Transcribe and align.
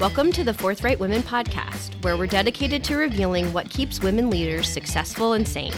Welcome 0.00 0.32
to 0.32 0.42
the 0.42 0.52
Forthright 0.52 0.98
Women 0.98 1.22
podcast, 1.22 2.02
where 2.02 2.16
we're 2.16 2.26
dedicated 2.26 2.82
to 2.82 2.96
revealing 2.96 3.52
what 3.52 3.70
keeps 3.70 4.00
women 4.00 4.28
leaders 4.28 4.68
successful 4.68 5.34
and 5.34 5.46
sane. 5.46 5.72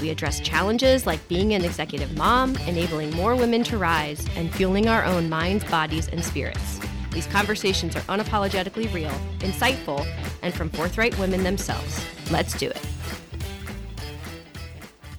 We 0.00 0.08
address 0.08 0.40
challenges 0.40 1.04
like 1.04 1.28
being 1.28 1.52
an 1.52 1.62
executive 1.62 2.16
mom, 2.16 2.56
enabling 2.66 3.10
more 3.10 3.36
women 3.36 3.62
to 3.64 3.76
rise, 3.76 4.26
and 4.34 4.50
fueling 4.54 4.88
our 4.88 5.04
own 5.04 5.28
minds, 5.28 5.62
bodies, 5.64 6.08
and 6.08 6.24
spirits. 6.24 6.80
These 7.12 7.26
conversations 7.26 7.94
are 7.96 8.00
unapologetically 8.00 8.92
real, 8.94 9.12
insightful, 9.40 10.06
and 10.40 10.54
from 10.54 10.70
forthright 10.70 11.18
women 11.18 11.44
themselves. 11.44 12.02
Let's 12.30 12.56
do 12.56 12.70
it. 12.70 12.80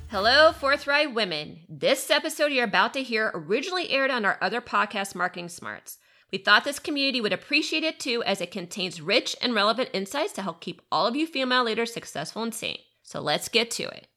Hello, 0.09 0.51
Forthright 0.51 1.13
Women. 1.13 1.59
This 1.69 2.09
episode 2.09 2.51
you're 2.51 2.63
about 2.63 2.93
to 2.95 3.03
hear 3.03 3.29
originally 3.35 3.91
aired 3.91 4.09
on 4.09 4.25
our 4.25 4.39
other 4.41 4.61
podcast, 4.61 5.13
Marketing 5.13 5.47
Smarts. 5.47 5.99
We 6.31 6.37
thought 6.37 6.63
this 6.63 6.79
community 6.79 7.19
would 7.19 7.33
appreciate 7.33 7.83
it 7.83 7.99
too, 7.99 8.23
as 8.23 8.39
it 8.39 8.51
contains 8.51 9.01
rich 9.01 9.35
and 9.41 9.53
relevant 9.53 9.89
insights 9.91 10.31
to 10.33 10.41
help 10.41 10.61
keep 10.61 10.81
all 10.89 11.05
of 11.05 11.13
you 11.13 11.27
female 11.27 11.65
leaders 11.65 11.91
successful 11.91 12.41
and 12.41 12.55
sane. 12.55 12.77
So 13.03 13.19
let's 13.19 13.49
get 13.49 13.69
to 13.71 13.83
it. 13.83 14.07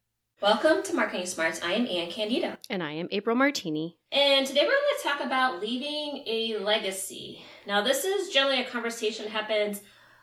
Welcome 0.40 0.84
to 0.84 0.94
Marketing 0.94 1.26
Smarts. 1.26 1.60
I 1.60 1.72
am 1.72 1.88
Anne 1.88 2.12
Candido. 2.12 2.56
And 2.70 2.84
I 2.84 2.92
am 2.92 3.08
April 3.10 3.34
Martini. 3.34 3.96
And 4.12 4.46
today 4.46 4.60
we're 4.60 4.68
going 4.68 4.80
to 4.96 5.02
talk 5.02 5.26
about 5.26 5.60
leaving 5.60 6.22
a 6.28 6.56
legacy. 6.58 7.42
Now, 7.66 7.82
this 7.82 8.04
is 8.04 8.32
generally 8.32 8.60
a 8.60 8.64
conversation 8.64 9.24
that 9.24 9.32
happens 9.32 9.80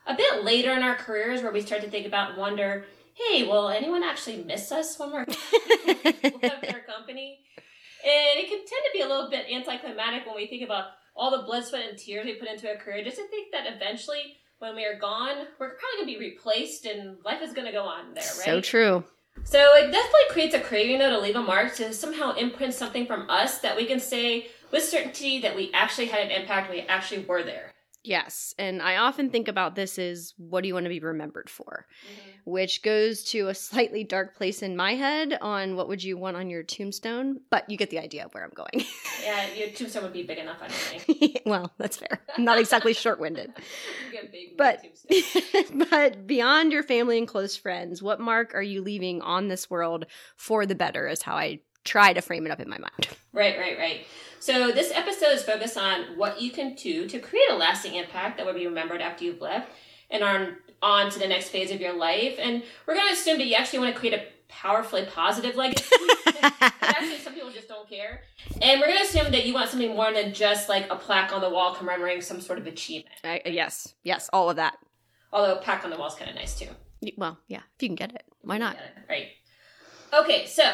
a 0.07 0.15
bit 0.15 0.45
later 0.45 0.71
in 0.71 0.83
our 0.83 0.95
careers 0.95 1.41
where 1.41 1.51
we 1.51 1.59
start 1.59 1.81
to 1.81 1.89
think 1.89 2.07
about 2.07 2.29
and 2.29 2.39
wonder, 2.39 2.85
hey, 3.15 3.45
will 3.45 3.67
anyone 3.67 4.01
actually 4.01 4.45
miss 4.45 4.71
us 4.71 4.97
when 4.97 5.11
we're 5.11 5.25
left 6.41 6.73
our 6.73 6.79
company? 6.87 7.39
And 8.01 8.39
it 8.39 8.47
can 8.47 8.59
tend 8.59 8.69
to 8.69 8.91
be 8.93 9.01
a 9.01 9.07
little 9.09 9.29
bit 9.29 9.47
anticlimactic 9.51 10.25
when 10.25 10.37
we 10.37 10.47
think 10.47 10.63
about 10.63 10.85
all 11.21 11.29
the 11.29 11.43
blood, 11.43 11.63
sweat, 11.63 11.87
and 11.87 11.97
tears 11.97 12.25
we 12.25 12.33
put 12.33 12.49
into 12.49 12.73
a 12.73 12.75
career, 12.75 13.03
just 13.03 13.17
to 13.17 13.27
think 13.27 13.51
that 13.51 13.71
eventually, 13.71 14.37
when 14.57 14.75
we 14.75 14.83
are 14.83 14.97
gone, 14.97 15.45
we're 15.59 15.75
probably 15.75 15.97
going 15.97 16.13
to 16.13 16.19
be 16.19 16.25
replaced 16.31 16.85
and 16.87 17.17
life 17.23 17.43
is 17.43 17.53
going 17.53 17.67
to 17.67 17.71
go 17.71 17.83
on 17.83 18.15
there, 18.15 18.23
right? 18.23 18.45
So 18.45 18.59
true. 18.59 19.03
So 19.43 19.59
it 19.75 19.91
definitely 19.91 20.21
creates 20.31 20.55
a 20.55 20.59
craving, 20.59 20.97
though, 20.97 21.11
to 21.11 21.19
leave 21.19 21.35
a 21.35 21.41
mark, 21.41 21.75
to 21.75 21.93
somehow 21.93 22.33
imprint 22.33 22.73
something 22.73 23.05
from 23.05 23.29
us 23.29 23.59
that 23.59 23.77
we 23.77 23.85
can 23.85 23.99
say 23.99 24.47
with 24.71 24.83
certainty 24.83 25.39
that 25.41 25.55
we 25.55 25.71
actually 25.73 26.07
had 26.07 26.25
an 26.25 26.31
impact, 26.31 26.71
we 26.71 26.81
actually 26.81 27.23
were 27.25 27.43
there. 27.43 27.70
Yes. 28.03 28.55
And 28.57 28.81
I 28.81 28.97
often 28.97 29.29
think 29.29 29.47
about 29.47 29.75
this 29.75 29.99
as 29.99 30.33
what 30.37 30.61
do 30.61 30.67
you 30.67 30.73
want 30.73 30.85
to 30.85 30.89
be 30.89 30.99
remembered 30.99 31.49
for? 31.49 31.85
Mm-hmm. 32.03 32.51
Which 32.51 32.81
goes 32.81 33.23
to 33.25 33.49
a 33.49 33.55
slightly 33.55 34.03
dark 34.03 34.35
place 34.35 34.63
in 34.63 34.75
my 34.75 34.95
head 34.95 35.37
on 35.39 35.75
what 35.75 35.87
would 35.87 36.03
you 36.03 36.17
want 36.17 36.35
on 36.35 36.49
your 36.49 36.63
tombstone, 36.63 37.41
but 37.51 37.69
you 37.69 37.77
get 37.77 37.91
the 37.91 37.99
idea 37.99 38.25
of 38.25 38.33
where 38.33 38.43
I'm 38.43 38.51
going. 38.55 38.85
yeah, 39.23 39.53
your 39.53 39.69
tombstone 39.69 40.03
would 40.03 40.13
be 40.13 40.23
big 40.23 40.39
enough 40.39 40.57
anyway. 40.63 41.41
well, 41.45 41.71
that's 41.77 41.97
fair. 41.97 42.21
I'm 42.35 42.43
not 42.43 42.57
exactly 42.57 42.93
short-winded. 42.93 43.53
but 44.57 44.83
but 45.89 46.25
beyond 46.25 46.71
your 46.71 46.83
family 46.83 47.19
and 47.19 47.27
close 47.27 47.55
friends, 47.55 48.01
what 48.01 48.19
mark 48.19 48.55
are 48.55 48.63
you 48.63 48.81
leaving 48.81 49.21
on 49.21 49.47
this 49.47 49.69
world 49.69 50.07
for 50.35 50.65
the 50.65 50.75
better 50.75 51.07
is 51.07 51.21
how 51.21 51.35
I 51.35 51.59
try 51.83 52.13
to 52.13 52.21
frame 52.21 52.45
it 52.45 52.51
up 52.51 52.59
in 52.59 52.69
my 52.69 52.77
mind. 52.77 53.07
Right, 53.33 53.57
right, 53.57 53.77
right. 53.77 54.05
So 54.39 54.71
this 54.71 54.91
episode 54.93 55.33
is 55.33 55.43
focused 55.43 55.77
on 55.77 56.17
what 56.17 56.41
you 56.41 56.51
can 56.51 56.73
do 56.75 57.07
to 57.07 57.19
create 57.19 57.49
a 57.51 57.55
lasting 57.55 57.95
impact 57.95 58.37
that 58.37 58.45
will 58.45 58.53
be 58.53 58.65
remembered 58.65 59.01
after 59.01 59.23
you've 59.23 59.41
left 59.41 59.71
and 60.09 60.23
on 60.23 60.57
on 60.81 61.11
to 61.11 61.19
the 61.19 61.27
next 61.27 61.49
phase 61.49 61.71
of 61.71 61.79
your 61.79 61.93
life. 61.93 62.37
And 62.39 62.63
we're 62.87 62.95
going 62.95 63.07
to 63.07 63.13
assume 63.13 63.37
that 63.37 63.45
you 63.45 63.55
actually 63.55 63.79
want 63.79 63.93
to 63.93 63.99
create 63.99 64.15
a 64.15 64.25
powerfully 64.47 65.05
positive 65.05 65.55
legacy. 65.55 65.95
actually, 66.41 67.17
some 67.19 67.33
people 67.33 67.51
just 67.51 67.67
don't 67.67 67.87
care. 67.87 68.21
And 68.61 68.79
we're 68.79 68.87
going 68.87 68.97
to 68.97 69.03
assume 69.03 69.31
that 69.31 69.45
you 69.45 69.53
want 69.53 69.69
something 69.69 69.95
more 69.95 70.11
than 70.11 70.33
just 70.33 70.69
like 70.69 70.91
a 70.91 70.95
plaque 70.95 71.33
on 71.33 71.41
the 71.41 71.49
wall 71.49 71.75
commemorating 71.75 72.21
some 72.21 72.41
sort 72.41 72.57
of 72.57 72.67
achievement. 72.67 73.15
Uh, 73.23 73.37
yes, 73.45 73.93
yes, 74.03 74.29
all 74.33 74.49
of 74.49 74.55
that. 74.55 74.77
Although 75.31 75.55
a 75.55 75.61
plaque 75.61 75.83
on 75.83 75.91
the 75.91 75.97
wall 75.97 76.07
is 76.07 76.15
kind 76.15 76.29
of 76.29 76.35
nice 76.35 76.57
too. 76.57 76.67
Well, 77.17 77.39
yeah, 77.47 77.61
if 77.75 77.83
you 77.83 77.89
can 77.89 77.95
get 77.95 78.13
it, 78.13 78.23
why 78.41 78.57
not? 78.57 78.75
Right. 79.09 79.27
Okay, 80.13 80.45
so 80.45 80.73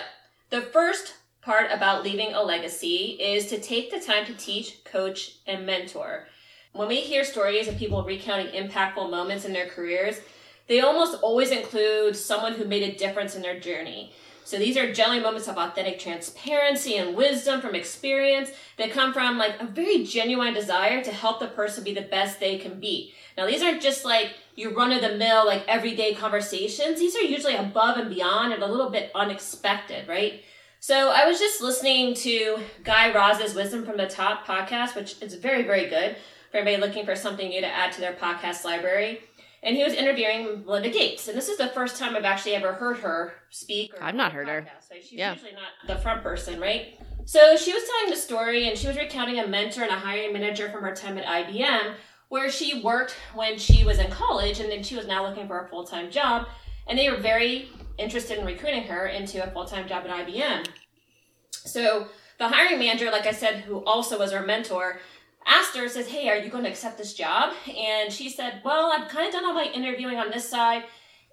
the 0.49 0.61
first 0.61 1.15
part 1.41 1.71
about 1.71 2.03
leaving 2.03 2.33
a 2.33 2.41
legacy 2.41 3.17
is 3.19 3.47
to 3.47 3.59
take 3.59 3.91
the 3.91 3.99
time 3.99 4.25
to 4.25 4.33
teach, 4.33 4.83
coach, 4.83 5.37
and 5.45 5.65
mentor. 5.65 6.27
When 6.73 6.87
we 6.87 6.97
hear 6.97 7.23
stories 7.23 7.67
of 7.67 7.77
people 7.77 8.03
recounting 8.03 8.47
impactful 8.47 9.09
moments 9.09 9.45
in 9.45 9.53
their 9.53 9.67
careers, 9.67 10.19
they 10.67 10.81
almost 10.81 11.21
always 11.21 11.51
include 11.51 12.15
someone 12.15 12.53
who 12.53 12.65
made 12.65 12.83
a 12.83 12.97
difference 12.97 13.35
in 13.35 13.41
their 13.41 13.59
journey. 13.59 14.13
So 14.47 14.57
these 14.57 14.77
are 14.77 14.93
generally 14.93 15.19
moments 15.19 15.49
of 15.49 15.57
authentic 15.57 15.99
transparency 15.99 16.95
and 16.95 17.17
wisdom 17.17 17.59
from 17.59 17.75
experience 17.75 18.49
that 18.77 18.91
come 18.91 19.11
from 19.11 19.37
like 19.37 19.59
a 19.59 19.65
very 19.65 20.05
genuine 20.05 20.53
desire 20.53 21.03
to 21.03 21.11
help 21.11 21.41
the 21.41 21.47
person 21.47 21.83
be 21.83 21.93
the 21.93 22.03
best 22.03 22.39
they 22.39 22.57
can 22.57 22.79
be. 22.79 23.13
Now 23.37 23.45
these 23.45 23.61
aren't 23.61 23.81
just 23.81 24.05
like 24.05 24.35
your 24.55 24.73
run 24.73 24.93
of 24.93 25.01
the 25.01 25.17
mill, 25.17 25.45
like 25.45 25.67
everyday 25.67 26.13
conversations. 26.13 26.97
These 26.97 27.17
are 27.17 27.23
usually 27.23 27.57
above 27.57 27.97
and 27.97 28.09
beyond 28.09 28.53
and 28.53 28.63
a 28.63 28.71
little 28.71 28.89
bit 28.89 29.11
unexpected, 29.13 30.07
right? 30.07 30.41
So 30.79 31.11
I 31.11 31.25
was 31.25 31.39
just 31.39 31.61
listening 31.61 32.13
to 32.13 32.59
Guy 32.85 33.13
Raz's 33.13 33.53
Wisdom 33.53 33.85
from 33.85 33.97
the 33.97 34.07
Top 34.07 34.47
podcast, 34.47 34.95
which 34.95 35.21
is 35.21 35.33
very, 35.33 35.63
very 35.63 35.89
good 35.89 36.15
for 36.51 36.59
anybody 36.59 36.77
looking 36.77 37.03
for 37.03 37.17
something 37.17 37.49
new 37.49 37.59
to 37.59 37.67
add 37.67 37.91
to 37.91 37.99
their 37.99 38.13
podcast 38.13 38.63
library. 38.63 39.26
And 39.63 39.75
he 39.75 39.83
was 39.83 39.93
interviewing 39.93 40.63
Melinda 40.65 40.89
Gates, 40.89 41.27
and 41.27 41.35
this 41.37 41.49
is 41.49 41.57
the 41.57 41.67
first 41.69 41.97
time 41.97 42.15
I've 42.15 42.25
actually 42.25 42.55
ever 42.55 42.73
heard 42.73 42.97
her 42.97 43.33
speak. 43.49 43.91
I've 43.99 44.15
not 44.15 44.31
heard 44.31 44.47
her. 44.47 44.59
Right? 44.59 45.01
She's 45.01 45.13
yeah. 45.13 45.33
usually 45.33 45.53
not 45.53 45.87
the 45.87 45.95
front 46.01 46.21
person, 46.21 46.59
right? 46.59 46.99
So 47.25 47.57
she 47.57 47.73
was 47.73 47.83
telling 47.83 48.11
the 48.11 48.21
story, 48.21 48.69
and 48.69 48.77
she 48.77 48.87
was 48.87 48.97
recounting 48.97 49.39
a 49.39 49.47
mentor 49.47 49.81
and 49.81 49.91
a 49.91 49.95
hiring 49.95 50.31
manager 50.31 50.69
from 50.69 50.83
her 50.83 50.95
time 50.95 51.17
at 51.17 51.25
IBM, 51.25 51.95
where 52.29 52.51
she 52.51 52.81
worked 52.81 53.15
when 53.33 53.57
she 53.57 53.83
was 53.83 53.99
in 53.99 54.11
college, 54.11 54.59
and 54.59 54.71
then 54.71 54.83
she 54.83 54.95
was 54.95 55.07
now 55.07 55.27
looking 55.27 55.47
for 55.47 55.65
a 55.65 55.67
full 55.67 55.83
time 55.83 56.11
job. 56.11 56.47
And 56.87 56.97
they 56.97 57.09
were 57.09 57.17
very 57.17 57.69
interested 57.97 58.37
in 58.37 58.45
recruiting 58.45 58.83
her 58.83 59.07
into 59.07 59.43
a 59.43 59.51
full 59.51 59.65
time 59.65 59.87
job 59.87 60.05
at 60.05 60.27
IBM. 60.27 60.67
So 61.51 62.07
the 62.37 62.47
hiring 62.47 62.79
manager, 62.79 63.11
like 63.11 63.25
I 63.25 63.31
said, 63.31 63.61
who 63.61 63.83
also 63.85 64.19
was 64.19 64.31
her 64.31 64.45
mentor, 64.45 64.99
asked 65.47 65.75
her, 65.75 65.87
says, 65.87 66.07
Hey, 66.07 66.29
are 66.29 66.37
you 66.37 66.49
going 66.49 66.63
to 66.63 66.69
accept 66.69 66.97
this 66.97 67.13
job? 67.13 67.53
And 67.67 68.11
she 68.11 68.29
said, 68.29 68.61
Well, 68.63 68.91
I've 68.91 69.09
kind 69.09 69.27
of 69.27 69.33
done 69.33 69.45
all 69.45 69.53
my 69.53 69.71
interviewing 69.73 70.17
on 70.17 70.29
this 70.29 70.47
side. 70.47 70.83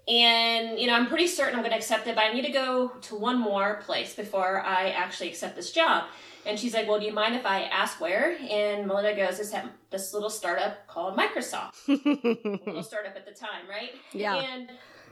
And, 0.07 0.79
you 0.79 0.85
know, 0.85 0.93
I'm 0.93 1.07
pretty 1.07 1.27
certain 1.27 1.55
I'm 1.55 1.61
going 1.61 1.71
to 1.71 1.77
accept 1.77 2.05
it, 2.07 2.15
but 2.15 2.23
I 2.23 2.31
need 2.31 2.45
to 2.45 2.51
go 2.51 2.89
to 2.89 3.15
one 3.15 3.39
more 3.39 3.81
place 3.85 4.13
before 4.13 4.61
I 4.61 4.89
actually 4.91 5.29
accept 5.29 5.55
this 5.55 5.71
job. 5.71 6.05
And 6.45 6.59
she's 6.59 6.73
like, 6.73 6.87
Well, 6.87 6.99
do 6.99 7.05
you 7.05 7.13
mind 7.13 7.35
if 7.35 7.45
I 7.45 7.63
ask 7.63 7.99
where? 7.99 8.37
And 8.49 8.87
Melinda 8.87 9.15
goes, 9.15 9.37
This 9.37 9.53
this 9.89 10.13
little 10.13 10.29
startup 10.29 10.87
called 10.87 11.17
Microsoft. 11.17 11.73
little 11.87 12.83
startup 12.83 13.15
at 13.15 13.25
the 13.25 13.33
time, 13.33 13.67
right? 13.69 13.91
Yeah. 14.13 14.35
And 14.35 14.69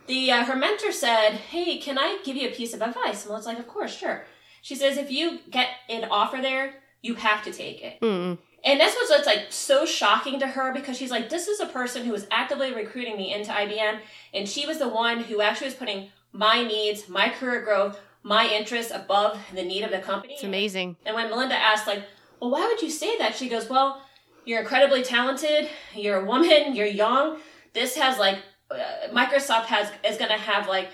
the 0.08 0.32
uh, 0.32 0.44
her 0.44 0.56
mentor 0.56 0.92
said, 0.92 1.32
"Hey, 1.32 1.78
can 1.78 1.98
I 1.98 2.20
give 2.24 2.36
you 2.36 2.50
a 2.50 2.52
piece 2.52 2.74
of 2.74 2.82
advice?" 2.82 3.26
And 3.26 3.34
was 3.34 3.46
like, 3.46 3.60
"Of 3.60 3.68
course, 3.68 3.96
sure." 3.96 4.26
She 4.62 4.76
says, 4.76 4.98
"If 4.98 5.12
you 5.12 5.40
get 5.50 5.70
an 5.90 6.06
offer 6.10 6.38
there, 6.42 6.76
you 7.02 7.16
have 7.16 7.44
to 7.46 7.54
take 7.54 7.82
it." 7.82 8.02
Mm. 8.02 8.38
And 8.64 8.80
that's 8.80 8.96
what's 8.96 9.26
like 9.26 9.48
so 9.50 9.86
shocking 9.86 10.40
to 10.40 10.48
her 10.48 10.74
because 10.74 10.98
she's 10.98 11.12
like, 11.12 11.30
"This 11.30 11.48
is 11.48 11.60
a 11.60 11.66
person 11.66 12.06
who 12.06 12.12
was 12.12 12.28
actively 12.32 12.74
recruiting 12.74 13.18
me 13.18 13.34
into 13.34 13.52
IBM, 13.52 14.00
and 14.34 14.48
she 14.48 14.66
was 14.66 14.80
the 14.80 14.88
one 14.88 15.20
who 15.22 15.42
actually 15.42 15.68
was 15.68 15.76
putting 15.76 16.10
my 16.32 16.64
needs, 16.64 17.10
my 17.10 17.30
career 17.30 17.62
growth, 17.62 18.00
my 18.24 18.48
interests 18.48 18.92
above 18.94 19.38
the 19.54 19.64
need 19.64 19.84
of 19.84 19.92
the 19.92 20.00
company." 20.00 20.36
It's 20.36 20.44
amazing. 20.44 20.96
And 21.06 21.16
when 21.16 21.30
Melinda 21.30 21.56
asked, 21.56 21.88
like, 21.88 22.04
"Well, 22.40 22.52
why 22.52 22.66
would 22.68 22.82
you 22.82 22.90
say 22.90 23.18
that?" 23.18 23.36
She 23.36 23.50
goes, 23.50 23.70
"Well." 23.70 24.02
You're 24.46 24.60
incredibly 24.60 25.04
talented. 25.04 25.70
You're 25.96 26.22
a 26.22 26.26
woman. 26.26 26.76
You're 26.76 26.86
young. 26.86 27.38
This 27.74 27.96
has 27.96 28.18
like 28.20 28.40
uh, 28.70 29.08
Microsoft 29.14 29.66
has 29.66 29.90
is 30.04 30.18
going 30.18 30.32
to 30.32 30.38
have 30.38 30.68
like 30.68 30.90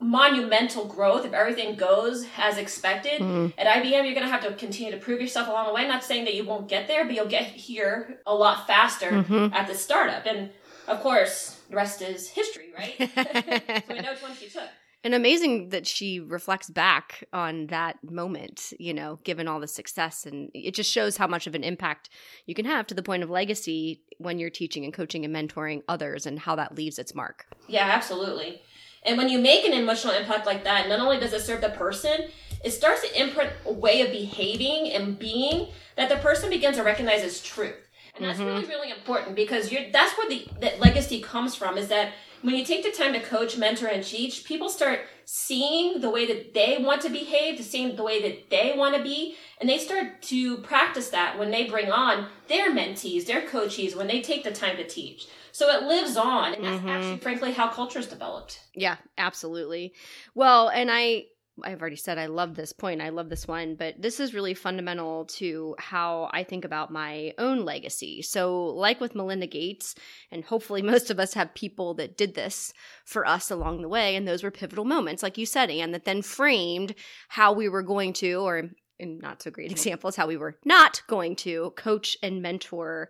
monumental 0.00 0.86
growth 0.86 1.26
if 1.26 1.32
everything 1.32 1.76
goes 1.76 2.26
as 2.38 2.56
expected. 2.56 3.20
Mm. 3.20 3.52
At 3.58 3.66
IBM, 3.66 4.04
you're 4.04 4.14
going 4.14 4.26
to 4.26 4.28
have 4.28 4.42
to 4.42 4.54
continue 4.54 4.92
to 4.92 4.98
prove 4.98 5.20
yourself 5.20 5.48
along 5.48 5.66
the 5.66 5.74
way. 5.74 5.86
Not 5.86 6.02
saying 6.02 6.24
that 6.24 6.34
you 6.34 6.44
won't 6.44 6.68
get 6.68 6.88
there, 6.88 7.04
but 7.04 7.14
you'll 7.14 7.26
get 7.26 7.44
here 7.44 8.18
a 8.26 8.34
lot 8.34 8.66
faster 8.66 9.10
mm-hmm. 9.10 9.52
at 9.54 9.66
the 9.66 9.74
startup. 9.74 10.26
And 10.26 10.50
of 10.88 11.00
course, 11.00 11.60
the 11.68 11.76
rest 11.76 12.02
is 12.02 12.28
history, 12.28 12.70
right? 12.76 12.96
so 13.86 13.94
we 13.94 14.00
know 14.00 14.12
which 14.12 14.22
one 14.22 14.34
she 14.34 14.48
took 14.48 14.68
and 15.02 15.14
amazing 15.14 15.70
that 15.70 15.86
she 15.86 16.20
reflects 16.20 16.68
back 16.68 17.24
on 17.32 17.66
that 17.68 17.96
moment 18.04 18.72
you 18.78 18.92
know 18.92 19.18
given 19.24 19.48
all 19.48 19.60
the 19.60 19.66
success 19.66 20.26
and 20.26 20.50
it 20.54 20.74
just 20.74 20.90
shows 20.90 21.16
how 21.16 21.26
much 21.26 21.46
of 21.46 21.54
an 21.54 21.64
impact 21.64 22.10
you 22.46 22.54
can 22.54 22.64
have 22.64 22.86
to 22.86 22.94
the 22.94 23.02
point 23.02 23.22
of 23.22 23.30
legacy 23.30 24.02
when 24.18 24.38
you're 24.38 24.50
teaching 24.50 24.84
and 24.84 24.92
coaching 24.92 25.24
and 25.24 25.34
mentoring 25.34 25.82
others 25.88 26.26
and 26.26 26.38
how 26.38 26.54
that 26.54 26.74
leaves 26.74 26.98
its 26.98 27.14
mark 27.14 27.46
yeah 27.68 27.88
absolutely 27.90 28.60
and 29.04 29.16
when 29.16 29.28
you 29.28 29.38
make 29.38 29.64
an 29.64 29.72
emotional 29.72 30.14
impact 30.14 30.46
like 30.46 30.64
that 30.64 30.88
not 30.88 31.00
only 31.00 31.18
does 31.18 31.32
it 31.32 31.40
serve 31.40 31.60
the 31.60 31.70
person 31.70 32.28
it 32.62 32.70
starts 32.70 33.02
to 33.02 33.20
imprint 33.20 33.50
a 33.64 33.72
way 33.72 34.02
of 34.02 34.10
behaving 34.10 34.92
and 34.92 35.18
being 35.18 35.68
that 35.96 36.08
the 36.08 36.16
person 36.16 36.50
begins 36.50 36.76
to 36.76 36.82
recognize 36.82 37.22
as 37.22 37.42
truth 37.42 37.74
and 38.16 38.24
that's 38.24 38.38
mm-hmm. 38.38 38.48
really 38.48 38.66
really 38.66 38.90
important 38.90 39.34
because 39.34 39.72
you're 39.72 39.90
that's 39.92 40.16
where 40.16 40.28
the 40.28 40.46
that 40.60 40.80
legacy 40.80 41.20
comes 41.20 41.54
from 41.54 41.78
is 41.78 41.88
that 41.88 42.12
when 42.42 42.54
you 42.54 42.64
take 42.64 42.82
the 42.82 42.90
time 42.90 43.12
to 43.12 43.20
coach, 43.20 43.58
mentor, 43.58 43.86
and 43.86 44.02
teach, 44.02 44.44
people 44.44 44.70
start 44.70 45.00
seeing 45.26 46.00
the 46.00 46.08
way 46.08 46.26
that 46.26 46.54
they 46.54 46.78
want 46.80 47.02
to 47.02 47.10
behave, 47.10 47.58
the 47.58 47.62
seeing 47.62 47.96
the 47.96 48.02
way 48.02 48.22
that 48.22 48.48
they 48.48 48.72
want 48.74 48.96
to 48.96 49.02
be, 49.02 49.36
and 49.60 49.68
they 49.68 49.76
start 49.76 50.22
to 50.22 50.56
practice 50.58 51.10
that 51.10 51.38
when 51.38 51.50
they 51.50 51.68
bring 51.68 51.90
on 51.90 52.28
their 52.48 52.70
mentees, 52.70 53.26
their 53.26 53.42
coachees, 53.42 53.94
when 53.94 54.06
they 54.06 54.22
take 54.22 54.42
the 54.42 54.50
time 54.50 54.76
to 54.76 54.86
teach. 54.86 55.26
So 55.60 55.68
it 55.68 55.82
lives 55.82 56.16
on, 56.16 56.54
and 56.54 56.64
that's 56.64 56.78
mm-hmm. 56.78 56.88
actually, 56.88 57.18
frankly, 57.18 57.52
how 57.52 57.68
culture's 57.68 58.06
developed. 58.06 58.60
Yeah, 58.74 58.96
absolutely. 59.18 59.92
Well, 60.34 60.70
and 60.70 60.90
I 60.90 61.26
I've 61.62 61.82
already 61.82 61.96
said 61.96 62.16
I 62.16 62.28
love 62.28 62.54
this 62.54 62.72
point. 62.72 63.02
I 63.02 63.10
love 63.10 63.28
this 63.28 63.46
one, 63.46 63.74
but 63.74 64.00
this 64.00 64.20
is 64.20 64.32
really 64.32 64.54
fundamental 64.54 65.26
to 65.26 65.76
how 65.78 66.30
I 66.32 66.44
think 66.44 66.64
about 66.64 66.90
my 66.90 67.34
own 67.36 67.66
legacy. 67.66 68.22
So, 68.22 68.68
like 68.68 69.02
with 69.02 69.14
Melinda 69.14 69.46
Gates, 69.46 69.94
and 70.30 70.46
hopefully 70.46 70.80
most 70.94 71.10
of 71.10 71.20
us 71.20 71.34
have 71.34 71.52
people 71.52 71.92
that 71.96 72.16
did 72.16 72.34
this 72.34 72.72
for 73.04 73.26
us 73.26 73.50
along 73.50 73.82
the 73.82 73.88
way, 73.90 74.16
and 74.16 74.26
those 74.26 74.42
were 74.42 74.50
pivotal 74.50 74.86
moments, 74.86 75.22
like 75.22 75.36
you 75.36 75.44
said, 75.44 75.68
Anne, 75.68 75.90
that 75.90 76.06
then 76.06 76.22
framed 76.22 76.94
how 77.28 77.52
we 77.52 77.68
were 77.68 77.82
going 77.82 78.14
to, 78.14 78.36
or 78.36 78.70
in 79.00 79.18
not 79.18 79.42
so 79.42 79.50
great 79.50 79.66
mm-hmm. 79.66 79.72
examples 79.72 80.16
how 80.16 80.26
we 80.26 80.36
were 80.36 80.56
not 80.64 81.02
going 81.06 81.34
to 81.36 81.72
coach 81.76 82.16
and 82.22 82.42
mentor 82.42 83.08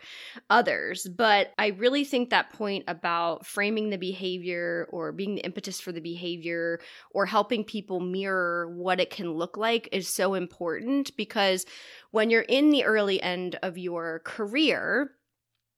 others. 0.49 1.07
But 1.07 1.53
I 1.59 1.69
really 1.69 2.05
think 2.05 2.31
that 2.31 2.53
point 2.53 2.85
about 2.89 3.47
framing 3.47 3.91
the 3.91 3.99
behavior 3.99 4.89
or 4.91 5.13
being 5.13 5.35
the 5.35 5.45
impetus 5.45 5.81
for 5.81 5.93
the 5.93 6.01
behavior 6.01 6.81
or 7.13 7.27
helping 7.27 7.65
people 7.65 8.01
mirror 8.01 8.73
what 8.75 9.01
it 9.01 9.11
can 9.11 9.33
look 9.33 9.57
like 9.57 9.89
is 9.93 10.09
so 10.09 10.35
important 10.35 11.17
because 11.17 11.67
when 12.11 12.31
you're 12.31 12.43
in 12.43 12.71
the 12.71 12.85
early 12.85 13.21
end 13.21 13.59
of 13.63 13.77
your 13.77 14.21
career, 14.25 15.13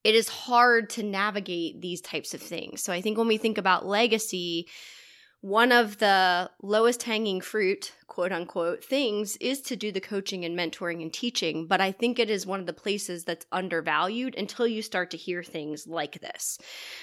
it 0.05 0.15
is 0.15 0.29
hard 0.29 0.91
to 0.91 1.03
navigate 1.03 1.81
these 1.81 2.01
types 2.01 2.35
of 2.35 2.41
things. 2.41 2.83
So 2.83 2.93
I 2.93 3.01
think 3.01 3.19
when 3.19 3.29
we 3.29 3.39
think 3.39 3.59
about 3.59 3.87
legacy, 3.87 4.69
one 5.43 5.73
of 5.73 5.99
the 5.99 6.49
lowest 6.63 7.03
hanging 7.03 7.41
fruit, 7.41 7.93
quote 8.07 8.31
unquote, 8.31 8.85
things 8.85 9.37
is 9.39 9.61
to 9.63 9.75
do 9.75 9.91
the 9.91 10.01
coaching 10.01 10.45
and 10.45 10.57
mentoring 10.57 11.03
and 11.03 11.13
teaching. 11.13 11.67
But 11.67 11.81
I 11.81 11.91
think 11.91 12.19
it 12.19 12.31
is 12.31 12.47
one 12.47 12.61
of 12.61 12.67
the 12.67 12.73
places 12.73 13.25
that's 13.25 13.45
undervalued 13.51 14.37
until 14.37 14.69
you 14.69 14.83
start 14.83 15.11
to 15.11 15.17
hear 15.17 15.43
things 15.43 15.87
like 15.87 16.21
this. 16.21 16.59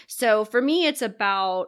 So 0.07 0.45
for 0.45 0.61
me, 0.61 0.87
it's 0.87 1.01
about 1.01 1.67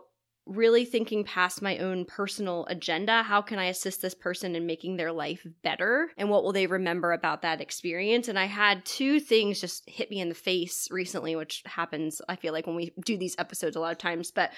really 0.51 0.85
thinking 0.85 1.23
past 1.23 1.61
my 1.61 1.77
own 1.77 2.05
personal 2.05 2.65
agenda. 2.67 3.23
How 3.23 3.41
can 3.41 3.57
I 3.57 3.65
assist 3.65 4.01
this 4.01 4.13
person 4.13 4.55
in 4.55 4.65
making 4.65 4.97
their 4.97 5.11
life 5.11 5.45
better? 5.63 6.09
And 6.17 6.29
what 6.29 6.43
will 6.43 6.51
they 6.51 6.67
remember 6.67 7.13
about 7.13 7.41
that 7.41 7.61
experience? 7.61 8.27
And 8.27 8.37
I 8.37 8.45
had 8.45 8.85
two 8.85 9.19
things 9.19 9.61
just 9.61 9.89
hit 9.89 10.09
me 10.09 10.19
in 10.19 10.29
the 10.29 10.35
face 10.35 10.87
recently, 10.91 11.35
which 11.35 11.63
happens, 11.65 12.21
I 12.27 12.35
feel 12.35 12.53
like, 12.53 12.67
when 12.67 12.75
we 12.75 12.93
do 13.05 13.17
these 13.17 13.35
episodes 13.37 13.75
a 13.75 13.79
lot 13.79 13.91
of 13.91 13.97
times. 13.97 14.31
But 14.31 14.51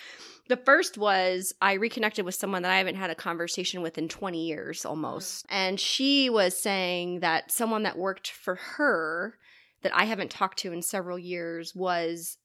the 0.49 0.57
first 0.57 0.97
was 0.97 1.53
I 1.61 1.73
reconnected 1.73 2.25
with 2.25 2.35
someone 2.35 2.63
that 2.63 2.71
I 2.71 2.77
haven't 2.77 2.95
had 2.95 3.09
a 3.09 3.15
conversation 3.15 3.81
with 3.81 3.97
in 3.97 4.09
20 4.09 4.45
years 4.45 4.85
almost. 4.85 5.45
Mm. 5.47 5.49
And 5.51 5.79
she 5.79 6.29
was 6.29 6.59
saying 6.59 7.19
that 7.19 7.51
someone 7.51 7.83
that 7.83 7.97
worked 7.97 8.31
for 8.31 8.55
her 8.55 9.35
that 9.83 9.95
I 9.95 10.05
haven't 10.05 10.31
talked 10.31 10.59
to 10.59 10.73
in 10.73 10.81
several 10.81 11.19
years 11.19 11.75
was 11.75 12.37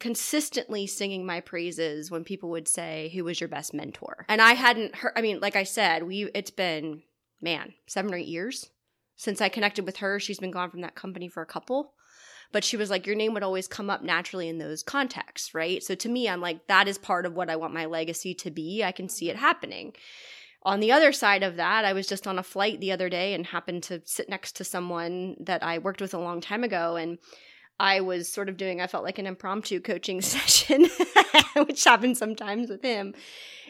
consistently 0.00 0.86
singing 0.86 1.24
my 1.24 1.40
praises 1.40 2.10
when 2.10 2.24
people 2.24 2.50
would 2.50 2.68
say 2.68 3.10
who 3.14 3.24
was 3.24 3.40
your 3.40 3.48
best 3.48 3.72
mentor? 3.72 4.26
And 4.28 4.42
i 4.42 4.52
hadn't 4.52 4.96
heard 4.96 5.12
i 5.16 5.20
mean 5.20 5.40
like 5.40 5.56
i 5.56 5.62
said 5.62 6.02
we 6.02 6.30
it's 6.34 6.50
been 6.50 7.02
man 7.40 7.74
seven 7.86 8.12
or 8.12 8.16
eight 8.16 8.26
years 8.26 8.70
since 9.16 9.40
i 9.40 9.48
connected 9.48 9.86
with 9.86 9.98
her. 9.98 10.18
She's 10.18 10.40
been 10.40 10.50
gone 10.50 10.70
from 10.70 10.80
that 10.80 10.94
company 10.94 11.28
for 11.28 11.42
a 11.42 11.46
couple. 11.46 11.92
But 12.52 12.62
she 12.62 12.76
was 12.76 12.90
like 12.90 13.06
your 13.06 13.16
name 13.16 13.34
would 13.34 13.42
always 13.42 13.66
come 13.66 13.90
up 13.90 14.02
naturally 14.02 14.48
in 14.48 14.58
those 14.58 14.82
contexts 14.82 15.54
right? 15.54 15.82
So 15.82 15.94
to 15.94 16.08
me 16.08 16.28
i'm 16.28 16.40
like 16.40 16.66
that 16.66 16.88
is 16.88 16.98
part 16.98 17.26
of 17.26 17.34
what 17.34 17.50
i 17.50 17.56
want 17.56 17.74
my 17.74 17.86
legacy 17.86 18.34
to 18.34 18.50
be. 18.50 18.82
I 18.82 18.92
can 18.92 19.08
see 19.08 19.30
it 19.30 19.36
happening. 19.36 19.94
On 20.66 20.80
the 20.80 20.92
other 20.92 21.12
side 21.12 21.42
of 21.42 21.56
that, 21.56 21.84
I 21.84 21.92
was 21.92 22.06
just 22.06 22.26
on 22.26 22.38
a 22.38 22.42
flight 22.42 22.80
the 22.80 22.92
other 22.92 23.10
day 23.10 23.34
and 23.34 23.44
happened 23.44 23.82
to 23.84 24.00
sit 24.06 24.30
next 24.30 24.56
to 24.56 24.64
someone 24.64 25.36
that 25.40 25.62
I 25.62 25.78
worked 25.78 26.00
with 26.00 26.14
a 26.14 26.18
long 26.18 26.40
time 26.40 26.64
ago. 26.64 26.96
And 26.96 27.18
I 27.78 28.00
was 28.00 28.28
sort 28.28 28.48
of 28.48 28.56
doing, 28.56 28.80
I 28.80 28.86
felt 28.86 29.04
like 29.04 29.18
an 29.18 29.26
impromptu 29.26 29.80
coaching 29.80 30.20
session, 30.22 30.86
which 31.56 31.84
happens 31.84 32.18
sometimes 32.18 32.68
with 32.68 32.82
him. 32.82 33.14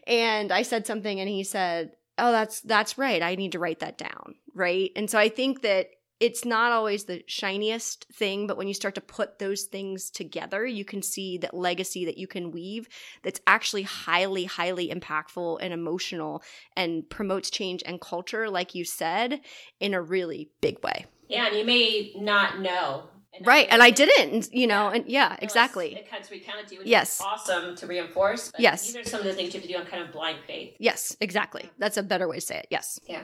And 0.06 0.52
I 0.52 0.62
said 0.62 0.86
something 0.86 1.20
and 1.20 1.28
he 1.28 1.44
said, 1.44 1.92
Oh, 2.16 2.30
that's, 2.30 2.60
that's 2.60 2.96
right. 2.96 3.22
I 3.22 3.34
need 3.34 3.52
to 3.52 3.58
write 3.58 3.80
that 3.80 3.98
down. 3.98 4.36
Right. 4.54 4.92
And 4.94 5.10
so 5.10 5.18
I 5.18 5.28
think 5.28 5.62
that 5.62 5.88
it's 6.20 6.44
not 6.44 6.70
always 6.70 7.04
the 7.04 7.24
shiniest 7.26 8.06
thing, 8.12 8.46
but 8.46 8.56
when 8.56 8.68
you 8.68 8.74
start 8.74 8.94
to 8.94 9.00
put 9.00 9.38
those 9.38 9.64
things 9.64 10.10
together, 10.10 10.64
you 10.64 10.84
can 10.84 11.02
see 11.02 11.38
that 11.38 11.54
legacy 11.54 12.04
that 12.04 12.18
you 12.18 12.28
can 12.28 12.52
weave 12.52 12.88
that's 13.22 13.40
actually 13.46 13.82
highly, 13.82 14.44
highly 14.44 14.88
impactful 14.88 15.58
and 15.60 15.74
emotional 15.74 16.42
and 16.76 17.08
promotes 17.10 17.50
change 17.50 17.82
and 17.84 18.00
culture, 18.00 18.48
like 18.48 18.76
you 18.76 18.84
said, 18.84 19.40
in 19.80 19.92
a 19.92 20.00
really 20.00 20.50
big 20.60 20.82
way. 20.84 21.06
Yeah, 21.28 21.48
and 21.48 21.56
you 21.56 21.64
may 21.64 22.12
not 22.16 22.60
know 22.60 23.08
and 23.36 23.46
right, 23.46 23.66
and 23.70 23.82
I 23.82 23.90
didn't, 23.90 24.52
you 24.52 24.66
know, 24.66 24.88
and 24.88 25.06
yeah, 25.06 25.36
exactly. 25.40 25.94
It 25.94 26.10
cuts 26.10 26.30
recounted 26.30 26.68
to 26.68 26.74
you, 26.76 26.80
yes, 26.84 27.20
awesome 27.20 27.74
to 27.76 27.86
reinforce. 27.86 28.52
yes, 28.58 28.92
these 28.92 28.96
are 28.96 29.08
some 29.08 29.20
of 29.20 29.26
the 29.26 29.32
things 29.32 29.54
you 29.54 29.60
have 29.60 29.68
to 29.68 29.74
do 29.74 29.78
on 29.78 29.86
kind 29.86 30.02
of 30.02 30.12
blind 30.12 30.38
faith. 30.46 30.76
Yes, 30.78 31.16
exactly. 31.20 31.70
That's 31.78 31.96
a 31.96 32.02
better 32.02 32.28
way 32.28 32.36
to 32.36 32.40
say 32.40 32.58
it. 32.58 32.66
Yes. 32.70 33.00
Yeah. 33.08 33.22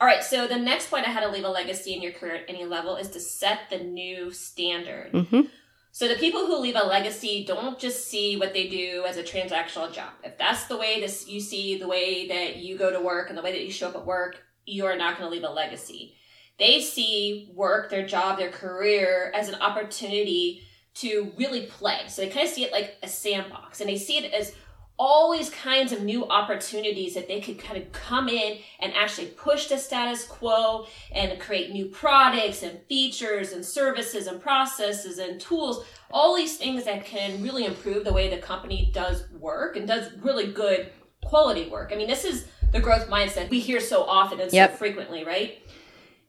All 0.00 0.06
right. 0.06 0.22
So 0.22 0.46
the 0.46 0.58
next 0.58 0.90
point 0.90 1.08
I 1.08 1.10
had 1.10 1.20
to 1.20 1.28
leave 1.28 1.44
a 1.44 1.48
legacy 1.48 1.94
in 1.94 2.02
your 2.02 2.12
career 2.12 2.36
at 2.36 2.44
any 2.48 2.64
level 2.64 2.96
is 2.96 3.08
to 3.10 3.20
set 3.20 3.70
the 3.70 3.78
new 3.78 4.30
standard. 4.30 5.12
Mm-hmm. 5.12 5.40
So 5.90 6.06
the 6.06 6.14
people 6.14 6.46
who 6.46 6.58
leave 6.58 6.76
a 6.76 6.86
legacy 6.86 7.44
don't 7.44 7.78
just 7.78 8.06
see 8.06 8.36
what 8.36 8.52
they 8.52 8.68
do 8.68 9.04
as 9.08 9.16
a 9.16 9.22
transactional 9.22 9.92
job. 9.92 10.10
If 10.22 10.38
that's 10.38 10.66
the 10.66 10.76
way 10.76 11.00
this 11.00 11.26
you 11.26 11.40
see 11.40 11.78
the 11.78 11.88
way 11.88 12.28
that 12.28 12.56
you 12.56 12.78
go 12.78 12.92
to 12.92 13.00
work 13.00 13.30
and 13.30 13.36
the 13.36 13.42
way 13.42 13.52
that 13.52 13.64
you 13.64 13.72
show 13.72 13.88
up 13.88 13.96
at 13.96 14.06
work, 14.06 14.44
you 14.66 14.86
are 14.86 14.96
not 14.96 15.18
going 15.18 15.28
to 15.28 15.34
leave 15.34 15.48
a 15.48 15.52
legacy 15.52 16.14
they 16.58 16.80
see 16.80 17.50
work, 17.54 17.90
their 17.90 18.06
job, 18.06 18.38
their 18.38 18.50
career 18.50 19.32
as 19.34 19.48
an 19.48 19.56
opportunity 19.56 20.62
to 20.94 21.32
really 21.36 21.62
play. 21.66 22.00
So 22.08 22.22
they 22.22 22.28
kind 22.28 22.46
of 22.46 22.52
see 22.52 22.64
it 22.64 22.72
like 22.72 22.96
a 23.02 23.08
sandbox 23.08 23.80
and 23.80 23.88
they 23.88 23.96
see 23.96 24.18
it 24.18 24.32
as 24.32 24.54
all 24.98 25.32
these 25.32 25.50
kinds 25.50 25.92
of 25.92 26.02
new 26.02 26.26
opportunities 26.26 27.14
that 27.14 27.28
they 27.28 27.40
could 27.40 27.56
kind 27.56 27.80
of 27.80 27.92
come 27.92 28.28
in 28.28 28.58
and 28.80 28.92
actually 28.94 29.28
push 29.28 29.68
the 29.68 29.78
status 29.78 30.26
quo 30.26 30.86
and 31.12 31.38
create 31.38 31.70
new 31.70 31.86
products 31.86 32.64
and 32.64 32.80
features 32.88 33.52
and 33.52 33.64
services 33.64 34.26
and 34.26 34.40
processes 34.40 35.18
and 35.18 35.40
tools, 35.40 35.84
all 36.10 36.34
these 36.34 36.56
things 36.56 36.84
that 36.84 37.04
can 37.04 37.40
really 37.42 37.64
improve 37.64 38.04
the 38.04 38.12
way 38.12 38.28
the 38.28 38.38
company 38.38 38.90
does 38.92 39.30
work 39.38 39.76
and 39.76 39.86
does 39.86 40.10
really 40.20 40.50
good 40.52 40.90
quality 41.24 41.68
work. 41.68 41.90
I 41.92 41.96
mean, 41.96 42.08
this 42.08 42.24
is 42.24 42.48
the 42.72 42.80
growth 42.80 43.08
mindset 43.08 43.50
we 43.50 43.60
hear 43.60 43.80
so 43.80 44.02
often 44.02 44.40
and 44.40 44.52
yep. 44.52 44.72
so 44.72 44.76
frequently, 44.76 45.24
right? 45.24 45.62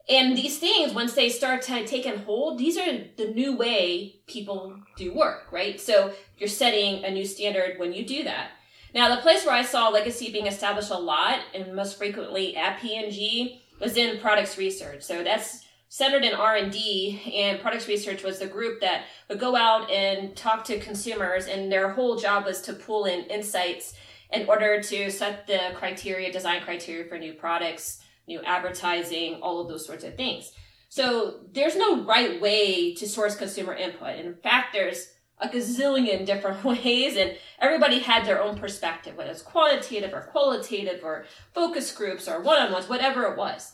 And 0.09 0.35
these 0.35 0.57
things, 0.57 0.91
once 0.91 1.13
they 1.13 1.29
start 1.29 1.61
to 1.63 1.85
take 1.85 2.07
and 2.07 2.21
hold, 2.21 2.57
these 2.57 2.79
are 2.79 2.97
the 3.15 3.28
new 3.28 3.56
way 3.56 4.16
people 4.25 4.75
do 4.97 5.13
work, 5.13 5.51
right? 5.51 5.80
So 5.80 6.13
you're 6.39 6.49
setting 6.49 7.06
a 7.06 7.11
new 7.11 7.25
standard 7.25 7.78
when 7.78 7.94
you 7.94 8.04
do 8.04 8.23
that. 8.23 8.49
Now, 8.95 9.13
the 9.13 9.21
place 9.21 9.45
where 9.45 9.54
I 9.54 9.61
saw 9.61 9.89
legacy 9.89 10.31
being 10.31 10.47
established 10.47 10.89
a 10.89 10.97
lot 10.97 11.42
and 11.54 11.75
most 11.75 11.99
frequently 11.99 12.57
at 12.57 12.80
P&G 12.80 13.61
was 13.80 13.97
in 13.97 14.19
products 14.19 14.57
research. 14.57 15.04
So 15.04 15.23
that's 15.23 15.63
centered 15.89 16.23
in 16.23 16.33
R&D 16.33 17.33
and 17.35 17.59
products 17.59 17.87
research 17.87 18.23
was 18.23 18.39
the 18.39 18.47
group 18.47 18.81
that 18.81 19.06
would 19.28 19.39
go 19.39 19.56
out 19.56 19.92
and 19.92 20.35
talk 20.35 20.63
to 20.66 20.80
consumers 20.80 21.45
and 21.45 21.71
their 21.71 21.89
whole 21.89 22.16
job 22.16 22.45
was 22.45 22.61
to 22.61 22.73
pull 22.73 23.06
in 23.06 23.25
insights 23.25 23.94
in 24.31 24.47
order 24.47 24.81
to 24.81 25.11
set 25.11 25.45
the 25.45 25.59
criteria, 25.75 26.31
design 26.31 26.61
criteria 26.63 27.06
for 27.06 27.18
new 27.19 27.33
products 27.33 28.01
new 28.30 28.42
advertising, 28.44 29.42
all 29.42 29.59
of 29.59 29.68
those 29.68 29.86
sorts 29.86 30.06
of 30.06 30.16
things. 30.16 30.54
So 30.88 31.42
there's 31.52 31.76
no 31.76 32.04
right 32.04 32.40
way 32.40 32.94
to 32.95 33.07
source 33.07 33.36
consumer 33.36 33.74
input. 33.74 34.16
In 34.16 34.36
fact, 34.36 34.71
there's 34.71 35.12
a 35.40 35.50
gazillion 35.50 36.26
different 36.26 36.64
ways 36.86 37.18
and 37.18 37.36
everybody 37.59 38.00
had 38.00 38.26
their 38.26 38.42
own 38.42 38.57
perspective, 38.57 39.18
whether 39.18 39.31
it's 39.31 39.42
quantitative 39.42 40.14
or 40.14 40.21
qualitative 40.21 41.04
or 41.04 41.26
focus 41.54 41.92
groups 41.92 42.28
or 42.28 42.42
one-on-ones, 42.42 42.88
whatever 42.88 43.24
it 43.26 43.38
was. 43.38 43.74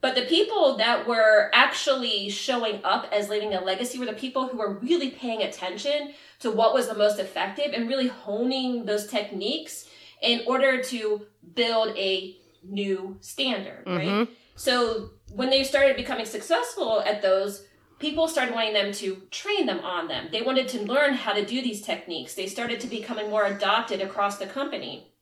But 0.00 0.14
the 0.14 0.22
people 0.22 0.78
that 0.78 1.06
were 1.06 1.50
actually 1.52 2.30
showing 2.30 2.80
up 2.84 3.06
as 3.12 3.28
leaving 3.28 3.52
a 3.52 3.60
legacy 3.60 3.98
were 3.98 4.06
the 4.06 4.14
people 4.14 4.48
who 4.48 4.56
were 4.56 4.78
really 4.78 5.10
paying 5.10 5.42
attention 5.42 6.14
to 6.38 6.50
what 6.50 6.72
was 6.72 6.88
the 6.88 6.94
most 6.94 7.18
effective 7.18 7.72
and 7.74 7.86
really 7.86 8.08
honing 8.08 8.86
those 8.86 9.06
techniques 9.06 9.86
in 10.22 10.42
order 10.46 10.82
to 10.82 11.26
build 11.54 11.96
a 11.96 12.39
new 12.62 13.16
standard, 13.20 13.82
right? 13.86 14.08
Mm-hmm. 14.08 14.32
So 14.56 15.10
when 15.32 15.50
they 15.50 15.64
started 15.64 15.96
becoming 15.96 16.26
successful 16.26 17.00
at 17.00 17.22
those, 17.22 17.64
people 17.98 18.28
started 18.28 18.54
wanting 18.54 18.74
them 18.74 18.92
to 18.92 19.22
train 19.30 19.66
them 19.66 19.80
on 19.80 20.08
them. 20.08 20.28
They 20.32 20.42
wanted 20.42 20.68
to 20.68 20.82
learn 20.82 21.14
how 21.14 21.32
to 21.32 21.44
do 21.44 21.62
these 21.62 21.82
techniques. 21.82 22.34
They 22.34 22.46
started 22.46 22.80
to 22.80 22.86
becoming 22.86 23.30
more 23.30 23.44
adopted 23.44 24.00
across 24.00 24.38
the 24.38 24.46
company. 24.46 25.12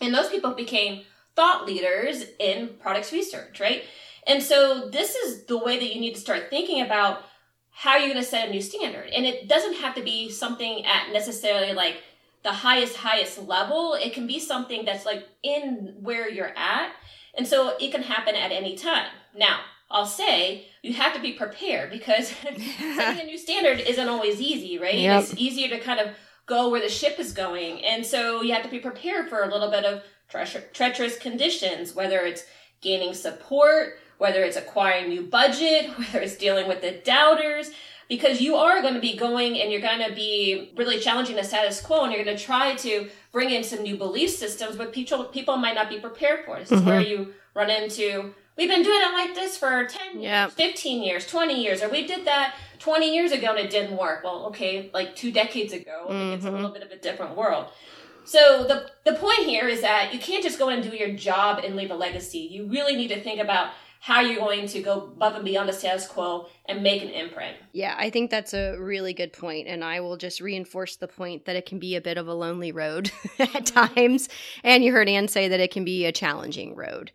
And 0.00 0.14
those 0.14 0.28
people 0.28 0.52
became 0.52 1.02
thought 1.36 1.66
leaders 1.66 2.24
in 2.38 2.70
products 2.80 3.12
research, 3.12 3.60
right? 3.60 3.84
And 4.26 4.42
so 4.42 4.88
this 4.90 5.14
is 5.14 5.44
the 5.46 5.58
way 5.58 5.78
that 5.78 5.94
you 5.94 6.00
need 6.00 6.14
to 6.14 6.20
start 6.20 6.50
thinking 6.50 6.82
about 6.82 7.22
how 7.70 7.96
you're 7.96 8.08
going 8.08 8.22
to 8.22 8.28
set 8.28 8.48
a 8.48 8.50
new 8.50 8.62
standard. 8.62 9.10
And 9.10 9.26
it 9.26 9.48
doesn't 9.48 9.74
have 9.74 9.94
to 9.96 10.02
be 10.02 10.30
something 10.30 10.84
at 10.84 11.12
necessarily 11.12 11.72
like 11.72 12.02
the 12.44 12.52
highest 12.52 12.96
highest 12.96 13.38
level 13.48 13.94
it 13.94 14.12
can 14.12 14.26
be 14.26 14.38
something 14.38 14.84
that's 14.84 15.04
like 15.04 15.26
in 15.42 15.96
where 16.00 16.30
you're 16.30 16.56
at. 16.56 16.92
And 17.36 17.48
so 17.48 17.76
it 17.80 17.90
can 17.90 18.02
happen 18.02 18.36
at 18.36 18.52
any 18.52 18.76
time. 18.76 19.08
Now 19.36 19.60
i'll 19.90 20.06
say 20.06 20.66
you 20.82 20.94
have 20.94 21.14
to 21.14 21.20
be 21.20 21.32
prepared 21.32 21.90
because 21.90 22.28
setting 22.96 23.20
a 23.20 23.24
new 23.24 23.36
standard 23.36 23.78
isn't 23.80 24.08
always 24.08 24.40
easy 24.40 24.78
right? 24.78 24.94
Yep. 24.94 25.22
it's 25.22 25.34
easier 25.36 25.68
to 25.68 25.78
kind 25.78 26.00
of 26.00 26.08
go 26.46 26.68
where 26.70 26.80
the 26.80 26.88
ship 26.88 27.18
is 27.18 27.32
going. 27.32 27.82
And 27.84 28.04
so 28.04 28.42
you 28.42 28.52
have 28.52 28.62
to 28.62 28.70
be 28.70 28.78
prepared 28.78 29.28
for 29.28 29.42
a 29.42 29.50
little 29.50 29.70
bit 29.70 29.84
of 29.84 30.02
treacher- 30.32 30.72
treacherous 30.72 31.18
conditions 31.18 31.94
whether 31.94 32.20
it's 32.20 32.44
gaining 32.80 33.14
support 33.14 33.98
whether 34.18 34.42
it's 34.44 34.56
acquiring 34.56 35.08
new 35.08 35.22
budget 35.22 35.88
whether 35.98 36.20
it's 36.20 36.36
dealing 36.36 36.68
with 36.68 36.80
the 36.82 36.92
doubters 37.04 37.70
because 38.08 38.40
you 38.40 38.56
are 38.56 38.82
going 38.82 38.94
to 38.94 39.00
be 39.00 39.16
going 39.16 39.58
and 39.60 39.72
you're 39.72 39.80
going 39.80 40.06
to 40.06 40.14
be 40.14 40.72
really 40.76 40.98
challenging 40.98 41.36
the 41.36 41.44
status 41.44 41.80
quo 41.80 42.04
and 42.04 42.12
you're 42.12 42.24
going 42.24 42.36
to 42.36 42.42
try 42.42 42.74
to 42.76 43.08
bring 43.32 43.50
in 43.50 43.64
some 43.64 43.82
new 43.82 43.96
belief 43.96 44.30
systems 44.30 44.76
but 44.76 44.92
people 44.92 45.24
people 45.24 45.56
might 45.56 45.74
not 45.74 45.88
be 45.88 45.98
prepared 45.98 46.44
for 46.44 46.58
this 46.58 46.70
is 46.70 46.82
where 46.82 47.00
mm-hmm. 47.00 47.22
you 47.22 47.34
run 47.54 47.70
into 47.70 48.32
we've 48.56 48.68
been 48.68 48.82
doing 48.82 49.00
it 49.00 49.12
like 49.12 49.34
this 49.34 49.56
for 49.56 49.86
10 49.86 50.20
Yeah. 50.20 50.44
years 50.44 50.54
15 50.54 51.02
years 51.02 51.26
20 51.26 51.62
years 51.62 51.82
or 51.82 51.88
we 51.88 52.06
did 52.06 52.26
that 52.26 52.54
20 52.78 53.14
years 53.14 53.32
ago 53.32 53.48
and 53.50 53.58
it 53.58 53.70
didn't 53.70 53.96
work. 53.96 54.24
Well 54.24 54.46
okay 54.46 54.90
like 54.92 55.16
two 55.16 55.32
decades 55.32 55.72
ago 55.72 56.06
like, 56.08 56.16
it's 56.36 56.44
a 56.44 56.50
little 56.50 56.66
mm-hmm. 56.66 56.74
bit 56.74 56.82
of 56.82 56.90
a 56.90 56.98
different 56.98 57.36
world. 57.36 57.66
So 58.24 58.64
the 58.64 58.90
the 59.04 59.18
point 59.18 59.40
here 59.40 59.68
is 59.68 59.82
that 59.82 60.14
you 60.14 60.18
can't 60.18 60.42
just 60.42 60.58
go 60.58 60.68
and 60.70 60.82
do 60.82 60.96
your 60.96 61.12
job 61.12 61.60
and 61.62 61.76
leave 61.76 61.90
a 61.90 61.94
legacy. 61.94 62.38
You 62.38 62.66
really 62.66 62.96
need 62.96 63.08
to 63.08 63.20
think 63.20 63.40
about 63.40 63.72
how 64.04 64.20
you're 64.20 64.36
going 64.36 64.66
to 64.66 64.82
go 64.82 64.98
above 65.16 65.34
and 65.34 65.46
beyond 65.46 65.66
the 65.66 65.72
status 65.72 66.06
quo 66.06 66.46
and 66.66 66.82
make 66.82 67.00
an 67.00 67.08
imprint 67.08 67.56
Yeah, 67.72 67.94
I 67.96 68.10
think 68.10 68.30
that's 68.30 68.52
a 68.52 68.76
really 68.76 69.14
good 69.14 69.32
point, 69.32 69.66
and 69.66 69.82
I 69.82 70.00
will 70.00 70.18
just 70.18 70.42
reinforce 70.42 70.96
the 70.96 71.08
point 71.08 71.46
that 71.46 71.56
it 71.56 71.64
can 71.64 71.78
be 71.78 71.96
a 71.96 72.02
bit 72.02 72.18
of 72.18 72.28
a 72.28 72.34
lonely 72.34 72.70
road 72.70 73.10
at 73.38 73.64
times. 73.64 74.28
And 74.62 74.84
you 74.84 74.92
heard 74.92 75.08
Anne 75.08 75.28
say 75.28 75.48
that 75.48 75.58
it 75.58 75.70
can 75.70 75.86
be 75.86 76.04
a 76.04 76.12
challenging 76.12 76.74
road. 76.76 77.12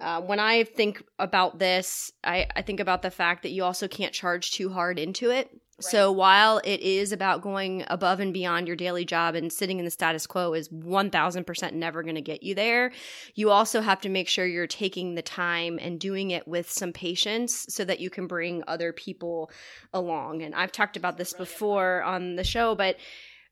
Uh, 0.00 0.20
when 0.20 0.40
I 0.40 0.64
think 0.64 1.04
about 1.20 1.60
this, 1.60 2.10
I, 2.24 2.48
I 2.56 2.62
think 2.62 2.80
about 2.80 3.02
the 3.02 3.12
fact 3.12 3.44
that 3.44 3.50
you 3.50 3.62
also 3.62 3.86
can't 3.86 4.12
charge 4.12 4.50
too 4.50 4.68
hard 4.68 4.98
into 4.98 5.30
it. 5.30 5.48
So 5.80 6.12
while 6.12 6.60
it 6.64 6.80
is 6.80 7.12
about 7.12 7.42
going 7.42 7.84
above 7.88 8.20
and 8.20 8.32
beyond 8.32 8.66
your 8.66 8.76
daily 8.76 9.04
job 9.04 9.34
and 9.34 9.52
sitting 9.52 9.78
in 9.78 9.84
the 9.84 9.90
status 9.90 10.26
quo 10.26 10.52
is 10.54 10.68
1000% 10.68 11.72
never 11.72 12.02
going 12.02 12.14
to 12.14 12.20
get 12.20 12.42
you 12.42 12.54
there, 12.54 12.92
you 13.34 13.50
also 13.50 13.80
have 13.80 14.00
to 14.02 14.08
make 14.08 14.28
sure 14.28 14.46
you're 14.46 14.66
taking 14.66 15.14
the 15.14 15.22
time 15.22 15.78
and 15.80 15.98
doing 15.98 16.30
it 16.30 16.46
with 16.46 16.70
some 16.70 16.92
patience 16.92 17.66
so 17.68 17.84
that 17.84 18.00
you 18.00 18.10
can 18.10 18.26
bring 18.26 18.62
other 18.68 18.92
people 18.92 19.50
along. 19.92 20.42
And 20.42 20.54
I've 20.54 20.72
talked 20.72 20.96
about 20.96 21.16
this 21.16 21.32
before 21.32 22.02
on 22.02 22.36
the 22.36 22.44
show, 22.44 22.74
but 22.74 22.96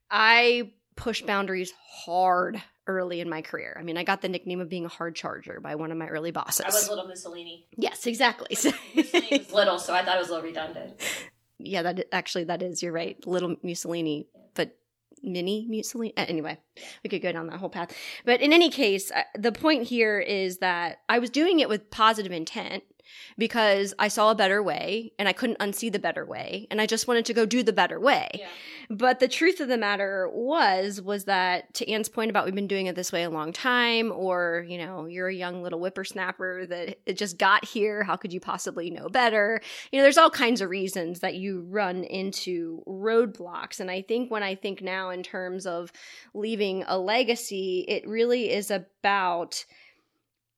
I 0.09 0.71
push 0.95 1.21
boundaries 1.21 1.73
hard 2.05 2.61
early 2.87 3.19
in 3.19 3.29
my 3.29 3.41
career. 3.41 3.75
I 3.79 3.83
mean, 3.83 3.97
I 3.97 4.03
got 4.03 4.21
the 4.21 4.29
nickname 4.29 4.59
of 4.59 4.69
being 4.69 4.85
a 4.85 4.89
hard 4.89 5.15
charger 5.15 5.59
by 5.59 5.75
one 5.75 5.91
of 5.91 5.97
my 5.97 6.07
early 6.07 6.31
bosses. 6.31 6.61
I 6.65 6.67
was 6.69 6.89
little 6.89 7.07
Mussolini. 7.07 7.67
yes, 7.77 8.05
exactly. 8.07 8.55
So- 8.55 8.71
Mussolini 8.95 9.37
was 9.39 9.51
little, 9.51 9.79
so 9.79 9.93
I 9.93 10.03
thought 10.03 10.15
it 10.17 10.19
was 10.19 10.29
a 10.29 10.33
little 10.33 10.47
redundant. 10.47 10.93
Yeah, 11.65 11.81
that 11.83 12.07
actually 12.11 12.45
that 12.45 12.61
is. 12.61 12.81
You're 12.83 12.93
right. 12.93 13.17
Little 13.25 13.55
Mussolini, 13.63 14.27
but 14.53 14.75
mini 15.23 15.67
Mussolini. 15.69 16.13
Anyway, 16.17 16.57
we 17.03 17.09
could 17.09 17.21
go 17.21 17.31
down 17.31 17.47
that 17.47 17.59
whole 17.59 17.69
path. 17.69 17.95
But 18.25 18.41
in 18.41 18.53
any 18.53 18.69
case, 18.69 19.11
the 19.37 19.51
point 19.51 19.83
here 19.87 20.19
is 20.19 20.57
that 20.59 20.99
I 21.09 21.19
was 21.19 21.29
doing 21.29 21.59
it 21.59 21.69
with 21.69 21.89
positive 21.91 22.31
intent 22.31 22.83
because 23.37 23.93
I 23.99 24.07
saw 24.07 24.31
a 24.31 24.35
better 24.35 24.63
way 24.63 25.11
and 25.19 25.27
I 25.27 25.33
couldn't 25.33 25.59
unsee 25.59 25.91
the 25.91 25.99
better 25.99 26.25
way 26.25 26.67
and 26.71 26.79
I 26.79 26.85
just 26.85 27.07
wanted 27.07 27.25
to 27.25 27.33
go 27.33 27.45
do 27.45 27.63
the 27.63 27.73
better 27.73 27.99
way. 27.99 28.29
Yeah. 28.33 28.47
But 28.91 29.21
the 29.21 29.29
truth 29.29 29.61
of 29.61 29.69
the 29.69 29.77
matter 29.77 30.29
was 30.33 31.01
was 31.01 31.23
that 31.23 31.73
to 31.75 31.89
Anne's 31.89 32.09
point 32.09 32.29
about 32.29 32.43
we've 32.43 32.53
been 32.53 32.67
doing 32.67 32.87
it 32.87 32.95
this 32.95 33.13
way 33.13 33.23
a 33.23 33.29
long 33.29 33.53
time, 33.53 34.11
or 34.11 34.65
you 34.67 34.77
know, 34.77 35.05
you're 35.05 35.29
a 35.29 35.33
young 35.33 35.63
little 35.63 35.79
whippersnapper 35.79 36.65
that 36.65 36.97
it 37.05 37.17
just 37.17 37.37
got 37.37 37.63
here. 37.63 38.03
How 38.03 38.17
could 38.17 38.33
you 38.33 38.41
possibly 38.41 38.89
know 38.89 39.07
better? 39.07 39.61
You 39.93 39.99
know, 39.99 40.03
there's 40.03 40.17
all 40.17 40.29
kinds 40.29 40.59
of 40.59 40.69
reasons 40.69 41.21
that 41.21 41.35
you 41.35 41.61
run 41.69 42.03
into 42.03 42.83
roadblocks. 42.85 43.79
And 43.79 43.89
I 43.89 44.01
think 44.01 44.29
when 44.29 44.43
I 44.43 44.55
think 44.55 44.81
now 44.81 45.09
in 45.09 45.23
terms 45.23 45.65
of 45.65 45.93
leaving 46.33 46.83
a 46.85 46.97
legacy, 46.97 47.85
it 47.87 48.05
really 48.05 48.51
is 48.51 48.71
about 48.71 49.63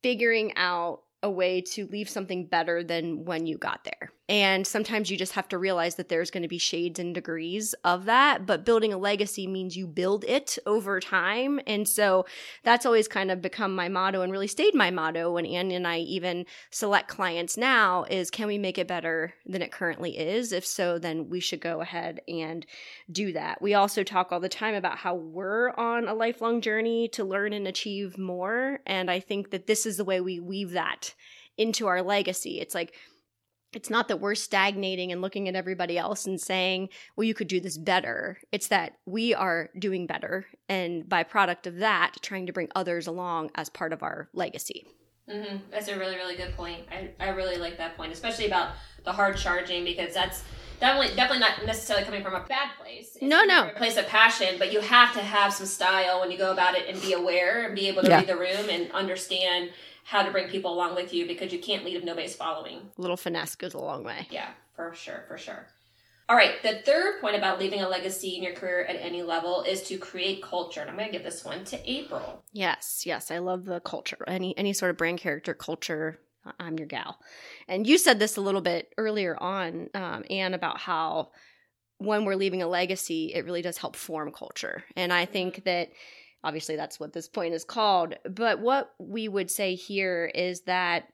figuring 0.02 0.54
out 0.56 1.02
a 1.22 1.30
way 1.30 1.62
to 1.62 1.86
leave 1.88 2.10
something 2.10 2.48
better 2.48 2.84
than 2.84 3.26
when 3.26 3.46
you 3.46 3.60
got 3.60 3.84
there. 3.84 4.12
And 4.34 4.66
sometimes 4.66 5.12
you 5.12 5.18
just 5.18 5.34
have 5.34 5.48
to 5.50 5.60
realize 5.60 5.94
that 5.94 6.10
there's 6.10 6.32
going 6.32 6.42
to 6.42 6.50
be 6.50 6.58
shades 6.58 6.98
and 6.98 7.14
degrees 7.14 7.76
of 7.84 8.06
that. 8.06 8.48
But 8.48 8.66
building 8.66 8.92
a 8.92 8.98
legacy 8.98 9.46
means 9.46 9.78
you 9.78 9.86
build 9.86 10.24
it 10.24 10.58
over 10.66 11.00
time. 11.00 11.60
And 11.68 11.88
so 11.88 12.26
that's 12.64 12.88
always 12.88 13.08
kind 13.08 13.30
of 13.30 13.44
become 13.44 13.76
my 13.76 13.90
motto 13.90 14.24
and 14.24 14.32
really 14.32 14.48
stayed 14.48 14.74
my 14.74 14.90
motto 14.90 15.34
when 15.34 15.46
Anne 15.46 15.70
and 15.70 15.88
I 15.88 16.00
even 16.00 16.48
select 16.72 17.10
clients 17.10 17.58
now 17.58 18.06
is 18.06 18.32
can 18.32 18.48
we 18.48 18.58
make 18.58 18.80
it 18.80 18.88
better 18.88 19.36
than 19.46 19.62
it 19.62 19.72
currently 19.72 20.18
is? 20.18 20.52
If 20.52 20.66
so, 20.66 20.98
then 20.98 21.30
we 21.30 21.40
should 21.40 21.62
go 21.62 21.82
ahead 21.82 22.22
and 22.28 22.66
do 23.12 23.34
that. 23.34 23.62
We 23.62 23.76
also 23.76 24.02
talk 24.02 24.32
all 24.32 24.40
the 24.40 24.50
time 24.50 24.74
about 24.74 24.98
how 24.98 25.14
we're 25.14 25.70
on 25.74 26.08
a 26.08 26.16
lifelong 26.16 26.60
journey 26.60 27.08
to 27.10 27.24
learn 27.24 27.54
and 27.54 27.68
achieve 27.68 28.18
more. 28.18 28.80
And 28.88 29.12
I 29.12 29.20
think 29.20 29.52
that 29.52 29.68
this 29.68 29.86
is 29.86 29.98
the 29.98 30.04
way 30.04 30.22
we 30.22 30.40
weave 30.40 30.72
that 30.72 31.14
into 31.56 31.86
our 31.86 32.02
legacy. 32.02 32.60
It's 32.60 32.74
like, 32.74 32.96
it's 33.76 33.90
not 33.90 34.08
that 34.08 34.20
we're 34.20 34.36
stagnating 34.36 35.12
and 35.12 35.22
looking 35.22 35.48
at 35.48 35.56
everybody 35.56 35.98
else 35.98 36.26
and 36.26 36.40
saying, 36.40 36.90
well, 37.16 37.26
you 37.26 37.34
could 37.34 37.48
do 37.48 37.60
this 37.60 37.78
better. 37.78 38.40
It's 38.52 38.68
that 38.68 38.94
we 39.06 39.34
are 39.34 39.70
doing 39.78 40.08
better. 40.08 40.46
And 40.70 41.08
by 41.08 41.24
product 41.24 41.68
of 41.68 41.78
that, 41.78 42.14
trying 42.22 42.46
to 42.48 42.54
bring 42.54 42.70
others 42.76 43.08
along 43.08 43.52
as 43.56 43.70
part 43.70 43.94
of 43.94 44.04
our 44.04 44.30
legacy. 44.34 44.86
hmm 45.30 45.58
That's 45.72 45.88
a 45.88 45.98
really, 45.98 46.16
really 46.16 46.36
good 46.36 46.56
point. 46.56 46.84
I, 46.92 47.10
I 47.20 47.30
really 47.30 47.58
like 47.58 47.78
that 47.78 47.96
point, 47.98 48.12
especially 48.14 48.48
about 48.48 48.74
the 49.06 49.12
hard 49.12 49.38
charging 49.38 49.84
because 49.84 50.14
that's 50.14 50.44
definitely 50.80 51.16
definitely 51.16 51.40
not 51.40 51.66
necessarily 51.66 52.06
coming 52.06 52.24
from 52.24 52.34
a 52.36 52.42
bad 52.42 52.70
place. 52.82 53.12
It's 53.16 53.22
No, 53.24 53.44
no. 53.44 53.68
A 53.68 53.78
place 53.78 53.98
of 53.98 54.08
passion, 54.08 54.56
but 54.58 54.72
you 54.74 54.80
have 54.82 55.14
to 55.14 55.22
have 55.22 55.54
some 55.54 55.66
style 55.66 56.20
when 56.22 56.32
you 56.32 56.38
go 56.38 56.52
about 56.52 56.76
it 56.76 56.88
and 56.90 57.02
be 57.02 57.14
aware 57.14 57.66
and 57.66 57.76
be 57.76 57.88
able 57.88 58.02
to 58.04 58.10
Yeah. 58.10 58.18
read 58.20 58.28
the 58.28 58.38
room 58.38 58.70
and 58.70 58.92
understand 58.92 59.72
how 60.04 60.24
to 60.24 60.32
bring 60.32 60.50
people 60.50 60.74
along 60.74 60.96
with 60.96 61.14
you 61.14 61.28
because 61.28 61.52
you 61.52 61.60
can't 61.60 61.84
lead 61.86 61.96
if 61.96 62.04
nobody's 62.04 62.36
following. 62.36 62.92
A 62.98 63.02
little 63.02 63.18
finesse 63.18 63.56
goes 63.56 63.74
a 63.74 63.80
long 63.80 64.04
way. 64.04 64.28
Yeah, 64.30 64.50
for 64.76 64.94
sure, 64.94 65.24
for 65.28 65.38
sure. 65.38 65.68
All 66.30 66.38
right, 66.38 66.62
the 66.64 66.82
third 66.86 67.20
point 67.20 67.36
about 67.36 67.60
leaving 67.60 67.82
a 67.82 67.90
legacy 67.90 68.38
in 68.38 68.44
your 68.44 68.54
career 68.54 68.86
at 68.86 68.96
any 68.96 69.22
level 69.22 69.64
is 69.64 69.84
to 69.84 69.98
create 69.98 70.42
culture. 70.42 70.80
And 70.80 70.90
I'm 70.90 70.96
going 70.96 71.08
to 71.08 71.12
give 71.12 71.24
this 71.24 71.44
one 71.44 71.66
to 71.66 71.92
April. 71.92 72.44
Yes, 72.54 73.04
yes, 73.06 73.30
I 73.30 73.40
love 73.40 73.66
the 73.66 73.82
culture. 73.82 74.24
Any 74.26 74.58
any 74.58 74.74
sort 74.74 74.92
of 74.92 74.98
brand 74.98 75.20
character 75.20 75.54
culture. 75.54 76.20
I'm 76.60 76.78
your 76.78 76.88
gal. 76.88 77.20
And 77.68 77.88
you 77.88 77.98
said 77.98 78.20
this 78.20 78.36
a 78.36 78.42
little 78.42 78.62
bit 78.62 78.94
earlier 78.98 79.38
on, 79.42 79.90
um, 79.94 80.26
Anne, 80.30 80.54
about 80.54 80.78
how 80.78 81.32
when 82.00 82.26
we're 82.26 82.36
leaving 82.36 82.62
a 82.62 82.68
legacy, 82.68 83.34
it 83.34 83.46
really 83.46 83.62
does 83.62 83.78
help 83.78 83.96
form 83.96 84.32
culture. 84.32 84.84
And 84.96 85.14
I 85.14 85.26
think 85.26 85.64
that 85.64 85.90
obviously 86.44 86.76
that's 86.76 87.00
what 87.00 87.14
this 87.14 87.28
point 87.28 87.54
is 87.54 87.64
called. 87.64 88.16
But 88.30 88.60
what 88.60 88.94
we 89.00 89.28
would 89.28 89.50
say 89.50 89.76
here 89.76 90.32
is 90.34 90.62
that 90.62 91.06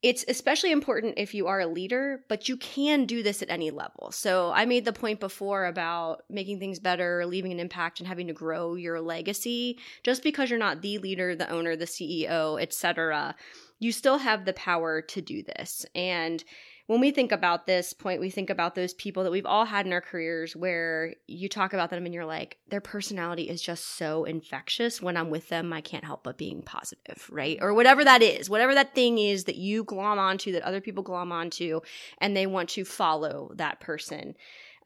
it's 0.00 0.24
especially 0.28 0.70
important 0.70 1.14
if 1.16 1.34
you 1.34 1.48
are 1.48 1.58
a 1.58 1.66
leader, 1.66 2.20
but 2.28 2.48
you 2.48 2.56
can 2.56 3.04
do 3.04 3.22
this 3.24 3.42
at 3.42 3.50
any 3.50 3.72
level. 3.72 4.12
So 4.12 4.52
I 4.52 4.64
made 4.64 4.84
the 4.84 4.92
point 4.92 5.18
before 5.18 5.66
about 5.66 6.22
making 6.30 6.60
things 6.60 6.78
better, 6.78 7.26
leaving 7.26 7.50
an 7.50 7.58
impact, 7.58 7.98
and 7.98 8.06
having 8.06 8.28
to 8.28 8.32
grow 8.32 8.76
your 8.76 9.00
legacy. 9.00 9.78
Just 10.04 10.22
because 10.22 10.50
you're 10.50 10.58
not 10.58 10.82
the 10.82 10.98
leader, 10.98 11.34
the 11.34 11.50
owner, 11.50 11.74
the 11.74 11.84
CEO, 11.84 12.62
etc., 12.62 13.34
you 13.80 13.90
still 13.90 14.18
have 14.18 14.44
the 14.44 14.52
power 14.52 15.02
to 15.02 15.20
do 15.20 15.42
this. 15.42 15.84
And 15.96 16.44
when 16.88 17.00
we 17.00 17.10
think 17.10 17.32
about 17.32 17.66
this 17.66 17.92
point, 17.92 18.18
we 18.18 18.30
think 18.30 18.48
about 18.48 18.74
those 18.74 18.94
people 18.94 19.22
that 19.22 19.30
we've 19.30 19.44
all 19.44 19.66
had 19.66 19.84
in 19.84 19.92
our 19.92 20.00
careers 20.00 20.56
where 20.56 21.14
you 21.26 21.46
talk 21.46 21.74
about 21.74 21.90
them 21.90 22.06
and 22.06 22.14
you're 22.14 22.24
like, 22.24 22.56
their 22.70 22.80
personality 22.80 23.42
is 23.42 23.60
just 23.60 23.84
so 23.98 24.24
infectious. 24.24 25.02
When 25.02 25.14
I'm 25.14 25.28
with 25.28 25.50
them, 25.50 25.70
I 25.70 25.82
can't 25.82 26.06
help 26.06 26.24
but 26.24 26.38
being 26.38 26.62
positive, 26.62 27.28
right? 27.30 27.58
Or 27.60 27.74
whatever 27.74 28.04
that 28.04 28.22
is, 28.22 28.48
whatever 28.48 28.74
that 28.74 28.94
thing 28.94 29.18
is 29.18 29.44
that 29.44 29.56
you 29.56 29.84
glom 29.84 30.18
onto, 30.18 30.52
that 30.52 30.62
other 30.62 30.80
people 30.80 31.02
glom 31.02 31.30
onto, 31.30 31.80
and 32.22 32.34
they 32.34 32.46
want 32.46 32.70
to 32.70 32.86
follow 32.86 33.52
that 33.56 33.80
person 33.80 34.34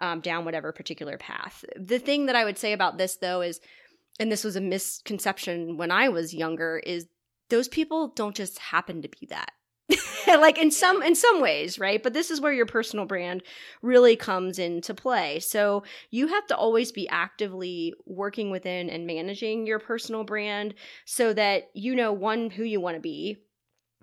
um, 0.00 0.18
down 0.18 0.44
whatever 0.44 0.73
particular 0.73 1.16
path. 1.18 1.64
The 1.76 2.00
thing 2.00 2.26
that 2.26 2.35
I 2.35 2.44
would 2.44 2.59
say 2.59 2.73
about 2.73 2.99
this, 2.99 3.14
though, 3.14 3.42
is, 3.42 3.61
and 4.18 4.32
this 4.32 4.42
was 4.42 4.56
a 4.56 4.61
misconception 4.61 5.76
when 5.76 5.92
I 5.92 6.09
was 6.09 6.35
younger, 6.35 6.82
is 6.85 7.06
those 7.49 7.68
people 7.68 8.09
don't 8.09 8.35
just 8.35 8.59
happen 8.59 9.02
to 9.02 9.09
be 9.09 9.26
that 9.26 9.52
like 10.26 10.59
in 10.59 10.71
some 10.71 11.02
in 11.02 11.14
some 11.14 11.40
ways 11.40 11.78
right? 11.78 12.02
But 12.02 12.12
this 12.12 12.30
is 12.30 12.40
where 12.40 12.52
your 12.52 12.66
personal 12.66 13.06
brand 13.06 13.42
really 13.82 14.16
comes 14.16 14.59
into 14.59 14.94
play. 14.94 15.40
So 15.40 15.82
you 16.11 16.28
have 16.28 16.47
to 16.49 16.56
always 16.56 16.92
be 16.92 17.09
actively 17.09 17.94
working 18.06 18.50
within 18.50 18.90
and 18.90 19.06
managing 19.06 19.66
your 19.66 19.78
personal 19.78 20.25
brand 20.25 20.75
so 21.04 21.32
that 21.32 21.71
you 21.75 21.94
know 21.94 22.12
one 22.12 22.50
who 22.50 22.64
you 22.64 22.80
want 22.80 22.97
to 22.97 23.00
be 23.00 23.38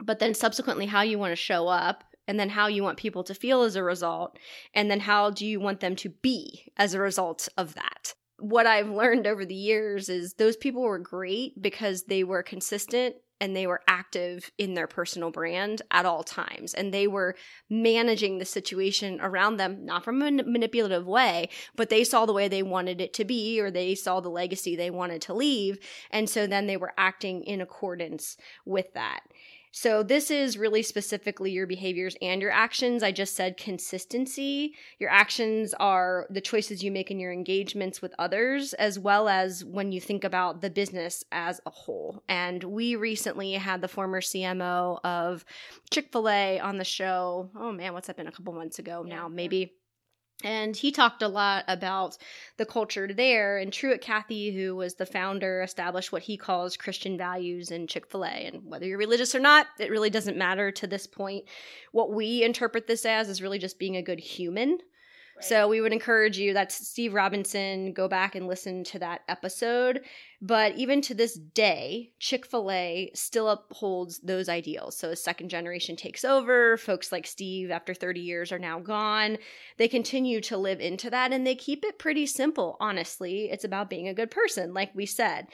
but 0.02 0.20
then 0.20 0.34
subsequently 0.34 0.86
how 0.86 1.02
you 1.02 1.20
want 1.20 1.32
to 1.32 1.36
show 1.36 1.68
up 1.68 2.04
and 2.28 2.40
then 2.40 2.50
how 2.50 2.68
you 2.68 2.84
want 2.84 2.98
people 2.98 3.24
to 3.24 3.34
feel 3.34 3.64
as 3.64 3.76
a 3.76 3.84
result 3.84 4.38
and 4.74 4.90
then 4.90 5.00
how 5.00 5.30
do 5.32 5.46
you 5.46 5.60
want 5.60 5.80
them 5.80 5.96
to 5.98 6.10
be 6.10 6.72
as 6.78 6.94
a 6.94 7.00
result 7.00 7.50
of 7.58 7.76
that? 7.76 8.14
What 8.38 8.68
I've 8.68 8.90
learned 8.90 9.28
over 9.28 9.46
the 9.46 9.56
years 9.56 10.10
is 10.10 10.34
those 10.34 10.56
people 10.56 10.82
were 10.82 11.00
great 11.00 11.62
because 11.62 12.04
they 12.04 12.24
were 12.24 12.44
consistent 12.44 13.16
and 13.40 13.56
they 13.56 13.68
were 13.68 13.82
active 13.88 14.52
in 14.58 14.74
their 14.74 14.88
personal 14.88 15.32
brand 15.32 15.82
at 15.92 16.06
all 16.06 16.24
times. 16.24 16.74
And 16.74 16.94
they 16.94 17.08
were 17.08 17.36
managing 17.70 18.38
the 18.38 18.46
situation 18.46 19.20
around 19.22 19.58
them 19.58 19.86
not 19.86 20.04
from 20.04 20.22
a 20.22 20.32
manipulative 20.32 21.08
way 21.08 21.50
but 21.76 21.90
they 21.90 22.04
saw 22.04 22.26
the 22.26 22.34
way 22.34 22.48
they 22.48 22.64
wanted 22.64 23.02
it 23.02 23.14
to 23.14 23.26
be 23.26 23.60
or 23.60 23.72
they 23.72 23.96
saw 23.96 24.20
the 24.20 24.30
legacy 24.30 24.76
they 24.76 24.90
wanted 24.90 25.22
to 25.24 25.34
leave. 25.34 25.80
And 26.12 26.30
so 26.30 26.48
then 26.48 26.68
they 26.68 26.78
were 26.78 26.94
acting 26.98 27.44
in 27.44 27.62
accordance 27.62 28.38
with 28.66 28.94
that 28.94 29.22
so, 29.72 30.02
this 30.02 30.32
is 30.32 30.58
really 30.58 30.82
specifically 30.82 31.52
your 31.52 31.68
behaviors 31.68 32.16
and 32.24 32.42
your 32.42 32.50
actions. 32.50 33.04
I 33.04 33.12
just 33.12 33.36
said 33.36 33.56
consistency. 33.56 34.74
Your 34.98 35.12
actions 35.12 35.76
are 35.80 36.26
the 36.32 36.42
choices 36.42 36.84
you 36.84 36.92
make 36.92 37.12
in 37.12 37.20
your 37.20 37.32
engagements 37.32 38.02
with 38.02 38.16
others, 38.18 38.74
as 38.74 38.98
well 38.98 39.30
as 39.30 39.64
when 39.64 39.92
you 39.92 40.02
think 40.02 40.24
about 40.24 40.62
the 40.62 40.72
business 40.72 41.24
as 41.32 41.62
a 41.68 41.70
whole. 41.70 42.24
And 42.28 42.64
we 42.64 42.96
recently 42.96 43.54
had 43.54 43.82
the 43.82 43.88
former 43.88 44.22
CMO 44.22 45.00
of 45.04 45.46
Chick 45.92 46.12
fil 46.12 46.30
A 46.30 46.60
on 46.60 46.78
the 46.78 46.84
show. 46.84 47.52
Oh 47.56 47.72
man, 47.72 47.94
what's 47.94 48.08
that 48.08 48.18
been 48.18 48.28
a 48.28 48.32
couple 48.32 48.54
months 48.54 48.80
ago 48.80 49.04
now, 49.04 49.28
maybe? 49.28 49.76
And 50.44 50.76
he 50.76 50.92
talked 50.92 51.22
a 51.22 51.28
lot 51.28 51.66
about 51.68 52.18
the 52.58 52.66
culture 52.66 53.12
there. 53.14 53.58
And 53.58 53.74
Truett 53.74 54.02
Cathy, 54.02 54.56
who 54.56 54.76
was 54.76 54.96
the 54.96 55.06
founder, 55.06 55.62
established 55.62 56.12
what 56.12 56.24
he 56.24 56.38
calls 56.38 56.78
Christian 56.78 57.18
values 57.18 57.72
in 57.72 57.88
Chick 57.88 58.10
fil 58.10 58.24
A. 58.24 58.30
And 58.30 58.66
whether 58.66 58.86
you're 58.86 58.98
religious 58.98 59.36
or 59.36 59.40
not, 59.40 59.68
it 59.80 59.92
really 59.92 60.10
doesn't 60.10 60.38
matter 60.38 60.72
to 60.72 60.88
this 60.88 61.08
point. 61.08 61.46
What 61.92 62.14
we 62.14 62.44
interpret 62.44 62.88
this 62.88 63.06
as 63.06 63.28
is 63.28 63.42
really 63.42 63.60
just 63.60 63.80
being 63.80 63.98
a 63.98 64.02
good 64.02 64.20
human 64.20 64.80
so 65.42 65.68
we 65.68 65.82
would 65.82 65.94
encourage 65.94 66.38
you, 66.38 66.54
that's 66.54 66.88
Steve 66.88 67.14
Robinson, 67.14 67.94
go 67.94 68.08
back 68.08 68.36
and 68.36 68.48
listen 68.48 68.84
to 68.86 69.00
that 69.00 69.22
episode. 69.28 70.02
But 70.42 70.76
even 70.78 71.02
to 71.02 71.14
this 71.14 71.36
day, 71.36 72.12
Chick 72.20 72.46
fil 72.46 72.72
A 72.72 73.12
still 73.14 73.50
upholds 73.50 74.20
those 74.20 74.50
ideals. 74.50 74.98
So 74.98 75.10
as 75.10 75.24
second 75.24 75.50
generation 75.50 75.96
takes 75.96 76.24
over, 76.24 76.78
folks 76.78 77.12
like 77.12 77.28
Steve, 77.28 77.72
after 77.72 77.94
30 77.94 78.22
years, 78.22 78.52
are 78.52 78.60
now 78.60 78.80
gone. 78.80 79.38
They 79.78 79.88
continue 79.88 80.42
to 80.42 80.58
live 80.58 80.80
into 80.80 81.10
that 81.10 81.34
and 81.34 81.46
they 81.46 81.56
keep 81.56 81.84
it 81.84 82.00
pretty 82.00 82.26
simple, 82.26 82.78
honestly. 82.80 83.50
It's 83.52 83.66
about 83.66 83.90
being 83.90 84.08
a 84.08 84.14
good 84.14 84.32
person, 84.32 84.74
like 84.74 84.96
we 84.96 85.06
said 85.06 85.48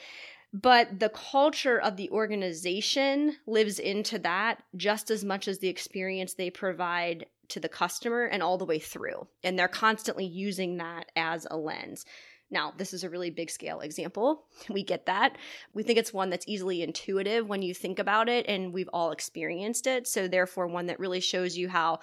but 0.52 1.00
the 1.00 1.10
culture 1.10 1.80
of 1.80 1.96
the 1.96 2.10
organization 2.10 3.36
lives 3.46 3.78
into 3.78 4.18
that 4.20 4.62
just 4.76 5.10
as 5.10 5.24
much 5.24 5.48
as 5.48 5.58
the 5.58 5.68
experience 5.68 6.34
they 6.34 6.50
provide 6.50 7.26
to 7.48 7.60
the 7.60 7.68
customer 7.68 8.24
and 8.24 8.42
all 8.42 8.58
the 8.58 8.64
way 8.64 8.78
through. 8.78 9.26
And 9.44 9.58
they're 9.58 9.68
constantly 9.68 10.24
using 10.24 10.78
that 10.78 11.10
as 11.14 11.46
a 11.50 11.56
lens. 11.56 12.04
Now, 12.50 12.72
this 12.76 12.94
is 12.94 13.02
a 13.02 13.10
really 13.10 13.30
big 13.30 13.50
scale 13.50 13.80
example. 13.80 14.44
We 14.70 14.82
get 14.82 15.06
that. 15.06 15.36
We 15.74 15.82
think 15.82 15.98
it's 15.98 16.12
one 16.12 16.30
that's 16.30 16.48
easily 16.48 16.82
intuitive 16.82 17.48
when 17.48 17.62
you 17.62 17.74
think 17.74 17.98
about 17.98 18.28
it, 18.28 18.46
and 18.48 18.72
we've 18.72 18.90
all 18.92 19.10
experienced 19.10 19.86
it. 19.86 20.06
So, 20.06 20.28
therefore, 20.28 20.66
one 20.66 20.86
that 20.86 21.00
really 21.00 21.20
shows 21.20 21.56
you 21.56 21.68
how 21.68 22.00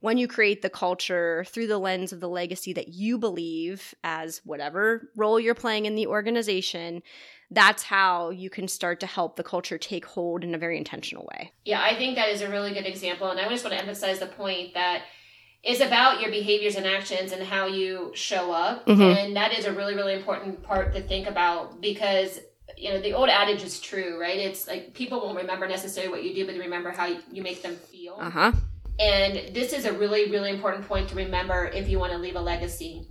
when 0.00 0.18
you 0.18 0.28
create 0.28 0.62
the 0.62 0.70
culture 0.70 1.44
through 1.48 1.68
the 1.68 1.78
lens 1.78 2.12
of 2.12 2.20
the 2.20 2.28
legacy 2.28 2.72
that 2.74 2.88
you 2.88 3.18
believe 3.18 3.94
as 4.04 4.40
whatever 4.44 5.10
role 5.16 5.40
you're 5.40 5.54
playing 5.54 5.86
in 5.86 5.94
the 5.94 6.06
organization, 6.06 7.02
that's 7.50 7.84
how 7.84 8.30
you 8.30 8.50
can 8.50 8.66
start 8.68 9.00
to 9.00 9.06
help 9.06 9.36
the 9.36 9.42
culture 9.42 9.78
take 9.78 10.04
hold 10.04 10.42
in 10.42 10.54
a 10.54 10.58
very 10.58 10.76
intentional 10.76 11.28
way. 11.32 11.52
Yeah, 11.64 11.80
I 11.80 11.96
think 11.96 12.16
that 12.16 12.28
is 12.28 12.42
a 12.42 12.50
really 12.50 12.72
good 12.74 12.86
example. 12.86 13.30
And 13.30 13.38
I 13.38 13.48
just 13.48 13.64
want 13.64 13.74
to 13.74 13.80
emphasize 13.80 14.18
the 14.18 14.26
point 14.26 14.74
that 14.74 15.02
is 15.62 15.80
about 15.80 16.20
your 16.20 16.30
behaviors 16.30 16.76
and 16.76 16.86
actions 16.86 17.32
and 17.32 17.42
how 17.42 17.66
you 17.66 18.12
show 18.14 18.52
up. 18.52 18.86
Mm-hmm. 18.86 19.02
And 19.02 19.36
that 19.36 19.56
is 19.56 19.64
a 19.64 19.72
really, 19.72 19.94
really 19.94 20.14
important 20.14 20.62
part 20.62 20.92
to 20.94 21.02
think 21.02 21.28
about 21.28 21.80
because 21.80 22.40
you 22.76 22.90
know 22.90 23.00
the 23.00 23.12
old 23.12 23.28
adage 23.28 23.62
is 23.62 23.80
true 23.80 24.20
right 24.20 24.38
it's 24.38 24.66
like 24.66 24.92
people 24.92 25.20
won't 25.20 25.36
remember 25.36 25.68
necessarily 25.68 26.10
what 26.10 26.24
you 26.24 26.34
do 26.34 26.44
but 26.44 26.52
they 26.52 26.60
remember 26.60 26.90
how 26.90 27.06
you 27.06 27.42
make 27.42 27.62
them 27.62 27.76
feel 27.76 28.16
uh-huh 28.20 28.52
and 28.98 29.54
this 29.54 29.72
is 29.72 29.84
a 29.84 29.92
really 29.92 30.30
really 30.30 30.50
important 30.50 30.86
point 30.86 31.08
to 31.08 31.14
remember 31.14 31.66
if 31.66 31.88
you 31.88 31.98
want 31.98 32.12
to 32.12 32.18
leave 32.18 32.34
a 32.34 32.40
legacy 32.40 33.06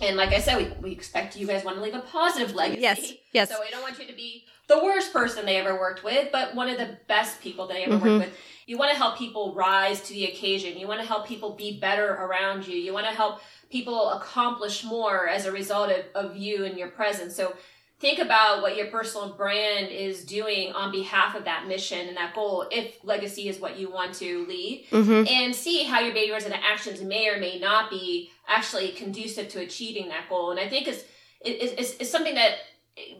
and 0.00 0.16
like 0.16 0.30
I 0.30 0.40
said, 0.40 0.58
we, 0.58 0.88
we 0.88 0.92
expect 0.92 1.36
you 1.36 1.46
guys 1.46 1.64
want 1.64 1.76
to 1.76 1.82
leave 1.82 1.94
a 1.94 2.00
positive 2.00 2.54
legacy. 2.54 2.80
Yes. 2.80 3.12
Yes. 3.32 3.48
So 3.50 3.56
we 3.60 3.70
don't 3.70 3.82
want 3.82 3.98
you 3.98 4.06
to 4.06 4.12
be 4.14 4.44
the 4.66 4.82
worst 4.82 5.12
person 5.12 5.44
they 5.44 5.56
ever 5.56 5.78
worked 5.78 6.02
with, 6.02 6.30
but 6.32 6.54
one 6.54 6.68
of 6.68 6.78
the 6.78 6.98
best 7.06 7.40
people 7.40 7.66
they 7.66 7.84
ever 7.84 7.96
mm-hmm. 7.96 8.18
worked 8.18 8.26
with. 8.26 8.38
You 8.66 8.78
want 8.78 8.92
to 8.92 8.96
help 8.96 9.18
people 9.18 9.54
rise 9.54 10.00
to 10.02 10.14
the 10.14 10.24
occasion. 10.24 10.78
You 10.78 10.88
want 10.88 11.00
to 11.00 11.06
help 11.06 11.26
people 11.26 11.50
be 11.50 11.78
better 11.78 12.14
around 12.14 12.66
you. 12.66 12.76
You 12.76 12.94
want 12.94 13.06
to 13.06 13.12
help 13.12 13.40
people 13.70 14.10
accomplish 14.12 14.84
more 14.84 15.28
as 15.28 15.44
a 15.44 15.52
result 15.52 15.90
of, 15.90 16.04
of 16.14 16.36
you 16.36 16.64
and 16.64 16.78
your 16.78 16.88
presence. 16.88 17.36
So 17.36 17.54
think 18.00 18.18
about 18.18 18.60
what 18.60 18.76
your 18.76 18.86
personal 18.86 19.34
brand 19.34 19.88
is 19.88 20.24
doing 20.24 20.72
on 20.72 20.90
behalf 20.90 21.34
of 21.34 21.44
that 21.44 21.66
mission 21.66 22.08
and 22.08 22.16
that 22.16 22.34
goal 22.34 22.66
if 22.70 22.96
legacy 23.04 23.48
is 23.48 23.60
what 23.60 23.78
you 23.78 23.90
want 23.90 24.14
to 24.14 24.46
lead 24.46 24.86
mm-hmm. 24.90 25.26
and 25.28 25.54
see 25.54 25.84
how 25.84 26.00
your 26.00 26.12
behaviors 26.12 26.44
and 26.44 26.54
actions 26.54 27.00
may 27.02 27.28
or 27.28 27.38
may 27.38 27.58
not 27.58 27.90
be 27.90 28.30
actually 28.48 28.90
conducive 28.90 29.48
to 29.48 29.60
achieving 29.60 30.08
that 30.08 30.28
goal. 30.28 30.50
And 30.50 30.60
i 30.60 30.68
think 30.68 30.88
it's 30.88 31.04
it's, 31.46 32.10
something 32.10 32.34
that 32.34 32.54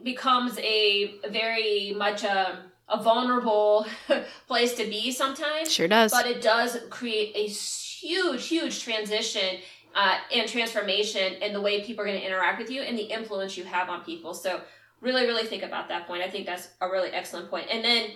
becomes 0.03 0.57
a 0.59 1.15
very 1.29 1.93
much 1.95 2.23
a, 2.23 2.63
a 2.89 3.01
vulnerable 3.01 3.85
place 4.47 4.73
to 4.75 4.85
be 4.85 5.11
sometimes. 5.11 5.71
Sure 5.71 5.87
does. 5.87 6.11
But 6.11 6.25
it 6.25 6.41
does 6.41 6.77
create 6.89 7.35
a 7.35 7.47
huge 7.47 8.47
huge 8.47 8.83
transition 8.83 9.59
uh, 9.95 10.17
and 10.33 10.47
transformation 10.47 11.33
in 11.41 11.53
the 11.53 11.61
way 11.61 11.83
people 11.83 12.03
are 12.03 12.07
going 12.07 12.19
to 12.19 12.25
interact 12.25 12.59
with 12.59 12.69
you 12.69 12.81
and 12.81 12.97
the 12.97 13.03
influence 13.03 13.57
you 13.57 13.63
have 13.63 13.89
on 13.89 14.03
people. 14.03 14.33
So 14.33 14.61
really, 15.01 15.25
really 15.25 15.45
think 15.45 15.63
about 15.63 15.87
that 15.87 16.05
point. 16.05 16.21
I 16.21 16.29
think 16.29 16.45
that's 16.45 16.69
a 16.81 16.89
really 16.89 17.09
excellent 17.09 17.49
point. 17.49 17.67
And 17.71 17.83
then 17.83 18.11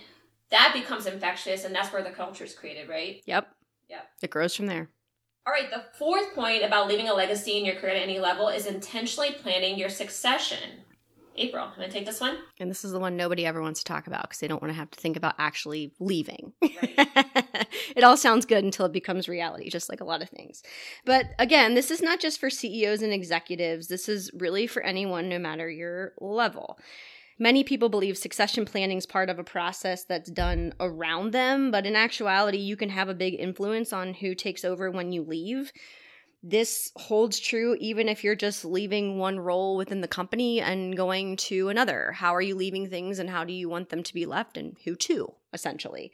that 0.50 0.72
becomes 0.74 1.06
infectious, 1.06 1.64
and 1.64 1.74
that's 1.74 1.92
where 1.92 2.02
the 2.02 2.10
culture 2.10 2.44
is 2.44 2.54
created, 2.54 2.88
right? 2.88 3.22
Yep. 3.24 3.48
Yep. 3.88 4.08
It 4.22 4.30
grows 4.30 4.54
from 4.54 4.66
there. 4.66 4.90
All 5.46 5.52
right. 5.52 5.70
The 5.70 5.84
fourth 5.98 6.34
point 6.34 6.64
about 6.64 6.86
leaving 6.86 7.08
a 7.08 7.14
legacy 7.14 7.58
in 7.58 7.64
your 7.64 7.76
career 7.76 7.94
at 7.94 8.02
any 8.02 8.18
level 8.18 8.48
is 8.48 8.66
intentionally 8.66 9.30
planning 9.32 9.78
your 9.78 9.88
succession. 9.88 10.84
April, 11.36 11.64
I'm 11.64 11.82
to 11.82 11.90
take 11.90 12.06
this 12.06 12.20
one. 12.20 12.36
And 12.58 12.70
this 12.70 12.84
is 12.84 12.92
the 12.92 12.98
one 12.98 13.16
nobody 13.16 13.46
ever 13.46 13.62
wants 13.62 13.80
to 13.80 13.84
talk 13.84 14.06
about 14.06 14.22
because 14.22 14.38
they 14.38 14.48
don't 14.48 14.60
want 14.60 14.72
to 14.72 14.78
have 14.78 14.90
to 14.90 15.00
think 15.00 15.16
about 15.16 15.34
actually 15.38 15.92
leaving. 15.98 16.52
Right. 16.62 16.94
it 17.96 18.04
all 18.04 18.16
sounds 18.16 18.46
good 18.46 18.64
until 18.64 18.86
it 18.86 18.92
becomes 18.92 19.28
reality, 19.28 19.70
just 19.70 19.88
like 19.88 20.00
a 20.00 20.04
lot 20.04 20.22
of 20.22 20.28
things. 20.28 20.62
But 21.04 21.26
again, 21.38 21.74
this 21.74 21.90
is 21.90 22.02
not 22.02 22.20
just 22.20 22.40
for 22.40 22.50
CEOs 22.50 23.02
and 23.02 23.12
executives, 23.12 23.88
this 23.88 24.08
is 24.08 24.30
really 24.34 24.66
for 24.66 24.82
anyone, 24.82 25.28
no 25.28 25.38
matter 25.38 25.70
your 25.70 26.12
level. 26.20 26.78
Many 27.38 27.64
people 27.64 27.88
believe 27.88 28.18
succession 28.18 28.66
planning 28.66 28.98
is 28.98 29.06
part 29.06 29.30
of 29.30 29.38
a 29.38 29.44
process 29.44 30.04
that's 30.04 30.30
done 30.30 30.74
around 30.78 31.32
them, 31.32 31.70
but 31.70 31.86
in 31.86 31.96
actuality, 31.96 32.58
you 32.58 32.76
can 32.76 32.90
have 32.90 33.08
a 33.08 33.14
big 33.14 33.34
influence 33.40 33.94
on 33.94 34.12
who 34.12 34.34
takes 34.34 34.62
over 34.62 34.90
when 34.90 35.10
you 35.10 35.22
leave 35.22 35.72
this 36.42 36.90
holds 36.96 37.38
true 37.38 37.76
even 37.80 38.08
if 38.08 38.24
you're 38.24 38.34
just 38.34 38.64
leaving 38.64 39.18
one 39.18 39.38
role 39.38 39.76
within 39.76 40.00
the 40.00 40.08
company 40.08 40.60
and 40.60 40.96
going 40.96 41.36
to 41.36 41.68
another. 41.68 42.12
How 42.12 42.34
are 42.34 42.40
you 42.40 42.54
leaving 42.54 42.88
things 42.88 43.18
and 43.18 43.28
how 43.28 43.44
do 43.44 43.52
you 43.52 43.68
want 43.68 43.90
them 43.90 44.02
to 44.02 44.14
be 44.14 44.24
left 44.24 44.56
and 44.56 44.76
who 44.84 44.96
to, 44.96 45.34
essentially? 45.52 46.12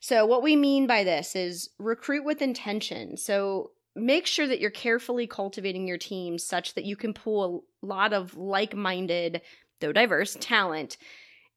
So, 0.00 0.26
what 0.26 0.42
we 0.42 0.56
mean 0.56 0.86
by 0.88 1.04
this 1.04 1.36
is 1.36 1.70
recruit 1.78 2.24
with 2.24 2.42
intention. 2.42 3.16
So, 3.16 3.70
make 3.94 4.26
sure 4.26 4.48
that 4.48 4.60
you're 4.60 4.70
carefully 4.70 5.26
cultivating 5.28 5.86
your 5.86 5.98
team 5.98 6.38
such 6.38 6.74
that 6.74 6.84
you 6.84 6.96
can 6.96 7.14
pull 7.14 7.64
a 7.82 7.86
lot 7.86 8.12
of 8.12 8.36
like 8.36 8.74
minded, 8.74 9.42
though 9.80 9.92
diverse, 9.92 10.36
talent 10.40 10.96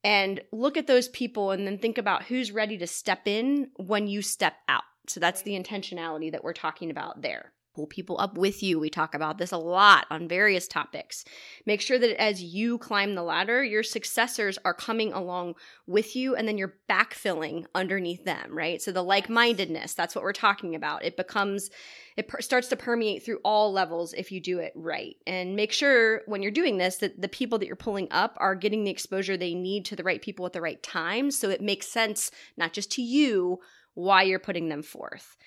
and 0.03 0.41
look 0.51 0.77
at 0.77 0.87
those 0.87 1.07
people 1.09 1.51
and 1.51 1.67
then 1.67 1.77
think 1.77 1.99
about 1.99 2.23
who's 2.23 2.51
ready 2.51 2.75
to 2.75 2.87
step 2.87 3.27
in 3.27 3.69
when 3.75 4.07
you 4.07 4.21
step 4.21 4.55
out. 4.67 4.83
So, 5.07 5.19
that's 5.19 5.41
the 5.41 5.59
intentionality 5.59 6.31
that 6.31 6.43
we're 6.43 6.53
talking 6.53 6.91
about 6.91 7.23
there 7.23 7.51
pull 7.73 7.87
people 7.87 8.19
up 8.19 8.37
with 8.37 8.61
you. 8.61 8.79
We 8.79 8.89
talk 8.89 9.15
about 9.15 9.37
this 9.37 9.51
a 9.51 9.57
lot 9.57 10.05
on 10.09 10.27
various 10.27 10.67
topics. 10.67 11.23
Make 11.65 11.81
sure 11.81 11.99
that 11.99 12.21
as 12.21 12.43
you 12.43 12.77
climb 12.77 13.15
the 13.15 13.23
ladder, 13.23 13.63
your 13.63 13.83
successors 13.83 14.57
are 14.65 14.73
coming 14.73 15.13
along 15.13 15.55
with 15.87 16.15
you 16.15 16.35
and 16.35 16.47
then 16.47 16.57
you're 16.57 16.75
backfilling 16.89 17.65
underneath 17.73 18.25
them, 18.25 18.55
right? 18.55 18.81
So 18.81 18.91
the 18.91 19.03
like-mindedness, 19.03 19.93
that's 19.93 20.15
what 20.15 20.23
we're 20.23 20.33
talking 20.33 20.75
about. 20.75 21.05
It 21.05 21.17
becomes 21.17 21.69
it 22.17 22.27
per- 22.27 22.41
starts 22.41 22.67
to 22.67 22.75
permeate 22.75 23.23
through 23.23 23.39
all 23.43 23.71
levels 23.71 24.13
if 24.13 24.31
you 24.31 24.39
do 24.39 24.59
it 24.59 24.73
right. 24.75 25.15
And 25.25 25.55
make 25.55 25.71
sure 25.71 26.21
when 26.25 26.41
you're 26.41 26.51
doing 26.51 26.77
this 26.77 26.97
that 26.97 27.21
the 27.21 27.29
people 27.29 27.57
that 27.59 27.67
you're 27.67 27.75
pulling 27.75 28.07
up 28.11 28.35
are 28.37 28.55
getting 28.55 28.83
the 28.83 28.91
exposure 28.91 29.37
they 29.37 29.53
need 29.53 29.85
to 29.85 29.95
the 29.95 30.03
right 30.03 30.21
people 30.21 30.45
at 30.45 30.53
the 30.53 30.61
right 30.61 30.81
time 30.83 31.31
so 31.31 31.49
it 31.49 31.61
makes 31.61 31.87
sense 31.87 32.31
not 32.57 32.73
just 32.73 32.91
to 32.91 33.01
you 33.01 33.59
why 33.93 34.23
you're 34.23 34.39
putting 34.39 34.69
them 34.69 34.83
forth. 34.83 35.37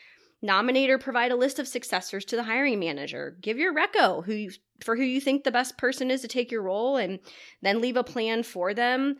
Nominate 0.44 0.90
or 0.90 0.98
provide 0.98 1.32
a 1.32 1.36
list 1.36 1.58
of 1.58 1.66
successors 1.66 2.22
to 2.26 2.36
the 2.36 2.42
hiring 2.42 2.78
manager. 2.78 3.38
Give 3.40 3.56
your 3.56 3.74
reco 3.74 4.22
who 4.26 4.50
for 4.84 4.94
who 4.94 5.02
you 5.02 5.18
think 5.18 5.42
the 5.42 5.50
best 5.50 5.78
person 5.78 6.10
is 6.10 6.20
to 6.20 6.28
take 6.28 6.52
your 6.52 6.60
role 6.60 6.98
and 6.98 7.18
then 7.62 7.80
leave 7.80 7.96
a 7.96 8.04
plan 8.04 8.42
for 8.42 8.74
them. 8.74 9.16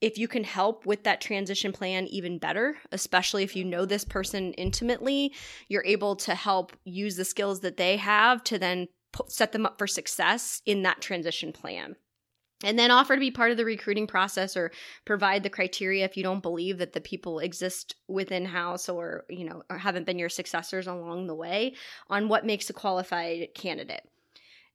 If 0.00 0.16
you 0.16 0.28
can 0.28 0.44
help 0.44 0.86
with 0.86 1.04
that 1.04 1.20
transition 1.20 1.72
plan 1.72 2.06
even 2.06 2.38
better, 2.38 2.76
especially 2.90 3.42
if 3.42 3.54
you 3.54 3.66
know 3.66 3.84
this 3.84 4.06
person 4.06 4.54
intimately, 4.54 5.34
you're 5.68 5.84
able 5.84 6.16
to 6.16 6.34
help 6.34 6.74
use 6.84 7.16
the 7.16 7.26
skills 7.26 7.60
that 7.60 7.76
they 7.76 7.98
have 7.98 8.42
to 8.44 8.58
then 8.58 8.88
set 9.28 9.52
them 9.52 9.66
up 9.66 9.76
for 9.76 9.86
success 9.86 10.62
in 10.64 10.84
that 10.84 11.02
transition 11.02 11.52
plan 11.52 11.96
and 12.64 12.78
then 12.78 12.90
offer 12.90 13.14
to 13.14 13.20
be 13.20 13.30
part 13.30 13.50
of 13.50 13.56
the 13.56 13.64
recruiting 13.64 14.06
process 14.06 14.56
or 14.56 14.72
provide 15.04 15.42
the 15.42 15.50
criteria 15.50 16.04
if 16.04 16.16
you 16.16 16.22
don't 16.22 16.42
believe 16.42 16.78
that 16.78 16.92
the 16.92 17.00
people 17.00 17.38
exist 17.38 17.96
within 18.08 18.44
house 18.44 18.88
or 18.88 19.24
you 19.28 19.44
know 19.44 19.62
or 19.70 19.78
haven't 19.78 20.06
been 20.06 20.18
your 20.18 20.28
successors 20.28 20.86
along 20.86 21.26
the 21.26 21.34
way 21.34 21.74
on 22.08 22.28
what 22.28 22.46
makes 22.46 22.70
a 22.70 22.74
qualified 22.74 23.48
candidate. 23.54 24.08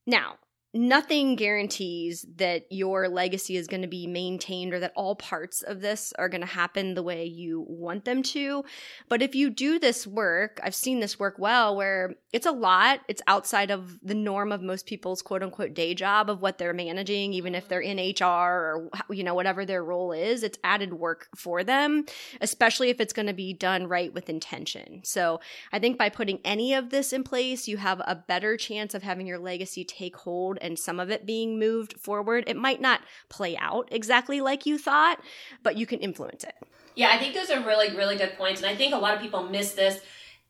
Now 0.05 0.35
nothing 0.77 1.35
guarantees 1.35 2.25
that 2.35 2.65
your 2.69 3.09
legacy 3.09 3.57
is 3.57 3.67
going 3.67 3.81
to 3.81 3.87
be 3.87 4.07
maintained 4.07 4.73
or 4.73 4.79
that 4.79 4.93
all 4.95 5.15
parts 5.15 5.61
of 5.63 5.81
this 5.81 6.13
are 6.17 6.29
going 6.29 6.41
to 6.41 6.47
happen 6.47 6.93
the 6.93 7.03
way 7.03 7.25
you 7.25 7.65
want 7.67 8.05
them 8.05 8.21
to. 8.21 8.63
But 9.09 9.21
if 9.21 9.35
you 9.35 9.49
do 9.49 9.79
this 9.79 10.05
work, 10.05 10.59
I've 10.63 10.75
seen 10.75 10.99
this 10.99 11.19
work 11.19 11.35
well 11.37 11.75
where 11.75 12.15
it's 12.31 12.45
a 12.45 12.51
lot. 12.51 12.99
It's 13.07 13.21
outside 13.27 13.71
of 13.71 13.97
the 14.03 14.13
norm 14.15 14.51
of 14.51 14.61
most 14.61 14.85
people's 14.85 15.21
quote 15.21 15.41
unquote 15.41 15.73
day 15.73 15.93
job 15.93 16.29
of 16.29 16.41
what 16.41 16.57
they're 16.57 16.73
managing, 16.73 17.33
even 17.33 17.55
if 17.55 17.67
they're 17.67 17.81
in 17.81 17.97
HR 17.97 18.23
or, 18.23 18.89
you 19.09 19.23
know, 19.23 19.33
whatever 19.33 19.65
their 19.65 19.83
role 19.83 20.11
is. 20.11 20.43
It's 20.43 20.59
added 20.63 20.93
work 20.93 21.27
for 21.35 21.63
them, 21.63 22.05
especially 22.41 22.89
if 22.89 23.01
it's 23.01 23.13
going 23.13 23.27
to 23.27 23.33
be 23.33 23.53
done 23.53 23.87
right 23.87 24.13
with 24.13 24.29
intention. 24.29 25.01
So 25.03 25.39
I 25.71 25.79
think 25.79 25.97
by 25.97 26.09
putting 26.09 26.39
any 26.45 26.73
of 26.73 26.89
this 26.89 27.13
in 27.13 27.23
place, 27.23 27.67
you 27.67 27.77
have 27.77 27.99
a 28.01 28.23
better 28.27 28.57
chance 28.57 28.93
of 28.93 29.03
having 29.03 29.25
your 29.25 29.39
legacy 29.39 29.83
take 29.83 30.15
hold 30.15 30.59
and 30.67 30.77
some 30.77 30.99
of 30.99 31.09
it 31.09 31.25
being 31.25 31.57
moved 31.57 31.99
forward. 31.99 32.43
It 32.45 32.57
might 32.57 32.79
not 32.79 33.01
play 33.29 33.57
out 33.57 33.89
exactly 33.91 34.41
like 34.41 34.67
you 34.67 34.77
thought, 34.77 35.19
but 35.63 35.77
you 35.77 35.87
can 35.87 35.99
influence 35.99 36.43
it. 36.43 36.53
Yeah, 36.95 37.09
I 37.11 37.17
think 37.17 37.33
those 37.33 37.49
are 37.49 37.63
really, 37.65 37.95
really 37.95 38.17
good 38.17 38.33
points. 38.37 38.61
And 38.61 38.69
I 38.69 38.75
think 38.75 38.93
a 38.93 38.97
lot 38.97 39.15
of 39.15 39.21
people 39.21 39.43
miss 39.43 39.73
this 39.73 39.99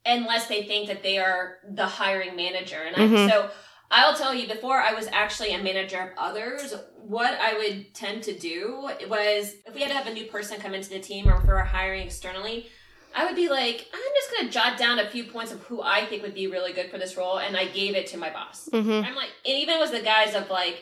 unless 0.05 0.47
they 0.47 0.63
think 0.63 0.87
that 0.87 1.03
they 1.03 1.17
are 1.17 1.57
the 1.69 1.85
hiring 1.85 2.35
manager. 2.35 2.81
And 2.81 2.95
mm-hmm. 2.95 3.15
I, 3.15 3.29
so 3.29 3.49
I'll 3.91 4.15
tell 4.15 4.33
you, 4.33 4.47
before 4.47 4.79
I 4.79 4.93
was 4.93 5.07
actually 5.11 5.53
a 5.53 5.61
manager 5.61 5.99
of 5.99 6.09
others, 6.17 6.73
what 6.95 7.39
I 7.39 7.57
would 7.57 7.93
tend 7.93 8.23
to 8.23 8.37
do 8.37 8.89
was 9.07 9.55
if 9.65 9.73
we 9.73 9.81
had 9.81 9.89
to 9.89 9.95
have 9.95 10.07
a 10.07 10.13
new 10.13 10.25
person 10.25 10.59
come 10.59 10.73
into 10.73 10.89
the 10.89 10.99
team 10.99 11.27
or 11.27 11.35
if 11.37 11.43
we 11.43 11.49
were 11.49 11.59
hiring 11.59 12.05
externally, 12.05 12.67
I 13.15 13.25
would 13.25 13.35
be 13.35 13.49
like, 13.49 13.87
I'm 13.93 13.99
just 14.15 14.31
going 14.31 14.47
to 14.47 14.51
jot 14.51 14.77
down 14.77 14.99
a 14.99 15.09
few 15.09 15.23
points 15.23 15.51
of 15.51 15.61
who 15.63 15.81
I 15.81 16.05
think 16.05 16.21
would 16.21 16.35
be 16.35 16.47
really 16.47 16.73
good 16.73 16.91
for 16.91 16.97
this 16.97 17.17
role, 17.17 17.39
and 17.39 17.57
I 17.57 17.65
gave 17.65 17.95
it 17.95 18.07
to 18.07 18.17
my 18.17 18.29
boss. 18.29 18.69
Mm-hmm. 18.71 19.05
I'm 19.05 19.15
like, 19.15 19.29
it 19.43 19.51
even 19.51 19.79
was 19.79 19.91
the 19.91 20.01
guys 20.01 20.35
of 20.35 20.49
like, 20.49 20.81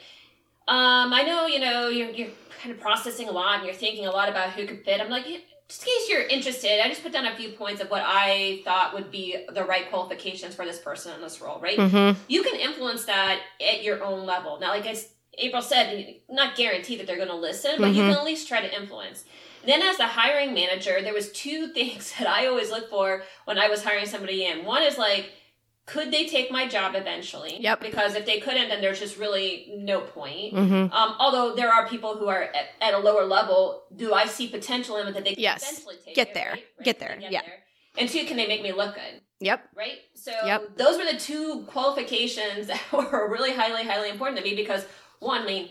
um, 0.67 1.13
I 1.13 1.23
know, 1.23 1.45
you 1.45 1.59
know, 1.59 1.87
you're, 1.89 2.09
you're 2.09 2.29
kind 2.61 2.73
of 2.73 2.81
processing 2.81 3.29
a 3.29 3.31
lot 3.31 3.57
and 3.57 3.65
you're 3.65 3.75
thinking 3.75 4.07
a 4.07 4.11
lot 4.11 4.29
about 4.29 4.51
who 4.51 4.65
could 4.65 4.83
fit. 4.83 4.99
I'm 4.99 5.09
like, 5.09 5.25
just 5.67 5.83
in 5.83 5.85
case 5.85 6.09
you're 6.09 6.21
interested, 6.23 6.83
I 6.83 6.89
just 6.89 7.03
put 7.03 7.11
down 7.11 7.25
a 7.25 7.35
few 7.35 7.49
points 7.49 7.81
of 7.81 7.89
what 7.89 8.03
I 8.05 8.61
thought 8.65 8.93
would 8.93 9.11
be 9.11 9.45
the 9.53 9.63
right 9.63 9.89
qualifications 9.89 10.55
for 10.55 10.65
this 10.65 10.79
person 10.79 11.13
in 11.13 11.21
this 11.21 11.41
role, 11.41 11.59
right? 11.59 11.77
Mm-hmm. 11.77 12.19
You 12.27 12.43
can 12.43 12.59
influence 12.59 13.05
that 13.05 13.39
at 13.61 13.83
your 13.83 14.03
own 14.03 14.25
level. 14.25 14.59
Now, 14.59 14.69
like 14.69 14.87
as 14.87 15.09
April 15.37 15.61
said, 15.61 16.15
not 16.29 16.55
guarantee 16.55 16.97
that 16.97 17.07
they're 17.07 17.15
going 17.17 17.29
to 17.29 17.35
listen, 17.35 17.73
but 17.77 17.87
mm-hmm. 17.87 17.95
you 17.95 18.01
can 18.03 18.11
at 18.11 18.23
least 18.23 18.47
try 18.47 18.61
to 18.61 18.81
influence. 18.81 19.25
Then 19.65 19.81
as 19.81 19.99
a 19.99 20.07
hiring 20.07 20.53
manager, 20.53 21.01
there 21.01 21.13
was 21.13 21.31
two 21.31 21.67
things 21.73 22.13
that 22.17 22.27
I 22.27 22.47
always 22.47 22.69
look 22.69 22.89
for 22.89 23.23
when 23.45 23.57
I 23.57 23.69
was 23.69 23.83
hiring 23.83 24.05
somebody 24.05 24.45
in. 24.45 24.65
One 24.65 24.83
is 24.83 24.97
like, 24.97 25.31
could 25.85 26.11
they 26.11 26.25
take 26.25 26.51
my 26.51 26.67
job 26.67 26.95
eventually? 26.95 27.57
Yep. 27.59 27.79
Because 27.79 28.15
if 28.15 28.25
they 28.25 28.39
couldn't, 28.39 28.69
then 28.69 28.81
there's 28.81 28.99
just 28.99 29.17
really 29.17 29.71
no 29.77 30.01
point. 30.01 30.55
Mm-hmm. 30.55 30.91
Um, 30.91 31.15
although 31.19 31.55
there 31.55 31.71
are 31.71 31.87
people 31.87 32.17
who 32.17 32.27
are 32.27 32.43
at, 32.43 32.69
at, 32.81 32.93
a 32.95 32.97
lower 32.97 33.23
level, 33.23 33.83
do 33.95 34.11
I 34.11 34.25
see 34.25 34.47
potential 34.47 34.97
in 34.97 35.07
it 35.07 35.13
that 35.13 35.23
they 35.23 35.35
can 35.35 35.43
yes. 35.43 35.61
eventually 35.61 35.95
take 36.03 36.15
get 36.15 36.29
it, 36.29 36.33
there, 36.33 36.51
right? 36.53 36.65
Right? 36.79 36.85
get 36.85 36.99
there, 36.99 37.17
get 37.19 37.31
yeah. 37.31 37.41
There. 37.41 37.59
And 37.97 38.09
two, 38.09 38.25
can 38.25 38.35
they 38.35 38.47
make 38.47 38.63
me 38.63 38.71
look 38.71 38.95
good? 38.95 39.21
Yep. 39.41 39.69
Right. 39.75 39.99
So 40.15 40.31
yep. 40.43 40.75
those 40.75 40.97
were 40.97 41.05
the 41.11 41.19
two 41.19 41.65
qualifications 41.67 42.67
that 42.67 42.81
were 42.91 43.29
really 43.31 43.53
highly, 43.53 43.83
highly 43.83 44.09
important 44.09 44.39
to 44.39 44.43
me 44.43 44.55
because 44.55 44.85
one, 45.19 45.43
I 45.43 45.45
mean 45.45 45.69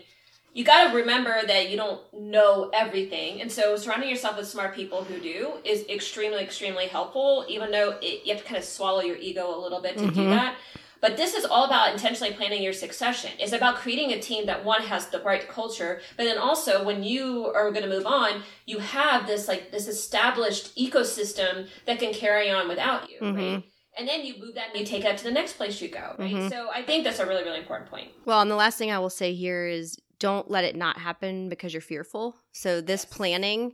you 0.55 0.63
got 0.63 0.89
to 0.89 0.95
remember 0.95 1.41
that 1.45 1.69
you 1.69 1.75
don't 1.75 2.01
know 2.13 2.71
everything. 2.73 3.41
And 3.41 3.51
so 3.51 3.75
surrounding 3.75 4.09
yourself 4.09 4.37
with 4.37 4.47
smart 4.47 4.73
people 4.73 5.03
who 5.03 5.19
do 5.19 5.55
is 5.65 5.85
extremely, 5.89 6.41
extremely 6.41 6.87
helpful, 6.87 7.45
even 7.49 7.71
though 7.71 7.97
it, 8.01 8.25
you 8.25 8.33
have 8.33 8.41
to 8.41 8.47
kind 8.47 8.57
of 8.57 8.63
swallow 8.63 9.01
your 9.01 9.17
ego 9.17 9.53
a 9.53 9.59
little 9.59 9.81
bit 9.81 9.97
to 9.97 10.05
mm-hmm. 10.05 10.15
do 10.15 10.29
that. 10.29 10.55
But 11.01 11.17
this 11.17 11.33
is 11.33 11.43
all 11.43 11.65
about 11.65 11.91
intentionally 11.91 12.33
planning 12.33 12.63
your 12.63 12.71
succession. 12.71 13.31
It's 13.37 13.51
about 13.51 13.75
creating 13.75 14.13
a 14.13 14.19
team 14.19 14.45
that 14.45 14.63
one 14.63 14.81
has 14.83 15.07
the 15.07 15.19
right 15.19 15.45
culture, 15.45 15.99
but 16.15 16.23
then 16.23 16.37
also 16.37 16.85
when 16.85 17.03
you 17.03 17.47
are 17.47 17.69
going 17.71 17.83
to 17.83 17.89
move 17.89 18.05
on, 18.05 18.41
you 18.65 18.79
have 18.79 19.27
this 19.27 19.49
like 19.49 19.73
this 19.73 19.89
established 19.89 20.73
ecosystem 20.77 21.67
that 21.85 21.99
can 21.99 22.13
carry 22.13 22.49
on 22.49 22.69
without 22.69 23.09
you, 23.09 23.19
mm-hmm. 23.19 23.37
right? 23.37 23.63
and 23.97 24.07
then 24.07 24.25
you 24.25 24.35
move 24.39 24.55
that 24.55 24.69
and 24.69 24.79
you 24.79 24.85
take 24.85 25.03
that 25.03 25.17
to 25.17 25.23
the 25.23 25.31
next 25.31 25.53
place 25.53 25.81
you 25.81 25.87
go 25.87 26.15
right 26.19 26.33
mm-hmm. 26.33 26.49
so 26.49 26.69
i 26.73 26.81
think 26.81 27.05
that's 27.05 27.19
a 27.19 27.25
really 27.25 27.43
really 27.43 27.59
important 27.59 27.89
point 27.89 28.09
well 28.25 28.41
and 28.41 28.51
the 28.51 28.55
last 28.55 28.77
thing 28.77 28.91
i 28.91 28.99
will 28.99 29.09
say 29.09 29.33
here 29.33 29.65
is 29.67 29.97
don't 30.19 30.49
let 30.49 30.63
it 30.63 30.75
not 30.75 30.97
happen 30.97 31.49
because 31.49 31.73
you're 31.73 31.81
fearful. 31.81 32.35
So 32.51 32.81
this 32.81 33.05
planning 33.05 33.73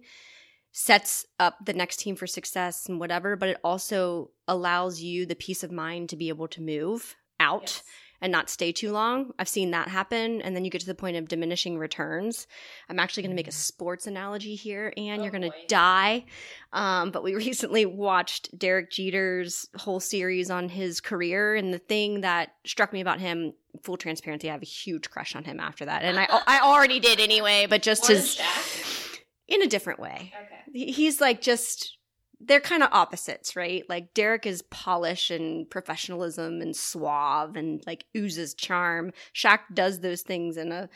sets 0.71 1.25
up 1.39 1.57
the 1.65 1.73
next 1.73 1.97
team 1.97 2.15
for 2.15 2.27
success 2.27 2.87
and 2.87 2.99
whatever, 2.99 3.35
but 3.35 3.49
it 3.49 3.57
also 3.63 4.31
allows 4.47 5.01
you 5.01 5.25
the 5.25 5.35
peace 5.35 5.63
of 5.63 5.71
mind 5.71 6.09
to 6.09 6.15
be 6.15 6.29
able 6.29 6.47
to 6.47 6.61
move 6.61 7.15
out 7.39 7.63
yes. 7.63 7.83
and 8.21 8.31
not 8.31 8.49
stay 8.49 8.71
too 8.71 8.91
long. 8.91 9.31
I've 9.37 9.49
seen 9.49 9.71
that 9.71 9.89
happen. 9.89 10.41
And 10.41 10.55
then 10.55 10.63
you 10.63 10.71
get 10.71 10.81
to 10.81 10.87
the 10.87 10.95
point 10.95 11.17
of 11.17 11.27
diminishing 11.27 11.77
returns. 11.77 12.47
I'm 12.87 12.99
actually 12.99 13.23
going 13.23 13.31
to 13.31 13.35
make 13.35 13.47
a 13.47 13.51
mm. 13.51 13.53
sports 13.53 14.07
analogy 14.07 14.55
here, 14.55 14.93
and 14.95 15.19
oh, 15.19 15.23
you're 15.23 15.31
going 15.31 15.51
to 15.51 15.67
die. 15.67 16.25
Um, 16.71 17.11
but 17.11 17.23
we 17.23 17.35
recently 17.47 17.85
watched 17.85 18.57
Derek 18.57 18.91
Jeter's 18.91 19.67
whole 19.75 19.99
series 19.99 20.49
on 20.49 20.69
his 20.69 21.01
career. 21.01 21.55
And 21.55 21.73
the 21.73 21.79
thing 21.79 22.21
that 22.21 22.53
struck 22.65 22.93
me 22.93 23.01
about 23.01 23.19
him 23.19 23.53
full 23.83 23.97
transparency, 23.97 24.49
I 24.49 24.53
have 24.53 24.61
a 24.61 24.65
huge 24.65 25.09
crush 25.09 25.35
on 25.35 25.43
him 25.43 25.59
after 25.59 25.85
that, 25.85 26.03
and 26.03 26.19
I 26.19 26.27
I 26.47 26.59
already 26.61 26.99
did 26.99 27.19
anyway, 27.19 27.67
but 27.69 27.81
just 27.81 28.07
his 28.07 28.39
in 29.47 29.61
a 29.61 29.67
different 29.67 29.99
way. 29.99 30.33
Okay, 30.73 30.91
he's 30.91 31.21
like 31.21 31.41
just 31.41 31.97
they're 32.43 32.59
kind 32.59 32.83
of 32.83 32.89
opposites, 32.91 33.55
right? 33.55 33.83
Like 33.87 34.13
Derek 34.13 34.45
is 34.45 34.63
polish 34.63 35.29
and 35.29 35.69
professionalism 35.69 36.61
and 36.61 36.75
suave 36.75 37.55
and 37.55 37.83
like 37.85 38.05
oozes 38.17 38.53
charm. 38.53 39.11
Shaq 39.35 39.59
does 39.73 39.99
those 39.99 40.21
things 40.21 40.57
in 40.57 40.71
a 40.71 40.89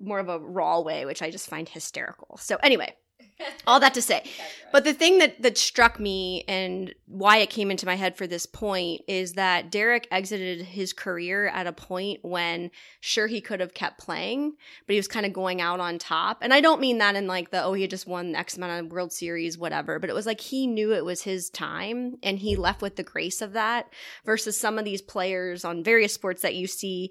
more 0.00 0.18
of 0.18 0.28
a 0.28 0.38
raw 0.38 0.80
way, 0.80 1.04
which 1.04 1.22
I 1.22 1.30
just 1.30 1.48
find 1.48 1.68
hysterical. 1.68 2.36
So 2.38 2.56
anyway, 2.62 2.94
all 3.66 3.80
that 3.80 3.94
to 3.94 4.02
say. 4.02 4.24
But 4.72 4.84
the 4.84 4.94
thing 4.94 5.18
that 5.18 5.42
that 5.42 5.58
struck 5.58 6.00
me 6.00 6.44
and 6.48 6.94
why 7.06 7.38
it 7.38 7.50
came 7.50 7.70
into 7.70 7.86
my 7.86 7.94
head 7.94 8.16
for 8.16 8.26
this 8.26 8.46
point 8.46 9.02
is 9.06 9.34
that 9.34 9.70
Derek 9.70 10.08
exited 10.10 10.62
his 10.62 10.92
career 10.92 11.48
at 11.48 11.66
a 11.66 11.72
point 11.72 12.20
when 12.22 12.70
sure 13.00 13.26
he 13.26 13.40
could 13.40 13.60
have 13.60 13.74
kept 13.74 13.98
playing 13.98 14.54
but 14.86 14.94
he 14.94 14.98
was 14.98 15.08
kind 15.08 15.26
of 15.26 15.32
going 15.32 15.60
out 15.60 15.80
on 15.80 15.98
top. 15.98 16.38
And 16.40 16.54
I 16.54 16.60
don't 16.60 16.80
mean 16.80 16.98
that 16.98 17.16
in 17.16 17.26
like 17.26 17.50
the 17.50 17.62
oh 17.62 17.74
he 17.74 17.86
just 17.86 18.06
won 18.06 18.34
X 18.34 18.56
amount 18.56 18.86
of 18.86 18.92
World 18.92 19.12
Series 19.12 19.58
whatever 19.58 19.98
but 19.98 20.10
it 20.10 20.14
was 20.14 20.26
like 20.26 20.40
he 20.40 20.66
knew 20.66 20.92
it 20.92 21.04
was 21.04 21.22
his 21.22 21.50
time 21.50 22.16
and 22.22 22.38
he 22.38 22.56
left 22.56 22.82
with 22.82 22.96
the 22.96 23.02
grace 23.02 23.42
of 23.42 23.52
that 23.52 23.92
versus 24.24 24.58
some 24.58 24.78
of 24.78 24.84
these 24.84 25.02
players 25.02 25.64
on 25.64 25.84
various 25.84 26.14
sports 26.14 26.42
that 26.42 26.54
you 26.54 26.66
see 26.66 27.10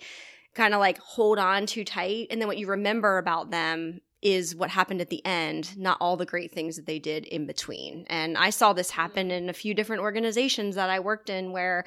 kind 0.53 0.73
of 0.73 0.79
like 0.79 0.97
hold 0.99 1.39
on 1.39 1.65
too 1.65 1.83
tight. 1.83 2.27
And 2.29 2.41
then 2.41 2.47
what 2.47 2.57
you 2.57 2.67
remember 2.67 3.17
about 3.17 3.51
them 3.51 4.01
is 4.21 4.55
what 4.55 4.69
happened 4.69 5.01
at 5.01 5.09
the 5.09 5.25
end, 5.25 5.77
not 5.77 5.97
all 5.99 6.15
the 6.15 6.25
great 6.25 6.51
things 6.51 6.75
that 6.75 6.85
they 6.85 6.99
did 6.99 7.25
in 7.25 7.47
between. 7.47 8.05
And 8.07 8.37
I 8.37 8.51
saw 8.51 8.71
this 8.73 8.91
happen 8.91 9.31
in 9.31 9.49
a 9.49 9.53
few 9.53 9.73
different 9.73 10.03
organizations 10.03 10.75
that 10.75 10.89
I 10.89 10.99
worked 10.99 11.29
in 11.29 11.51
where 11.51 11.85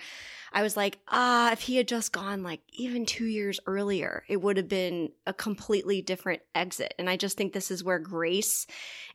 I 0.52 0.62
was 0.62 0.76
like, 0.76 0.98
ah, 1.08 1.52
if 1.52 1.60
he 1.60 1.76
had 1.76 1.86
just 1.86 2.12
gone 2.12 2.42
like 2.42 2.60
even 2.72 3.06
two 3.06 3.26
years 3.26 3.60
earlier, 3.66 4.24
it 4.28 4.40
would 4.40 4.56
have 4.56 4.68
been 4.68 5.10
a 5.26 5.32
completely 5.32 6.02
different 6.02 6.42
exit. 6.54 6.94
And 6.98 7.08
I 7.08 7.16
just 7.16 7.36
think 7.36 7.52
this 7.52 7.70
is 7.70 7.84
where 7.84 7.98
grace 7.98 8.66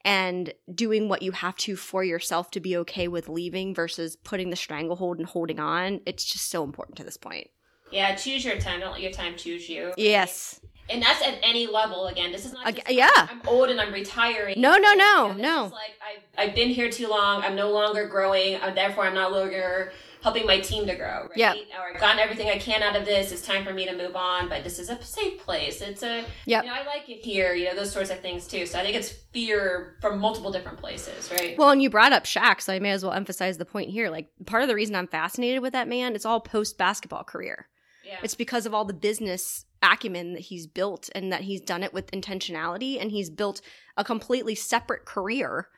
and 0.06 0.54
doing 0.74 1.10
what 1.10 1.22
you 1.22 1.34
have 1.34 1.58
to 1.58 1.76
for 1.76 2.04
yourself 2.04 2.52
to 2.52 2.60
be 2.62 2.78
okay 2.78 3.08
with 3.10 3.28
leaving 3.28 3.76
versus 3.76 4.16
putting 4.16 4.50
the 4.50 4.56
stranglehold 4.56 5.18
and 5.18 5.28
holding 5.28 5.60
on, 5.60 6.02
it's 6.06 6.24
just 6.24 6.50
so 6.50 6.64
important 6.64 6.98
to 6.98 7.04
this 7.04 7.18
point. 7.18 7.48
Yeah, 7.92 8.16
choose 8.16 8.46
your 8.46 8.58
time. 8.58 8.82
Don't 8.82 8.92
let 8.92 9.02
your 9.02 9.12
time 9.12 9.36
choose 9.36 9.68
you. 9.68 9.94
Yes 9.98 10.62
and 10.90 11.02
that's 11.02 11.22
at 11.26 11.40
any 11.44 11.68
level. 11.68 12.08
Again, 12.08 12.32
this 12.32 12.46
is 12.46 12.54
not. 12.54 12.74
Just, 12.74 12.90
yeah, 12.90 13.10
I'm 13.16 13.42
old 13.48 13.70
and 13.70 13.80
I'm 13.80 13.94
retiring. 13.94 14.60
No, 14.60 14.78
no, 14.78 14.94
no, 14.94 15.34
no. 15.34 15.66
It's 15.66 15.74
like 15.74 15.98
I've, 16.38 16.50
I've 16.50 16.56
been 16.56 16.70
here 16.70 16.90
too 16.90 17.08
long. 17.08 17.44
I'm 17.44 17.56
no 17.56 17.72
longer 17.72 18.08
growing. 18.08 18.56
Uh, 18.56 18.72
therefore, 18.74 19.06
I'm 19.06 19.14
no 19.14 19.30
longer 19.30 19.92
helping 20.22 20.46
my 20.46 20.60
team 20.60 20.86
to 20.86 20.96
grow. 20.96 21.24
Right? 21.24 21.32
Yeah. 21.36 21.54
Or 21.54 21.94
I've 21.94 22.00
gotten 22.02 22.20
everything 22.20 22.50
I 22.50 22.58
can 22.58 22.84
out 22.84 22.96
of 22.96 23.06
this. 23.06 23.32
It's 23.32 23.46
time 23.46 23.64
for 23.64 23.74
me 23.74 23.86
to 23.86 23.96
move 23.96 24.16
on. 24.16 24.50
But 24.50 24.64
this 24.64 24.80
is 24.80 24.90
a 24.90 25.02
safe 25.02 25.40
place. 25.40 25.82
It's 25.82 26.04
a. 26.04 26.26
Yeah. 26.46 26.62
You 26.62 26.68
know, 26.68 26.74
I 26.74 26.86
like 26.86 27.10
it 27.10 27.24
here. 27.24 27.54
You 27.54 27.66
know, 27.66 27.76
those 27.76 27.92
sorts 27.92 28.10
of 28.10 28.20
things 28.20 28.48
too. 28.48 28.66
So 28.66 28.80
I 28.80 28.84
think 28.84 28.96
it's 28.96 29.10
fear 29.32 29.98
from 30.02 30.20
multiple 30.20 30.52
different 30.52 30.80
places, 30.80 31.32
right? 31.32 31.58
Well, 31.58 31.70
and 31.70 31.82
you 31.82 31.90
brought 31.90 32.14
up 32.14 32.24
Shaq, 32.26 32.62
so 32.62 32.74
I 32.74 32.80
may 32.80 32.92
as 32.92 33.04
well 33.04 33.14
emphasize 33.14 33.58
the 33.58 33.66
point 33.66 33.90
here. 33.90 34.10
Like 34.10 34.30
part 34.46 34.64
of 34.64 34.70
the 34.70 34.76
reason 34.76 34.96
I'm 34.96 35.08
fascinated 35.08 35.62
with 35.62 35.74
that 35.74 35.88
man, 35.88 36.16
it's 36.16 36.26
all 36.26 36.42
post 36.42 36.78
basketball 36.78 37.24
career. 37.24 37.68
Yeah. 38.04 38.18
It's 38.24 38.36
because 38.36 38.66
of 38.66 38.74
all 38.74 38.86
the 38.86 38.94
business 38.94 39.66
acumen 39.82 40.34
that 40.34 40.42
he's 40.44 40.68
built 40.68 41.10
and 41.16 41.32
that 41.32 41.42
he's 41.42 41.62
done 41.62 41.84
it 41.84 41.94
with 41.94 42.12
intentionality 42.12 43.00
and 43.00 43.12
he's 43.12 43.30
built 43.30 43.62
a 43.98 44.04
completely 44.04 44.56
separate 44.56 45.06
career 45.06 45.70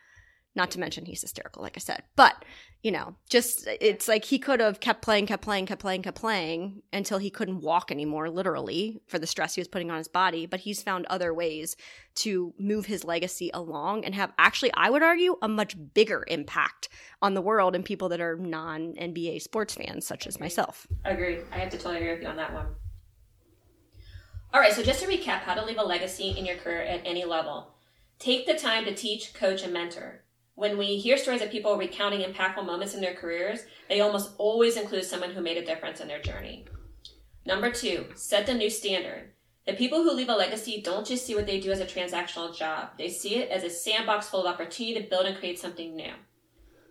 Not 0.54 0.70
to 0.72 0.80
mention 0.80 1.06
he's 1.06 1.22
hysterical, 1.22 1.62
like 1.62 1.78
I 1.78 1.80
said. 1.80 2.04
But, 2.18 2.44
you 2.84 2.92
know, 2.92 3.16
just 3.30 3.66
it's 3.80 4.10
like 4.10 4.26
he 4.26 4.38
could 4.38 4.60
have 4.60 4.82
kept 4.82 5.02
playing, 5.02 5.28
kept 5.28 5.44
playing, 5.44 5.66
kept 5.66 5.82
playing, 5.82 6.02
kept 6.02 6.20
playing 6.20 6.82
until 6.92 7.20
he 7.20 7.30
couldn't 7.30 7.62
walk 7.62 7.90
anymore, 7.90 8.30
literally, 8.30 9.02
for 9.08 9.18
the 9.18 9.28
stress 9.28 9.56
he 9.56 9.62
was 9.62 9.70
putting 9.70 9.90
on 9.90 9.98
his 9.98 10.10
body. 10.10 10.46
But 10.46 10.60
he's 10.60 10.84
found 10.84 11.06
other 11.06 11.34
ways 11.34 11.78
to 12.16 12.54
move 12.60 12.86
his 12.88 13.06
legacy 13.06 13.50
along 13.54 14.04
and 14.04 14.14
have 14.14 14.34
actually, 14.38 14.72
I 14.74 14.90
would 14.90 15.04
argue, 15.04 15.38
a 15.42 15.48
much 15.48 15.78
bigger 15.94 16.26
impact 16.28 16.90
on 17.22 17.34
the 17.34 17.42
world 17.42 17.74
and 17.74 17.86
people 17.86 18.10
that 18.10 18.20
are 18.20 18.36
non 18.36 18.94
NBA 18.96 19.42
sports 19.42 19.74
fans, 19.76 20.06
such 20.06 20.28
as 20.28 20.38
myself. 20.38 20.86
Agreed. 21.06 21.44
I 21.54 21.60
have 21.60 21.70
to 21.70 21.78
totally 21.78 21.98
agree 21.98 22.12
with 22.14 22.24
you 22.24 22.28
on 22.28 22.36
that 22.36 22.54
one. 22.54 22.66
All 24.54 24.60
right, 24.60 24.74
so 24.74 24.84
just 24.84 25.02
to 25.02 25.08
recap 25.08 25.44
how 25.44 25.54
to 25.54 25.64
leave 25.64 25.78
a 25.78 25.84
legacy 25.84 26.36
in 26.38 26.46
your 26.46 26.58
career 26.58 26.82
at 26.82 27.04
any 27.06 27.24
level. 27.24 27.74
Take 28.20 28.46
the 28.46 28.54
time 28.54 28.84
to 28.84 28.94
teach, 28.94 29.34
coach, 29.34 29.64
and 29.64 29.72
mentor. 29.72 30.26
When 30.56 30.78
we 30.78 30.98
hear 30.98 31.16
stories 31.16 31.42
of 31.42 31.50
people 31.50 31.78
recounting 31.78 32.22
impactful 32.22 32.66
moments 32.66 32.94
in 32.94 33.00
their 33.00 33.14
careers, 33.14 33.62
they 33.88 34.02
almost 34.02 34.32
always 34.38 34.76
include 34.76 35.06
someone 35.06 35.32
who 35.32 35.42
made 35.42 35.56
a 35.56 35.66
difference 35.66 36.02
in 36.02 36.10
their 36.10 36.22
journey. 36.22 36.66
Number 37.46 37.72
two, 37.72 38.08
set 38.16 38.46
the 38.46 38.54
new 38.54 38.70
standard. 38.70 39.32
The 39.66 39.74
people 39.74 40.04
who 40.04 40.12
leave 40.12 40.28
a 40.28 40.34
legacy 40.34 40.82
don't 40.84 41.08
just 41.08 41.26
see 41.26 41.34
what 41.34 41.46
they 41.46 41.62
do 41.62 41.72
as 41.72 41.80
a 41.80 41.86
transactional 41.86 42.54
job, 42.54 42.90
they 42.98 43.08
see 43.08 43.36
it 43.36 43.50
as 43.52 43.64
a 43.64 43.70
sandbox 43.70 44.28
full 44.28 44.46
of 44.46 44.54
opportunity 44.54 45.02
to 45.02 45.10
build 45.10 45.28
and 45.28 45.38
create 45.38 45.60
something 45.60 45.96
new. 45.96 46.12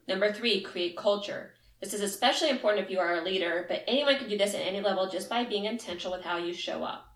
Number 0.09 0.33
three, 0.33 0.63
create 0.63 0.97
culture. 0.97 1.53
This 1.83 1.93
is 1.93 2.01
especially 2.01 2.49
important 2.49 2.85
if 2.85 2.91
you 2.91 3.01
are 3.01 3.17
a 3.17 3.23
leader, 3.23 3.67
but 3.69 3.85
anyone 3.87 4.17
can 4.17 4.31
do 4.31 4.39
this 4.39 4.55
at 4.55 4.67
any 4.67 4.81
level 4.81 5.11
just 5.11 5.29
by 5.29 5.45
being 5.45 5.67
intentional 5.67 6.17
with 6.17 6.25
how 6.25 6.39
you 6.39 6.55
show 6.55 6.83
up. 6.83 7.10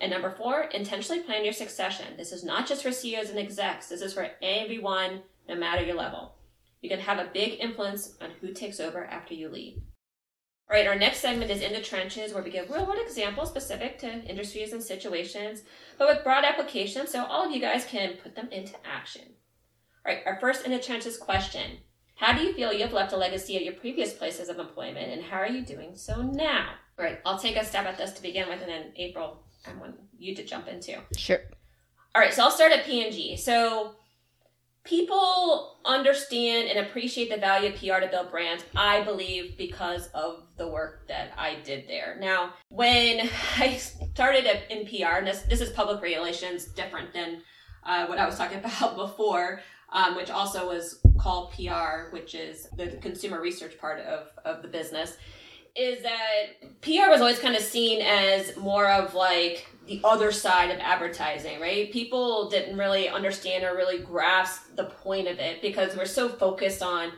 And 0.00 0.10
number 0.10 0.30
four, 0.30 0.62
intentionally 0.62 1.22
plan 1.22 1.44
your 1.44 1.52
succession. 1.52 2.16
This 2.16 2.32
is 2.32 2.42
not 2.42 2.66
just 2.66 2.82
for 2.82 2.90
CEOs 2.90 3.28
and 3.28 3.38
execs. 3.38 3.88
This 3.88 4.00
is 4.00 4.14
for 4.14 4.30
everyone, 4.42 5.22
no 5.48 5.54
matter 5.54 5.84
your 5.84 5.96
level. 5.96 6.36
You 6.80 6.88
can 6.88 7.00
have 7.00 7.18
a 7.18 7.30
big 7.32 7.60
influence 7.60 8.16
on 8.20 8.30
who 8.40 8.52
takes 8.52 8.80
over 8.80 9.04
after 9.04 9.34
you 9.34 9.50
leave. 9.50 9.76
All 10.70 10.76
right, 10.76 10.86
our 10.86 10.94
next 10.94 11.18
segment 11.18 11.50
is 11.50 11.60
in 11.60 11.72
the 11.72 11.82
trenches, 11.82 12.32
where 12.32 12.44
we 12.44 12.50
give 12.50 12.70
real 12.70 12.86
world 12.86 13.00
examples 13.02 13.50
specific 13.50 13.98
to 13.98 14.24
industries 14.24 14.72
and 14.72 14.82
situations, 14.82 15.62
but 15.98 16.08
with 16.08 16.22
broad 16.22 16.44
application 16.44 17.06
so 17.08 17.24
all 17.24 17.44
of 17.44 17.52
you 17.52 17.60
guys 17.60 17.84
can 17.84 18.16
put 18.22 18.36
them 18.36 18.48
into 18.52 18.76
action. 18.86 19.34
All 20.06 20.14
right, 20.14 20.22
our 20.24 20.38
first 20.38 20.64
in 20.64 20.70
the 20.70 20.78
trenches 20.78 21.18
question 21.18 21.78
How 22.14 22.32
do 22.32 22.44
you 22.44 22.54
feel 22.54 22.72
you 22.72 22.84
have 22.84 22.92
left 22.92 23.12
a 23.12 23.16
legacy 23.16 23.56
at 23.56 23.64
your 23.64 23.74
previous 23.74 24.14
places 24.14 24.48
of 24.48 24.60
employment, 24.60 25.10
and 25.10 25.24
how 25.24 25.38
are 25.38 25.48
you 25.48 25.62
doing 25.62 25.96
so 25.96 26.22
now? 26.22 26.74
All 26.98 27.04
right, 27.04 27.18
I'll 27.26 27.38
take 27.38 27.56
a 27.56 27.64
stab 27.64 27.86
at 27.86 27.98
this 27.98 28.12
to 28.12 28.22
begin 28.22 28.48
with, 28.48 28.62
and 28.62 28.70
then 28.70 28.92
April 28.96 29.42
I 29.66 29.72
want 29.74 29.96
you 30.18 30.34
to 30.34 30.44
jump 30.44 30.68
into. 30.68 30.98
Sure. 31.16 31.40
All 32.14 32.20
right, 32.20 32.32
so 32.32 32.44
I'll 32.44 32.50
start 32.50 32.72
at 32.72 32.84
P&G. 32.84 33.36
So 33.36 33.94
people 34.84 35.76
understand 35.84 36.68
and 36.68 36.86
appreciate 36.86 37.30
the 37.30 37.36
value 37.36 37.72
of 37.72 37.76
PR 37.76 38.00
to 38.04 38.08
build 38.10 38.30
brands, 38.30 38.64
I 38.74 39.02
believe, 39.02 39.56
because 39.56 40.08
of 40.08 40.44
the 40.56 40.66
work 40.66 41.06
that 41.08 41.32
I 41.36 41.56
did 41.64 41.86
there. 41.88 42.16
Now, 42.20 42.54
when 42.68 43.28
I 43.56 43.76
started 43.76 44.46
in 44.70 44.86
PR, 44.86 45.18
and 45.18 45.26
this, 45.26 45.42
this 45.42 45.60
is 45.60 45.70
public 45.70 46.02
relations, 46.02 46.66
different 46.66 47.12
than 47.12 47.42
uh, 47.84 48.06
what 48.06 48.18
I 48.18 48.26
was 48.26 48.36
talking 48.36 48.58
about 48.64 48.96
before, 48.96 49.60
um, 49.92 50.16
which 50.16 50.30
also 50.30 50.68
was 50.68 51.00
called 51.18 51.52
PR, 51.52 52.10
which 52.10 52.34
is 52.34 52.68
the 52.76 52.88
consumer 53.02 53.40
research 53.40 53.78
part 53.78 54.00
of, 54.00 54.28
of 54.44 54.62
the 54.62 54.68
business 54.68 55.16
is 55.76 56.02
that 56.02 56.80
PR 56.82 57.10
was 57.10 57.20
always 57.20 57.38
kind 57.38 57.56
of 57.56 57.62
seen 57.62 58.00
as 58.02 58.56
more 58.56 58.90
of 58.90 59.14
like 59.14 59.66
the 59.86 60.00
other 60.04 60.30
side 60.32 60.70
of 60.70 60.78
advertising, 60.78 61.60
right? 61.60 61.90
People 61.92 62.48
didn't 62.48 62.78
really 62.78 63.08
understand 63.08 63.64
or 63.64 63.76
really 63.76 63.98
grasp 63.98 64.76
the 64.76 64.84
point 64.84 65.28
of 65.28 65.38
it 65.38 65.60
because 65.62 65.96
we're 65.96 66.04
so 66.04 66.28
focused 66.28 66.82
on 66.82 67.12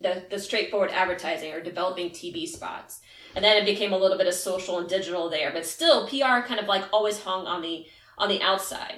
the, 0.00 0.24
the 0.30 0.38
straightforward 0.38 0.90
advertising 0.90 1.52
or 1.52 1.60
developing 1.60 2.10
TV 2.10 2.46
spots. 2.46 3.00
And 3.34 3.44
then 3.44 3.56
it 3.56 3.64
became 3.64 3.92
a 3.92 3.98
little 3.98 4.18
bit 4.18 4.26
of 4.26 4.34
social 4.34 4.78
and 4.78 4.88
digital 4.88 5.28
there, 5.28 5.52
but 5.52 5.66
still 5.66 6.08
PR 6.08 6.46
kind 6.46 6.60
of 6.60 6.66
like 6.66 6.84
always 6.92 7.20
hung 7.22 7.46
on 7.46 7.62
the 7.62 7.86
on 8.16 8.28
the 8.28 8.42
outside. 8.42 8.96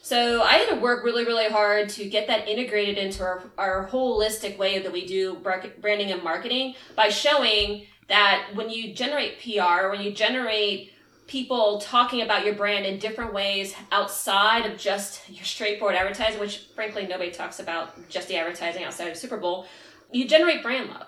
So 0.00 0.42
I 0.42 0.54
had 0.54 0.70
to 0.70 0.80
work 0.80 1.04
really, 1.04 1.24
really 1.24 1.48
hard 1.48 1.88
to 1.90 2.08
get 2.08 2.26
that 2.26 2.48
integrated 2.48 2.98
into 2.98 3.22
our, 3.22 3.44
our 3.56 3.88
holistic 3.88 4.58
way 4.58 4.80
that 4.80 4.92
we 4.92 5.06
do 5.06 5.36
branding 5.36 6.10
and 6.10 6.22
marketing 6.24 6.74
by 6.96 7.08
showing 7.08 7.86
that 8.08 8.48
when 8.54 8.70
you 8.70 8.94
generate 8.94 9.40
PR, 9.40 9.88
when 9.88 10.00
you 10.00 10.12
generate 10.12 10.92
people 11.26 11.80
talking 11.80 12.20
about 12.20 12.44
your 12.44 12.54
brand 12.54 12.84
in 12.84 12.98
different 12.98 13.32
ways 13.32 13.74
outside 13.90 14.66
of 14.66 14.78
just 14.78 15.28
your 15.30 15.44
straightforward 15.44 15.96
advertising, 15.96 16.40
which 16.40 16.68
frankly 16.74 17.06
nobody 17.06 17.30
talks 17.30 17.58
about 17.58 18.08
just 18.08 18.28
the 18.28 18.36
advertising 18.36 18.84
outside 18.84 19.08
of 19.08 19.16
Super 19.16 19.36
Bowl, 19.36 19.66
you 20.10 20.26
generate 20.28 20.62
brand 20.62 20.90
love. 20.90 21.06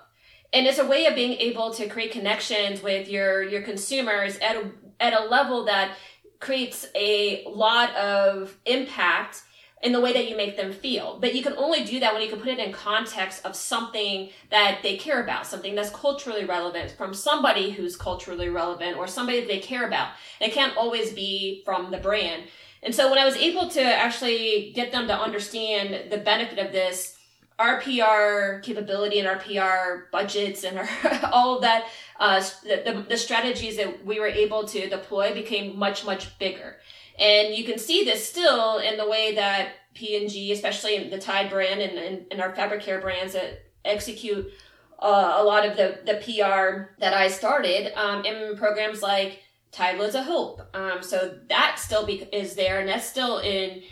And 0.52 0.66
it's 0.66 0.78
a 0.78 0.86
way 0.86 1.06
of 1.06 1.14
being 1.14 1.32
able 1.32 1.74
to 1.74 1.88
create 1.88 2.12
connections 2.12 2.82
with 2.82 3.08
your 3.08 3.42
your 3.42 3.62
consumers 3.62 4.38
at 4.38 4.56
a, 4.56 4.70
at 5.00 5.12
a 5.12 5.24
level 5.24 5.64
that 5.64 5.96
creates 6.38 6.86
a 6.94 7.44
lot 7.48 7.94
of 7.96 8.56
impact 8.64 9.42
in 9.84 9.92
the 9.92 10.00
way 10.00 10.14
that 10.14 10.30
you 10.30 10.36
make 10.36 10.56
them 10.56 10.72
feel. 10.72 11.18
But 11.20 11.34
you 11.34 11.42
can 11.42 11.52
only 11.58 11.84
do 11.84 12.00
that 12.00 12.14
when 12.14 12.22
you 12.22 12.28
can 12.30 12.40
put 12.40 12.48
it 12.48 12.58
in 12.58 12.72
context 12.72 13.44
of 13.44 13.54
something 13.54 14.30
that 14.50 14.78
they 14.82 14.96
care 14.96 15.22
about, 15.22 15.46
something 15.46 15.74
that's 15.74 15.90
culturally 15.90 16.46
relevant 16.46 16.92
from 16.92 17.12
somebody 17.12 17.70
who's 17.70 17.94
culturally 17.94 18.48
relevant 18.48 18.96
or 18.96 19.06
somebody 19.06 19.40
that 19.40 19.46
they 19.46 19.60
care 19.60 19.86
about. 19.86 20.12
It 20.40 20.52
can't 20.52 20.74
always 20.76 21.12
be 21.12 21.62
from 21.66 21.90
the 21.90 21.98
brand. 21.98 22.44
And 22.82 22.94
so 22.94 23.10
when 23.10 23.18
I 23.18 23.26
was 23.26 23.36
able 23.36 23.68
to 23.68 23.82
actually 23.82 24.72
get 24.74 24.90
them 24.90 25.06
to 25.08 25.14
understand 25.14 26.10
the 26.10 26.18
benefit 26.18 26.58
of 26.58 26.72
this, 26.72 27.18
our 27.58 27.80
PR 27.82 28.60
capability 28.60 29.18
and 29.18 29.28
our 29.28 29.36
PR 29.36 30.08
budgets 30.10 30.64
and 30.64 30.78
our, 30.78 30.88
all 31.32 31.56
of 31.56 31.62
that, 31.62 31.88
uh, 32.18 32.42
the, 32.62 32.82
the, 32.84 33.06
the 33.10 33.16
strategies 33.16 33.76
that 33.76 34.04
we 34.04 34.18
were 34.18 34.26
able 34.26 34.66
to 34.68 34.88
deploy 34.88 35.34
became 35.34 35.78
much, 35.78 36.06
much 36.06 36.38
bigger. 36.38 36.76
And 37.18 37.54
you 37.54 37.64
can 37.64 37.78
see 37.78 38.04
this 38.04 38.28
still 38.28 38.78
in 38.78 38.96
the 38.96 39.08
way 39.08 39.34
that 39.36 39.72
P&G, 39.94 40.52
especially 40.52 41.08
the 41.08 41.18
Tide 41.18 41.50
brand 41.50 41.80
and, 41.80 41.98
and, 41.98 42.26
and 42.30 42.40
our 42.40 42.54
fabric 42.54 42.82
care 42.82 43.00
brands 43.00 43.34
that 43.34 43.62
execute 43.84 44.50
uh, 44.98 45.34
a 45.38 45.44
lot 45.44 45.66
of 45.66 45.76
the, 45.76 46.00
the 46.06 46.14
PR 46.14 46.98
that 47.00 47.14
I 47.14 47.28
started 47.28 47.92
um, 47.98 48.24
in 48.24 48.56
programs 48.56 49.02
like 49.02 49.40
Tide 49.70 49.98
Loads 49.98 50.14
of 50.14 50.24
Hope. 50.24 50.60
Um, 50.74 51.02
so 51.02 51.38
that 51.48 51.78
still 51.78 52.06
be, 52.06 52.22
is 52.32 52.54
there, 52.54 52.80
and 52.80 52.88
that's 52.88 53.06
still 53.06 53.38
in 53.38 53.82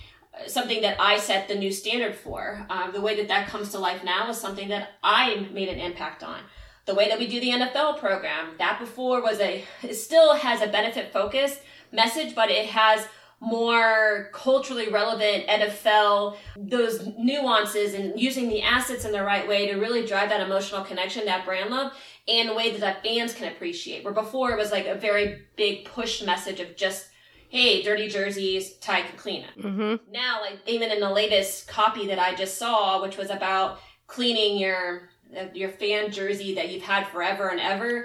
something 0.46 0.82
that 0.82 1.00
I 1.00 1.18
set 1.18 1.48
the 1.48 1.54
new 1.54 1.70
standard 1.70 2.14
for. 2.14 2.64
Um, 2.70 2.92
the 2.92 3.00
way 3.00 3.16
that 3.16 3.28
that 3.28 3.48
comes 3.48 3.70
to 3.70 3.78
life 3.78 4.02
now 4.02 4.30
is 4.30 4.40
something 4.40 4.68
that 4.68 4.90
I 5.02 5.48
made 5.52 5.68
an 5.68 5.78
impact 5.78 6.22
on. 6.22 6.40
The 6.86 6.94
way 6.94 7.08
that 7.08 7.18
we 7.18 7.28
do 7.28 7.40
the 7.40 7.50
NFL 7.50 7.98
program, 7.98 8.54
that 8.58 8.80
before 8.80 9.22
was 9.22 9.38
a, 9.40 9.64
still 9.92 10.34
has 10.34 10.62
a 10.62 10.66
benefit 10.66 11.12
focus 11.12 11.60
message, 11.92 12.34
but 12.34 12.50
it 12.50 12.66
has 12.66 13.06
more 13.42 14.30
culturally 14.32 14.88
relevant 14.88 15.46
NFL, 15.48 16.36
those 16.56 17.08
nuances 17.18 17.92
and 17.94 18.18
using 18.18 18.48
the 18.48 18.62
assets 18.62 19.04
in 19.04 19.10
the 19.10 19.22
right 19.22 19.48
way 19.48 19.66
to 19.66 19.80
really 19.80 20.06
drive 20.06 20.28
that 20.28 20.40
emotional 20.40 20.84
connection, 20.84 21.24
that 21.26 21.44
brand 21.44 21.68
love 21.68 21.92
and 22.28 22.50
a 22.50 22.54
way 22.54 22.70
that, 22.70 22.80
that 22.80 23.02
fans 23.02 23.34
can 23.34 23.52
appreciate. 23.52 24.04
Where 24.04 24.14
before 24.14 24.52
it 24.52 24.58
was 24.58 24.70
like 24.70 24.86
a 24.86 24.94
very 24.94 25.42
big 25.56 25.84
push 25.86 26.22
message 26.22 26.60
of 26.60 26.76
just, 26.76 27.08
hey, 27.48 27.82
dirty 27.82 28.08
jerseys, 28.08 28.74
Tide 28.76 29.06
can 29.06 29.18
clean 29.18 29.42
it. 29.42 29.60
Mm-hmm. 29.60 30.12
Now, 30.12 30.40
like 30.40 30.60
even 30.68 30.92
in 30.92 31.00
the 31.00 31.10
latest 31.10 31.66
copy 31.66 32.06
that 32.06 32.20
I 32.20 32.36
just 32.36 32.58
saw, 32.58 33.02
which 33.02 33.16
was 33.16 33.30
about 33.30 33.80
cleaning 34.06 34.58
your 34.58 35.08
your 35.54 35.70
fan 35.70 36.12
jersey 36.12 36.54
that 36.54 36.68
you've 36.68 36.82
had 36.82 37.06
forever 37.06 37.48
and 37.48 37.58
ever 37.58 38.04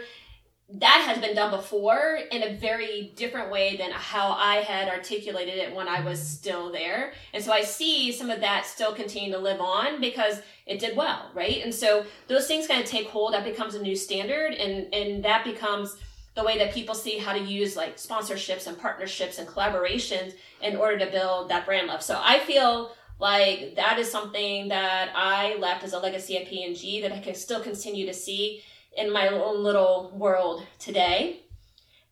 that 0.69 1.05
has 1.07 1.19
been 1.19 1.33
done 1.33 1.49
before 1.49 2.19
in 2.29 2.43
a 2.43 2.55
very 2.55 3.13
different 3.15 3.49
way 3.49 3.77
than 3.77 3.89
how 3.91 4.31
I 4.31 4.57
had 4.57 4.89
articulated 4.89 5.55
it 5.55 5.73
when 5.73 5.87
I 5.87 6.01
was 6.01 6.21
still 6.21 6.71
there. 6.73 7.13
And 7.33 7.41
so 7.41 7.53
I 7.53 7.61
see 7.61 8.11
some 8.11 8.29
of 8.29 8.41
that 8.41 8.65
still 8.65 8.93
continue 8.93 9.31
to 9.31 9.39
live 9.39 9.61
on 9.61 10.01
because 10.01 10.41
it 10.65 10.79
did 10.79 10.97
well, 10.97 11.31
right? 11.33 11.61
And 11.63 11.73
so 11.73 12.05
those 12.27 12.47
things 12.47 12.67
kind 12.67 12.81
of 12.81 12.85
take 12.85 13.07
hold, 13.07 13.33
that 13.33 13.45
becomes 13.45 13.75
a 13.75 13.81
new 13.81 13.95
standard 13.95 14.53
and 14.53 14.93
and 14.93 15.23
that 15.23 15.45
becomes 15.45 15.95
the 16.35 16.43
way 16.43 16.57
that 16.57 16.73
people 16.73 16.93
see 16.93 17.17
how 17.17 17.33
to 17.33 17.39
use 17.39 17.77
like 17.77 17.95
sponsorships 17.95 18.67
and 18.67 18.77
partnerships 18.77 19.39
and 19.39 19.47
collaborations 19.47 20.33
in 20.61 20.75
order 20.75 20.99
to 20.99 21.09
build 21.09 21.49
that 21.49 21.65
brand 21.65 21.87
love. 21.87 22.03
So 22.03 22.19
I 22.21 22.39
feel 22.39 22.91
like 23.19 23.75
that 23.75 23.97
is 23.97 24.11
something 24.11 24.67
that 24.67 25.11
I 25.15 25.55
left 25.55 25.83
as 25.83 25.93
a 25.93 25.99
legacy 25.99 26.37
at 26.37 26.47
P&G 26.47 27.01
that 27.01 27.11
I 27.11 27.19
can 27.19 27.33
still 27.33 27.61
continue 27.61 28.05
to 28.05 28.13
see 28.13 28.61
in 28.97 29.13
my 29.13 29.27
own 29.27 29.63
little 29.63 30.11
world 30.15 30.63
today. 30.79 31.41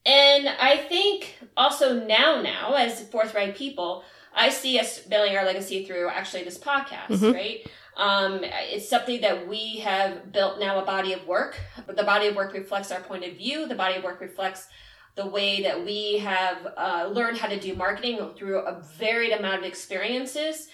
And 0.05 0.47
I 0.47 0.77
think 0.77 1.37
also 1.57 2.05
now, 2.05 2.41
now 2.41 2.75
as 2.75 3.01
forthright 3.09 3.55
people, 3.55 4.03
I 4.33 4.49
see 4.49 4.79
us 4.79 4.99
building 4.99 5.35
our 5.35 5.45
legacy 5.45 5.85
through 5.85 6.09
actually 6.09 6.43
this 6.43 6.57
podcast, 6.57 7.07
mm-hmm. 7.07 7.31
right? 7.31 7.67
Um, 7.97 8.41
it's 8.43 8.87
something 8.89 9.21
that 9.21 9.47
we 9.47 9.77
have 9.79 10.31
built 10.31 10.59
now 10.59 10.79
a 10.79 10.85
body 10.85 11.13
of 11.13 11.25
work. 11.25 11.57
The 11.87 12.03
body 12.03 12.27
of 12.27 12.35
work 12.35 12.53
reflects 12.53 12.91
our 12.91 12.99
point 13.01 13.23
of 13.23 13.37
view. 13.37 13.67
The 13.67 13.75
body 13.75 13.95
of 13.95 14.03
work 14.03 14.19
reflects 14.19 14.67
the 15.15 15.25
way 15.25 15.63
that 15.63 15.83
we 15.85 16.17
have 16.19 16.67
uh, 16.77 17.09
learned 17.11 17.37
how 17.37 17.47
to 17.47 17.59
do 17.59 17.73
marketing 17.73 18.19
through 18.37 18.59
a 18.59 18.81
varied 18.97 19.31
amount 19.31 19.59
of 19.59 19.63
experiences 19.63 20.67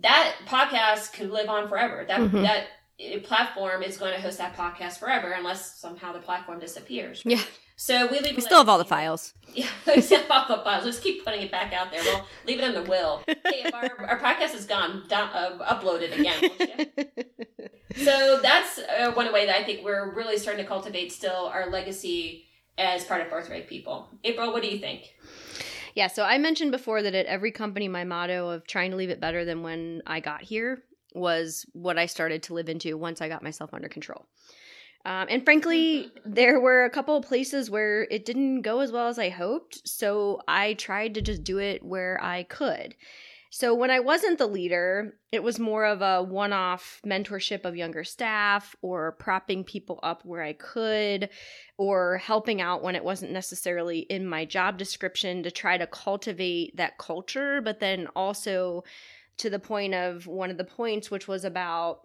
that 0.00 0.36
podcast 0.46 1.12
could 1.12 1.30
live 1.30 1.48
on 1.48 1.68
forever. 1.68 2.04
That 2.06 2.20
Mhm. 2.20 2.42
that 2.42 2.66
platform 3.22 3.82
is 3.82 3.96
going 3.96 4.14
to 4.14 4.20
host 4.20 4.38
that 4.38 4.56
podcast 4.56 4.98
forever 4.98 5.32
unless 5.32 5.78
somehow 5.78 6.12
the 6.12 6.18
platform 6.18 6.58
disappears. 6.58 7.22
Yeah. 7.24 7.42
So 7.76 8.08
we 8.08 8.18
leave. 8.18 8.34
We 8.34 8.42
still 8.42 8.58
have 8.58 8.68
all 8.68 8.78
the 8.78 8.84
files. 8.84 9.34
Yeah, 9.54 9.66
we 9.86 10.02
still 10.02 10.20
have 10.20 10.30
all 10.30 10.56
the 10.56 10.62
files. 10.62 10.84
Let's 10.84 11.00
keep 11.00 11.24
putting 11.24 11.40
it 11.40 11.50
back 11.50 11.72
out 11.72 11.90
there. 11.90 12.02
We'll 12.02 12.26
leave 12.46 12.58
it 12.58 12.64
in 12.64 12.74
the 12.74 12.82
will. 12.82 13.22
Hey, 13.26 13.62
if 13.64 13.74
our, 13.74 14.06
our 14.06 14.18
podcast 14.20 14.54
is 14.54 14.66
gone, 14.66 15.04
down, 15.08 15.30
uh, 15.32 15.58
upload 15.64 16.02
it 16.02 16.18
again. 16.18 17.08
so 17.96 18.40
that's 18.42 18.78
uh, 18.78 19.12
one 19.12 19.32
way 19.32 19.46
that 19.46 19.56
I 19.56 19.64
think 19.64 19.84
we're 19.84 20.12
really 20.12 20.36
starting 20.36 20.62
to 20.62 20.68
cultivate 20.68 21.12
still 21.12 21.46
our 21.46 21.70
legacy 21.70 22.44
as 22.76 23.04
part 23.04 23.22
of 23.22 23.28
Forthright 23.28 23.68
People. 23.68 24.10
April, 24.22 24.52
what 24.52 24.62
do 24.62 24.68
you 24.68 24.78
think? 24.78 25.14
Yeah, 25.94 26.08
so 26.08 26.24
I 26.24 26.36
mentioned 26.36 26.72
before 26.72 27.02
that 27.02 27.14
at 27.14 27.26
every 27.26 27.52
company, 27.52 27.88
my 27.88 28.04
motto 28.04 28.50
of 28.50 28.66
trying 28.66 28.90
to 28.90 28.96
leave 28.98 29.10
it 29.10 29.20
better 29.20 29.46
than 29.46 29.62
when 29.62 30.02
I 30.06 30.20
got 30.20 30.42
here 30.42 30.82
was 31.14 31.66
what 31.72 31.98
I 31.98 32.06
started 32.06 32.42
to 32.44 32.54
live 32.54 32.68
into 32.68 32.96
once 32.96 33.20
I 33.20 33.28
got 33.28 33.42
myself 33.42 33.72
under 33.72 33.88
control. 33.88 34.26
Um, 35.04 35.26
and 35.30 35.44
frankly, 35.44 36.10
there 36.24 36.60
were 36.60 36.84
a 36.84 36.90
couple 36.90 37.16
of 37.16 37.24
places 37.24 37.70
where 37.70 38.02
it 38.10 38.26
didn't 38.26 38.62
go 38.62 38.80
as 38.80 38.92
well 38.92 39.08
as 39.08 39.18
I 39.18 39.30
hoped. 39.30 39.86
So 39.88 40.42
I 40.46 40.74
tried 40.74 41.14
to 41.14 41.22
just 41.22 41.44
do 41.44 41.58
it 41.58 41.82
where 41.82 42.22
I 42.22 42.42
could. 42.42 42.94
So 43.50 43.74
when 43.74 43.90
I 43.90 44.00
wasn't 44.00 44.36
the 44.36 44.46
leader, 44.46 45.14
it 45.32 45.42
was 45.42 45.58
more 45.58 45.86
of 45.86 46.02
a 46.02 46.22
one 46.22 46.52
off 46.52 47.00
mentorship 47.06 47.64
of 47.64 47.76
younger 47.76 48.04
staff 48.04 48.76
or 48.82 49.12
propping 49.12 49.64
people 49.64 49.98
up 50.02 50.22
where 50.24 50.42
I 50.42 50.52
could 50.52 51.30
or 51.78 52.18
helping 52.18 52.60
out 52.60 52.82
when 52.82 52.94
it 52.94 53.04
wasn't 53.04 53.32
necessarily 53.32 54.00
in 54.00 54.26
my 54.26 54.44
job 54.44 54.76
description 54.76 55.42
to 55.44 55.50
try 55.50 55.78
to 55.78 55.86
cultivate 55.86 56.76
that 56.76 56.98
culture, 56.98 57.62
but 57.62 57.80
then 57.80 58.06
also 58.14 58.84
to 59.38 59.50
the 59.50 59.58
point 59.58 59.94
of 59.94 60.26
one 60.26 60.50
of 60.50 60.56
the 60.58 60.64
points, 60.64 61.10
which 61.10 61.28
was 61.28 61.44
about 61.44 62.00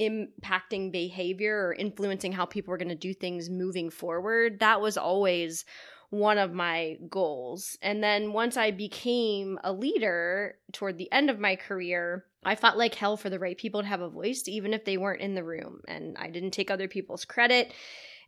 impacting 0.00 0.90
behavior 0.90 1.68
or 1.68 1.74
influencing 1.74 2.32
how 2.32 2.46
people 2.46 2.72
were 2.72 2.78
going 2.78 2.88
to 2.88 2.94
do 2.94 3.14
things 3.14 3.50
moving 3.50 3.90
forward. 3.90 4.60
That 4.60 4.80
was 4.80 4.96
always 4.96 5.64
one 6.10 6.38
of 6.38 6.52
my 6.52 6.96
goals. 7.08 7.78
And 7.80 8.02
then 8.02 8.32
once 8.32 8.56
I 8.56 8.70
became 8.70 9.58
a 9.64 9.72
leader 9.72 10.56
toward 10.72 10.98
the 10.98 11.10
end 11.12 11.30
of 11.30 11.38
my 11.38 11.56
career, 11.56 12.24
I 12.44 12.54
fought 12.54 12.76
like 12.76 12.94
hell 12.94 13.16
for 13.16 13.30
the 13.30 13.38
right 13.38 13.56
people 13.56 13.82
to 13.82 13.88
have 13.88 14.00
a 14.00 14.08
voice, 14.08 14.44
even 14.46 14.74
if 14.74 14.84
they 14.84 14.96
weren't 14.96 15.22
in 15.22 15.34
the 15.34 15.44
room. 15.44 15.80
And 15.88 16.16
I 16.18 16.28
didn't 16.28 16.50
take 16.50 16.70
other 16.70 16.88
people's 16.88 17.24
credit. 17.24 17.72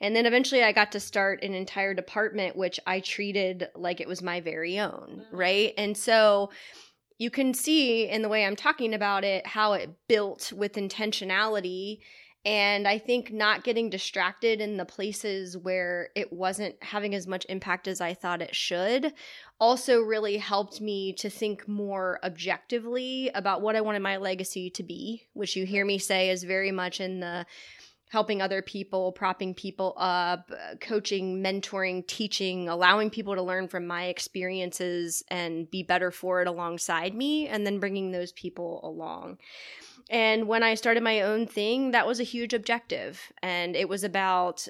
And 0.01 0.15
then 0.15 0.27
eventually 0.27 0.63
I 0.63 0.73
got 0.73 0.93
to 0.93 1.01
start 1.01 1.43
an 1.43 1.55
entire 1.55 1.95
department, 1.95 2.57
which 2.57 2.81
I 2.87 3.01
treated 3.01 3.69
like 3.75 4.01
it 4.01 4.09
was 4.09 4.23
my 4.23 4.41
very 4.41 4.79
own, 4.79 5.25
Mhm. 5.31 5.39
right? 5.39 5.75
And 5.77 5.97
so 5.97 6.51
you 7.19 7.31
can 7.31 7.55
see 7.55 8.09
in 8.09 8.23
the 8.23 8.29
way 8.29 8.45
I'm 8.45 8.57
talking 8.57 8.95
about 8.95 9.25
it 9.25 9.47
how 9.47 9.75
it 9.75 9.91
built 10.09 10.53
with 10.53 10.75
intentionality. 10.75 11.99
And 12.47 12.87
I 12.87 12.99
think 12.99 13.33
not 13.33 13.65
getting 13.65 13.89
distracted 13.89 14.61
in 14.61 14.77
the 14.77 14.85
places 14.85 15.57
where 15.57 16.11
it 16.15 16.31
wasn't 16.31 16.75
having 16.83 17.15
as 17.15 17.27
much 17.27 17.47
impact 17.49 17.89
as 17.89 18.03
I 18.03 18.13
thought 18.13 18.43
it 18.43 18.55
should 18.55 19.15
also 19.59 20.03
really 20.03 20.37
helped 20.37 20.79
me 20.81 21.15
to 21.15 21.31
think 21.31 21.67
more 21.67 22.19
objectively 22.23 23.31
about 23.35 23.63
what 23.63 23.77
I 23.77 23.81
wanted 23.81 24.03
my 24.03 24.19
legacy 24.19 24.69
to 24.71 24.83
be, 24.83 25.23
which 25.33 25.57
you 25.57 25.65
hear 25.65 25.87
me 25.87 25.97
say 25.99 26.29
is 26.29 26.45
very 26.45 26.71
much 26.71 27.01
in 27.01 27.21
the 27.21 27.47
helping 28.15 28.41
other 28.41 28.63
people, 28.63 29.11
propping 29.11 29.53
people 29.53 29.93
up, 29.97 30.49
uh, 30.53 30.77
coaching, 30.81 31.43
mentoring, 31.43 32.07
teaching, 32.07 32.69
allowing 32.69 33.11
people 33.11 33.35
to 33.35 33.43
learn 33.43 33.67
from 33.67 33.89
my 33.89 34.05
experiences 34.05 35.25
and 35.33 35.69
be 35.69 35.83
better 35.83 36.13
for 36.13 36.41
it 36.41 36.47
alongside 36.47 37.13
me, 37.13 37.49
and 37.49 37.67
then 37.67 37.81
bringing 37.81 38.13
those 38.13 38.31
people 38.31 38.81
along. 38.85 39.37
And 40.11 40.47
when 40.47 40.63
I 40.63 40.77
started 40.77 41.03
my 41.03 41.23
own 41.23 41.49
thing, 41.49 41.91
that 41.91 42.07
was 42.07 42.21
a 42.21 42.31
huge 42.35 42.55
objective. 42.55 43.21
And 43.43 43.75
it 43.75 43.89
was 43.89 44.05
about 44.05 44.69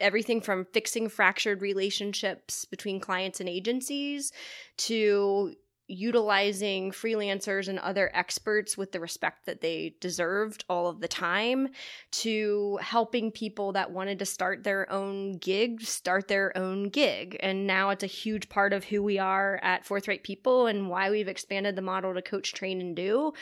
everything 0.00 0.40
from 0.40 0.66
fixing 0.72 1.08
fractured 1.08 1.62
relationships 1.62 2.64
between 2.64 2.98
clients 2.98 3.38
and 3.38 3.48
agencies 3.48 4.32
to 4.78 5.54
utilizing 5.90 6.92
freelancers 6.92 7.68
and 7.68 7.78
other 7.78 8.10
experts 8.14 8.78
with 8.78 8.92
the 8.92 9.00
respect 9.00 9.46
that 9.46 9.60
they 9.60 9.94
deserved 10.00 10.64
all 10.68 10.86
of 10.86 11.00
the 11.00 11.08
time 11.08 11.68
to 12.10 12.78
helping 12.80 13.30
people 13.30 13.72
that 13.72 13.90
wanted 13.90 14.18
to 14.18 14.26
start 14.26 14.62
their 14.62 14.90
own 14.90 15.36
gig 15.38 15.82
start 15.82 16.28
their 16.28 16.56
own 16.56 16.88
gig. 16.88 17.36
And 17.40 17.66
now 17.66 17.90
it's 17.90 18.04
a 18.04 18.08
huge 18.08 18.48
part 18.48 18.72
of 18.72 18.84
who 18.84 19.02
we 19.02 19.18
are 19.18 19.58
at 19.62 19.84
forthright 19.84 20.22
people 20.22 20.66
and 20.66 20.88
why 20.88 21.10
we've 21.10 21.28
expanded 21.28 21.76
the 21.76 21.82
model 21.82 22.14
to 22.14 22.22
coach 22.22 22.52
train 22.52 22.80
and 22.80 22.94
do. 22.94 23.32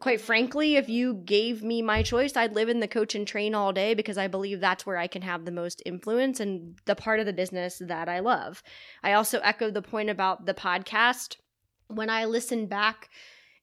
Quite 0.00 0.20
frankly 0.20 0.76
if 0.76 0.88
you 0.88 1.14
gave 1.14 1.62
me 1.62 1.82
my 1.82 2.02
choice 2.02 2.36
i'd 2.36 2.54
live 2.54 2.68
in 2.68 2.80
the 2.80 2.88
coach 2.88 3.14
and 3.14 3.26
train 3.26 3.54
all 3.54 3.72
day 3.72 3.94
because 3.94 4.18
i 4.18 4.26
believe 4.26 4.60
that's 4.60 4.86
where 4.86 4.96
i 4.96 5.06
can 5.06 5.22
have 5.22 5.44
the 5.44 5.50
most 5.50 5.82
influence 5.86 6.40
and 6.40 6.76
the 6.84 6.94
part 6.94 7.20
of 7.20 7.26
the 7.26 7.32
business 7.32 7.80
that 7.84 8.08
i 8.08 8.20
love. 8.20 8.62
I 9.02 9.12
also 9.12 9.38
echo 9.40 9.70
the 9.70 9.82
point 9.82 10.10
about 10.10 10.46
the 10.46 10.54
podcast 10.54 11.36
when 11.88 12.10
I 12.10 12.24
listen 12.24 12.66
back 12.66 13.08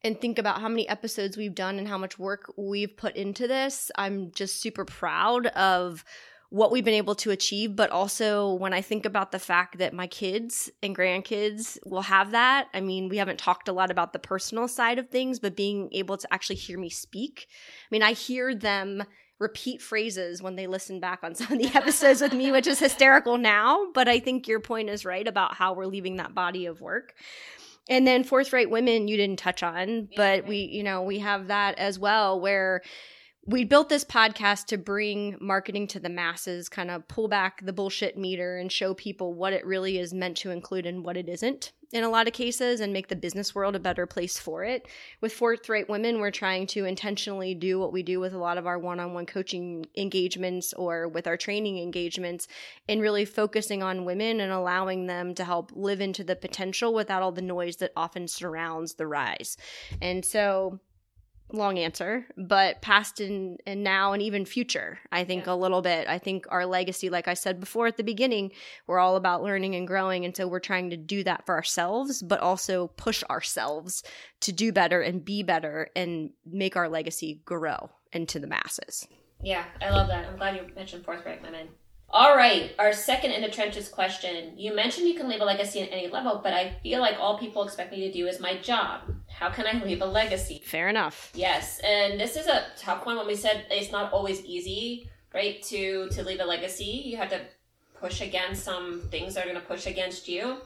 and 0.04 0.20
think 0.20 0.38
about 0.38 0.60
how 0.60 0.68
many 0.68 0.88
episodes 0.88 1.38
we've 1.38 1.56
done 1.56 1.78
and 1.78 1.88
how 1.88 1.98
much 1.98 2.20
work 2.20 2.54
we've 2.58 2.96
put 2.96 3.16
into 3.16 3.48
this, 3.48 3.90
I'm 3.96 4.32
just 4.32 4.62
super 4.62 4.86
proud 4.86 5.48
of 5.48 6.04
what 6.50 6.72
we've 6.72 6.86
been 6.86 6.94
able 6.94 7.16
to 7.16 7.32
achieve. 7.32 7.76
But 7.76 7.90
also, 7.90 8.54
when 8.54 8.74
I 8.74 8.82
think 8.82 9.06
about 9.06 9.32
the 9.32 9.40
fact 9.40 9.80
that 9.80 9.94
my 9.94 10.06
kids 10.06 10.70
and 10.84 10.96
grandkids 10.96 11.80
will 11.86 12.04
have 12.04 12.32
that, 12.32 12.68
I 12.74 12.82
mean, 12.82 13.10
we 13.10 13.18
haven't 13.18 13.40
talked 13.40 13.68
a 13.68 13.74
lot 13.74 13.90
about 13.90 14.14
the 14.14 14.20
personal 14.20 14.68
side 14.68 15.00
of 15.00 15.10
things, 15.10 15.40
but 15.40 15.56
being 15.56 15.90
able 15.94 16.18
to 16.18 16.32
actually 16.32 16.58
hear 16.58 16.78
me 16.78 16.90
speak. 16.90 17.48
I 17.50 17.88
mean, 17.90 18.04
I 18.04 18.14
hear 18.14 18.54
them 18.54 19.04
repeat 19.40 19.82
phrases 19.82 20.44
when 20.44 20.56
they 20.56 20.68
listen 20.68 21.00
back 21.00 21.22
on 21.24 21.34
some 21.36 21.52
of 21.54 21.60
the 21.60 21.76
episodes 21.76 22.22
with 22.22 22.34
me, 22.34 22.52
which 22.52 22.68
is 22.68 22.78
hysterical 22.78 23.38
now. 23.38 23.88
But 23.94 24.08
I 24.08 24.20
think 24.20 24.48
your 24.48 24.60
point 24.60 24.90
is 24.90 25.06
right 25.06 25.28
about 25.28 25.56
how 25.56 25.74
we're 25.74 25.88
leaving 25.88 26.18
that 26.18 26.36
body 26.36 26.66
of 26.66 26.82
work. 26.82 27.16
And 27.90 28.08
then 28.08 28.24
forthright 28.24 28.70
women 28.70 29.08
you 29.08 29.18
didn't 29.18 29.40
touch 29.40 29.62
on, 29.62 30.08
but 30.16 30.48
we, 30.48 30.58
you 30.58 30.84
know, 30.84 31.02
we 31.02 31.20
have 31.20 31.48
that 31.48 31.78
as 31.78 32.00
well 32.00 32.40
where 32.40 32.82
we 33.46 33.66
built 33.66 33.90
this 33.90 34.06
podcast 34.06 34.68
to 34.68 34.78
bring 34.78 35.38
marketing 35.42 35.88
to 35.88 36.00
the 36.00 36.10
masses, 36.10 36.70
kind 36.70 36.90
of 36.90 37.08
pull 37.10 37.28
back 37.28 37.66
the 37.66 37.74
bullshit 37.74 38.18
meter 38.18 38.58
and 38.58 38.72
show 38.72 38.94
people 38.94 39.34
what 39.34 39.52
it 39.52 39.66
really 39.66 39.98
is 39.98 40.14
meant 40.14 40.38
to 40.38 40.52
include 40.52 40.86
and 40.86 41.04
what 41.04 41.18
it 41.18 41.28
isn't 41.28 41.74
in 41.94 42.04
a 42.04 42.10
lot 42.10 42.28
of 42.28 42.34
cases 42.34 42.80
and 42.80 42.92
make 42.92 43.08
the 43.08 43.16
business 43.16 43.54
world 43.54 43.76
a 43.76 43.80
better 43.80 44.08
place 44.08 44.40
for 44.40 44.64
it. 44.64 44.88
With 45.22 45.32
Forthright 45.32 45.88
Women, 45.88 46.20
we're 46.20 46.32
trying 46.32 46.66
to 46.68 46.86
intentionally 46.86 47.54
do 47.54 47.80
what 47.80 47.94
we 47.94 48.02
do 48.02 48.20
with 48.20 48.34
a 48.34 48.40
lot 48.40 48.58
of 48.58 48.66
our 48.66 48.80
one 48.80 49.00
on 49.00 49.14
one 49.14 49.28
coaching 49.28 49.86
engagements 49.96 50.74
or 50.74 51.08
with 51.08 51.28
our 51.28 51.38
training 51.38 51.78
engagements 51.78 52.48
and 52.90 53.00
really 53.00 53.26
focusing 53.26 53.84
on 53.84 54.06
women 54.06 54.42
and 54.42 54.52
allowing 54.52 55.06
them 55.06 55.36
to 55.36 55.46
help 55.46 55.72
live 55.76 56.02
into 56.02 56.24
the 56.24 56.36
potential 56.36 56.96
without 56.96 57.22
all 57.22 57.32
the 57.32 57.42
noise 57.44 57.78
that 57.78 57.94
often 57.96 58.28
surrounds 58.28 58.96
the 58.96 59.06
rise. 59.06 59.56
And 60.02 60.26
so, 60.26 60.80
long 61.52 61.78
answer, 61.78 62.26
but 62.38 62.82
past 62.82 63.20
and, 63.20 63.60
and 63.68 63.84
now 63.84 64.14
and 64.14 64.22
even 64.24 64.46
future, 64.46 65.00
I 65.12 65.24
think 65.24 65.46
Yeah. 65.46 65.54
a 65.54 65.56
little 65.56 65.82
bit. 65.82 66.08
I 66.08 66.18
think 66.18 66.46
our 66.50 66.66
legacy, 66.66 67.10
like 67.10 67.28
I 67.28 67.36
said 67.36 67.60
before 67.60 67.86
at 67.88 67.98
the 67.98 68.04
beginning, 68.04 68.52
we're 68.88 68.98
all 69.00 69.16
about 69.16 69.44
learning 69.44 69.76
and 69.76 69.88
growing. 69.88 70.26
And 70.26 70.36
so 70.36 70.48
we're 70.48 70.60
trying 70.60 70.90
to 70.90 70.98
do 70.98 71.24
that 71.26 71.46
for 71.46 71.54
ourselves, 71.56 72.24
but 72.24 72.40
also 72.40 72.88
push 72.88 73.24
ourselves 73.30 74.04
to 74.42 74.52
do 74.52 74.72
better 74.72 75.02
and 75.02 75.24
be 75.24 75.44
better 75.44 75.90
and 75.96 76.32
make 76.46 76.76
our 76.76 76.90
legacy 76.90 77.42
grow 77.46 77.92
into 78.12 78.40
the 78.40 78.48
masses. 78.48 79.08
Yeah, 79.42 79.66
I 79.82 79.90
love 79.90 80.08
that. 80.08 80.26
I'm 80.26 80.38
glad 80.38 80.56
you 80.56 80.74
mentioned 80.76 81.04
forthright 81.06 81.42
women. 81.44 81.68
All 82.16 82.38
right, 82.38 82.76
our 82.78 82.94
second 82.94 83.32
in 83.32 83.42
the 83.42 83.50
trenches 83.50 83.90
question. 83.90 84.54
You 84.56 84.76
mentioned 84.76 85.08
you 85.08 85.16
can 85.16 85.28
leave 85.28 85.42
a 85.42 85.46
legacy 85.46 85.82
at 85.82 85.92
any 85.92 86.08
level, 86.10 86.42
but 86.44 86.54
I 86.54 86.76
feel 86.84 87.02
like 87.02 87.18
all 87.20 87.40
people 87.40 87.64
expect 87.64 87.92
me 87.92 88.02
to 88.02 88.12
do 88.12 88.28
is 88.28 88.40
my 88.40 88.58
job. 88.58 89.02
How 89.28 89.50
can 89.50 89.66
I 89.66 89.84
leave 89.84 90.00
a 90.04 90.06
legacy? 90.06 90.62
Fair 90.64 90.90
enough. 90.90 91.32
Yes, 91.34 91.80
and 91.80 92.20
this 92.20 92.36
is 92.36 92.46
a 92.46 92.66
tough 92.78 93.08
one 93.08 93.18
when 93.18 93.26
we 93.26 93.36
said 93.36 93.66
it's 93.72 93.92
not 93.92 94.14
always 94.14 94.46
easy, 94.46 95.10
right? 95.34 95.60
To 95.64 96.08
to 96.10 96.24
leave 96.24 96.40
a 96.40 96.46
legacy, 96.46 97.02
you 97.04 97.18
have 97.18 97.32
to 97.32 97.42
push 98.00 98.22
against 98.22 98.64
some 98.64 99.02
things 99.10 99.34
that 99.34 99.48
are 99.48 99.50
going 99.50 99.60
to 99.60 99.68
push 99.68 99.88
against 99.88 100.28
you. 100.28 100.58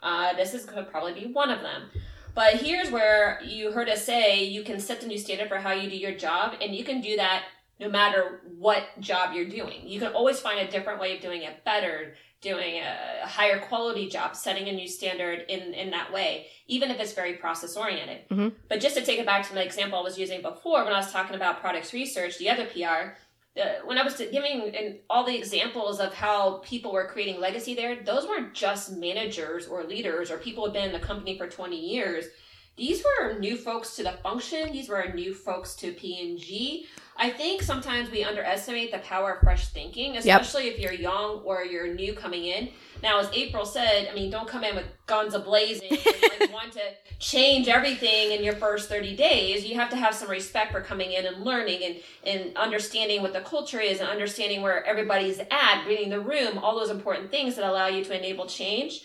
Uh, 0.00 0.32
this 0.34 0.54
is 0.54 0.64
going 0.64 0.84
to 0.84 0.88
probably 0.88 1.14
be 1.14 1.26
one 1.32 1.50
of 1.50 1.60
them. 1.62 1.90
But 2.36 2.54
here's 2.54 2.92
where 2.92 3.40
you 3.42 3.72
heard 3.72 3.88
us 3.88 4.04
say 4.04 4.44
you 4.44 4.62
can 4.62 4.78
set 4.78 5.00
the 5.00 5.08
new 5.08 5.18
standard 5.18 5.48
for 5.48 5.56
how 5.56 5.72
you 5.72 5.90
do 5.90 5.96
your 5.96 6.14
job, 6.14 6.54
and 6.60 6.72
you 6.72 6.84
can 6.84 7.00
do 7.00 7.16
that 7.16 7.46
no 7.80 7.88
matter 7.88 8.40
what 8.56 8.84
job 9.00 9.34
you're 9.34 9.48
doing. 9.48 9.86
You 9.86 9.98
can 10.00 10.12
always 10.12 10.40
find 10.40 10.60
a 10.60 10.70
different 10.70 11.00
way 11.00 11.16
of 11.16 11.22
doing 11.22 11.42
it 11.42 11.64
better, 11.64 12.14
doing 12.40 12.76
a 12.76 13.26
higher 13.26 13.58
quality 13.58 14.08
job, 14.08 14.36
setting 14.36 14.68
a 14.68 14.72
new 14.72 14.86
standard 14.86 15.44
in, 15.48 15.74
in 15.74 15.90
that 15.90 16.12
way, 16.12 16.46
even 16.68 16.90
if 16.90 17.00
it's 17.00 17.12
very 17.12 17.34
process 17.34 17.76
oriented. 17.76 18.28
Mhm. 18.28 18.52
But 18.68 18.80
just 18.80 18.96
to 18.96 19.02
take 19.04 19.18
it 19.18 19.26
back 19.26 19.46
to 19.48 19.54
the 19.54 19.64
example 19.64 19.98
I 19.98 20.02
was 20.02 20.18
using 20.18 20.40
before 20.42 20.84
when 20.84 20.92
I 20.92 20.98
was 20.98 21.10
talking 21.10 21.34
about 21.36 21.60
products 21.60 21.92
research, 21.92 22.38
the 22.38 22.50
other 22.50 22.66
PR, 22.66 23.16
uh, 23.60 23.80
when 23.84 23.98
I 23.98 24.02
was 24.02 24.16
giving 24.16 24.72
in 24.74 24.98
all 25.08 25.24
the 25.24 25.36
examples 25.36 26.00
of 26.00 26.12
how 26.14 26.58
people 26.64 26.92
were 26.92 27.06
creating 27.06 27.40
legacy 27.40 27.74
there, 27.74 28.02
those 28.02 28.26
weren't 28.26 28.52
just 28.54 28.92
managers 28.92 29.66
or 29.66 29.82
leaders 29.84 30.30
or 30.30 30.38
people 30.38 30.64
who 30.64 30.70
had 30.72 30.74
been 30.74 30.94
in 30.94 31.00
the 31.00 31.04
company 31.06 31.36
for 31.38 31.48
20 31.48 31.76
years. 31.76 32.26
these 32.76 33.04
were 33.04 33.38
new 33.38 33.56
folks 33.56 33.94
to 33.94 34.02
the 34.02 34.10
function. 34.24 34.72
These 34.72 34.88
were 34.88 35.06
new 35.14 35.32
folks 35.32 35.76
to 35.76 35.92
P&G. 35.92 36.88
I 37.16 37.30
think 37.30 37.62
sometimes 37.62 38.10
we 38.10 38.24
underestimate 38.24 38.90
the 38.90 38.98
power 38.98 39.34
of 39.34 39.40
fresh 39.40 39.68
thinking, 39.68 40.16
especially 40.16 40.66
yep. 40.66 40.74
if 40.74 40.80
you're 40.80 40.92
young 40.92 41.40
or 41.44 41.64
you're 41.64 41.94
new 41.94 42.12
coming 42.12 42.46
in. 42.46 42.70
Now, 43.02 43.20
as 43.20 43.28
April 43.32 43.64
said, 43.64 44.08
I 44.10 44.14
mean, 44.14 44.30
don't 44.30 44.48
come 44.48 44.64
in 44.64 44.74
with 44.74 44.86
guns 45.06 45.34
ablazing 45.34 45.90
and 45.90 46.40
like, 46.40 46.52
want 46.52 46.72
to 46.72 46.80
change 47.18 47.68
everything 47.68 48.32
in 48.32 48.42
your 48.42 48.54
first 48.54 48.88
30 48.88 49.14
days. 49.14 49.64
You 49.64 49.76
have 49.76 49.90
to 49.90 49.96
have 49.96 50.14
some 50.14 50.28
respect 50.28 50.72
for 50.72 50.80
coming 50.80 51.12
in 51.12 51.26
and 51.26 51.44
learning 51.44 51.82
and, 51.84 51.96
and 52.24 52.56
understanding 52.56 53.22
what 53.22 53.32
the 53.32 53.40
culture 53.40 53.80
is 53.80 54.00
and 54.00 54.08
understanding 54.08 54.62
where 54.62 54.84
everybody's 54.84 55.38
at, 55.38 55.84
reading 55.86 56.10
the 56.10 56.20
room, 56.20 56.58
all 56.58 56.78
those 56.78 56.90
important 56.90 57.30
things 57.30 57.54
that 57.56 57.64
allow 57.64 57.86
you 57.86 58.04
to 58.04 58.16
enable 58.16 58.46
change. 58.46 59.02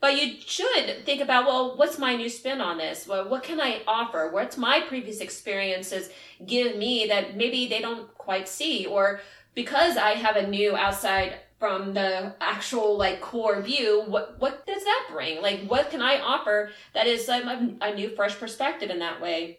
But 0.00 0.20
you 0.20 0.36
should 0.40 1.04
think 1.04 1.20
about, 1.20 1.46
well, 1.46 1.76
what's 1.76 1.98
my 1.98 2.14
new 2.14 2.28
spin 2.28 2.60
on 2.60 2.78
this? 2.78 3.08
Well, 3.08 3.28
what 3.28 3.42
can 3.42 3.60
I 3.60 3.82
offer? 3.86 4.30
What's 4.32 4.56
my 4.56 4.80
previous 4.80 5.20
experiences 5.20 6.10
give 6.46 6.76
me 6.76 7.06
that 7.08 7.36
maybe 7.36 7.66
they 7.66 7.80
don't 7.80 8.12
quite 8.16 8.48
see? 8.48 8.86
Or 8.86 9.20
because 9.54 9.96
I 9.96 10.10
have 10.10 10.36
a 10.36 10.46
new 10.46 10.76
outside 10.76 11.40
from 11.58 11.92
the 11.94 12.34
actual 12.40 12.96
like 12.96 13.20
core 13.20 13.60
view, 13.60 14.04
what 14.06 14.38
what 14.38 14.64
does 14.64 14.84
that 14.84 15.08
bring? 15.10 15.42
Like, 15.42 15.66
what 15.66 15.90
can 15.90 16.00
I 16.00 16.20
offer 16.20 16.70
that 16.94 17.08
is 17.08 17.28
um, 17.28 17.78
a, 17.80 17.88
a 17.88 17.94
new, 17.94 18.14
fresh 18.14 18.38
perspective 18.38 18.90
in 18.90 19.00
that 19.00 19.20
way? 19.20 19.58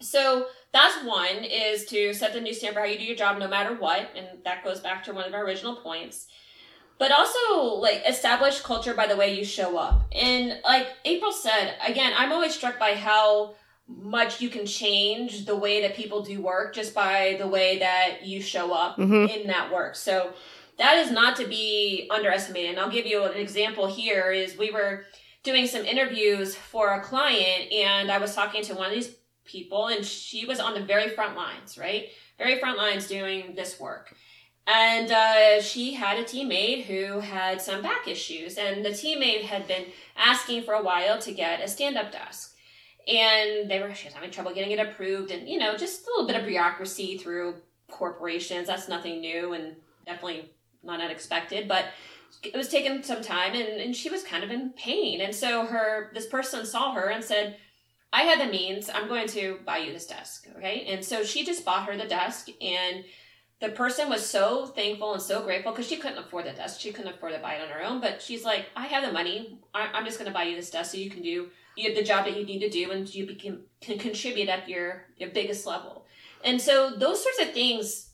So 0.00 0.48
that's 0.72 1.02
one 1.04 1.44
is 1.44 1.86
to 1.86 2.12
set 2.12 2.34
the 2.34 2.40
new 2.40 2.52
standard 2.52 2.74
for 2.74 2.80
how 2.80 2.86
you 2.86 2.98
do 2.98 3.04
your 3.04 3.16
job 3.16 3.38
no 3.38 3.48
matter 3.48 3.74
what, 3.74 4.10
and 4.14 4.26
that 4.44 4.64
goes 4.64 4.80
back 4.80 5.04
to 5.04 5.14
one 5.14 5.24
of 5.24 5.32
our 5.32 5.44
original 5.44 5.76
points 5.76 6.26
but 6.98 7.10
also 7.10 7.74
like 7.76 8.02
establish 8.06 8.60
culture 8.60 8.94
by 8.94 9.06
the 9.06 9.16
way 9.16 9.36
you 9.36 9.44
show 9.44 9.76
up. 9.76 10.02
And 10.12 10.60
like 10.64 10.88
April 11.04 11.32
said, 11.32 11.74
again, 11.86 12.12
I'm 12.16 12.32
always 12.32 12.54
struck 12.54 12.78
by 12.78 12.94
how 12.94 13.54
much 13.88 14.40
you 14.40 14.48
can 14.48 14.64
change 14.64 15.44
the 15.44 15.56
way 15.56 15.82
that 15.82 15.96
people 15.96 16.22
do 16.22 16.40
work 16.40 16.74
just 16.74 16.94
by 16.94 17.36
the 17.38 17.46
way 17.46 17.78
that 17.78 18.24
you 18.24 18.40
show 18.40 18.72
up 18.72 18.96
mm-hmm. 18.96 19.26
in 19.26 19.46
that 19.48 19.72
work. 19.72 19.96
So 19.96 20.32
that 20.78 20.98
is 20.98 21.10
not 21.10 21.36
to 21.36 21.46
be 21.46 22.08
underestimated. 22.10 22.70
And 22.70 22.80
I'll 22.80 22.90
give 22.90 23.06
you 23.06 23.24
an 23.24 23.36
example 23.36 23.86
here 23.86 24.32
is 24.32 24.56
we 24.56 24.70
were 24.70 25.04
doing 25.42 25.66
some 25.66 25.84
interviews 25.84 26.54
for 26.54 26.94
a 26.94 27.00
client 27.00 27.72
and 27.72 28.10
I 28.10 28.18
was 28.18 28.34
talking 28.34 28.62
to 28.64 28.74
one 28.74 28.86
of 28.86 28.92
these 28.92 29.14
people 29.44 29.88
and 29.88 30.04
she 30.04 30.46
was 30.46 30.60
on 30.60 30.74
the 30.74 30.80
very 30.80 31.08
front 31.10 31.36
lines, 31.36 31.76
right? 31.76 32.08
Very 32.38 32.58
front 32.58 32.78
lines 32.78 33.08
doing 33.08 33.54
this 33.54 33.78
work. 33.78 34.14
And 34.66 35.10
uh, 35.10 35.60
she 35.60 35.94
had 35.94 36.18
a 36.18 36.24
teammate 36.24 36.84
who 36.84 37.18
had 37.18 37.60
some 37.60 37.82
back 37.82 38.06
issues, 38.06 38.56
and 38.56 38.84
the 38.84 38.90
teammate 38.90 39.42
had 39.42 39.66
been 39.66 39.86
asking 40.16 40.62
for 40.62 40.74
a 40.74 40.82
while 40.82 41.18
to 41.18 41.32
get 41.32 41.60
a 41.60 41.68
stand 41.68 41.96
up 41.96 42.12
desk. 42.12 42.54
And 43.08 43.68
they 43.68 43.80
were 43.80 43.92
she 43.92 44.06
was 44.06 44.14
having 44.14 44.30
trouble 44.30 44.54
getting 44.54 44.70
it 44.70 44.78
approved, 44.78 45.32
and 45.32 45.48
you 45.48 45.58
know, 45.58 45.76
just 45.76 46.06
a 46.06 46.10
little 46.10 46.28
bit 46.28 46.36
of 46.36 46.46
bureaucracy 46.46 47.18
through 47.18 47.56
corporations. 47.90 48.68
That's 48.68 48.88
nothing 48.88 49.20
new 49.20 49.52
and 49.52 49.74
definitely 50.06 50.50
not 50.82 51.00
unexpected, 51.00 51.66
but 51.66 51.86
it 52.42 52.56
was 52.56 52.68
taking 52.68 53.02
some 53.02 53.22
time 53.22 53.54
and, 53.54 53.80
and 53.80 53.94
she 53.94 54.10
was 54.10 54.22
kind 54.22 54.42
of 54.42 54.50
in 54.50 54.70
pain. 54.70 55.20
And 55.20 55.34
so 55.34 55.66
her 55.66 56.10
this 56.14 56.26
person 56.26 56.66
saw 56.66 56.92
her 56.94 57.08
and 57.08 57.22
said, 57.22 57.56
I 58.12 58.22
had 58.22 58.40
the 58.40 58.50
means, 58.50 58.90
I'm 58.92 59.08
going 59.08 59.28
to 59.28 59.58
buy 59.64 59.78
you 59.78 59.92
this 59.92 60.06
desk. 60.06 60.46
Okay. 60.58 60.84
And 60.88 61.04
so 61.04 61.24
she 61.24 61.44
just 61.44 61.64
bought 61.64 61.86
her 61.86 61.96
the 61.96 62.08
desk 62.08 62.48
and 62.60 63.04
the 63.62 63.68
person 63.68 64.08
was 64.08 64.26
so 64.26 64.66
thankful 64.66 65.14
and 65.14 65.22
so 65.22 65.40
grateful 65.44 65.70
because 65.70 65.86
she 65.86 65.96
couldn't 65.96 66.18
afford 66.18 66.46
the 66.46 66.50
desk. 66.50 66.80
She 66.80 66.92
couldn't 66.92 67.14
afford 67.14 67.32
to 67.32 67.38
buy 67.38 67.54
it 67.54 67.62
on 67.62 67.68
her 67.68 67.80
own. 67.80 68.00
But 68.00 68.20
she's 68.20 68.44
like, 68.44 68.66
I 68.74 68.86
have 68.88 69.06
the 69.06 69.12
money. 69.12 69.60
I, 69.72 69.96
am 69.96 70.04
just 70.04 70.18
going 70.18 70.26
to 70.28 70.34
buy 70.34 70.42
you 70.42 70.56
this 70.56 70.68
desk 70.68 70.90
so 70.90 70.98
you 70.98 71.08
can 71.08 71.22
do 71.22 71.48
you 71.76 71.94
the 71.94 72.02
job 72.02 72.24
that 72.24 72.36
you 72.36 72.44
need 72.44 72.58
to 72.58 72.68
do 72.68 72.90
and 72.90 73.12
you 73.14 73.24
can, 73.36 73.60
can 73.80 73.98
contribute 73.98 74.48
at 74.48 74.68
your, 74.68 75.06
your 75.16 75.30
biggest 75.30 75.64
level. 75.64 76.04
And 76.44 76.60
so 76.60 76.90
those 76.90 77.22
sorts 77.22 77.40
of 77.40 77.52
things 77.52 78.10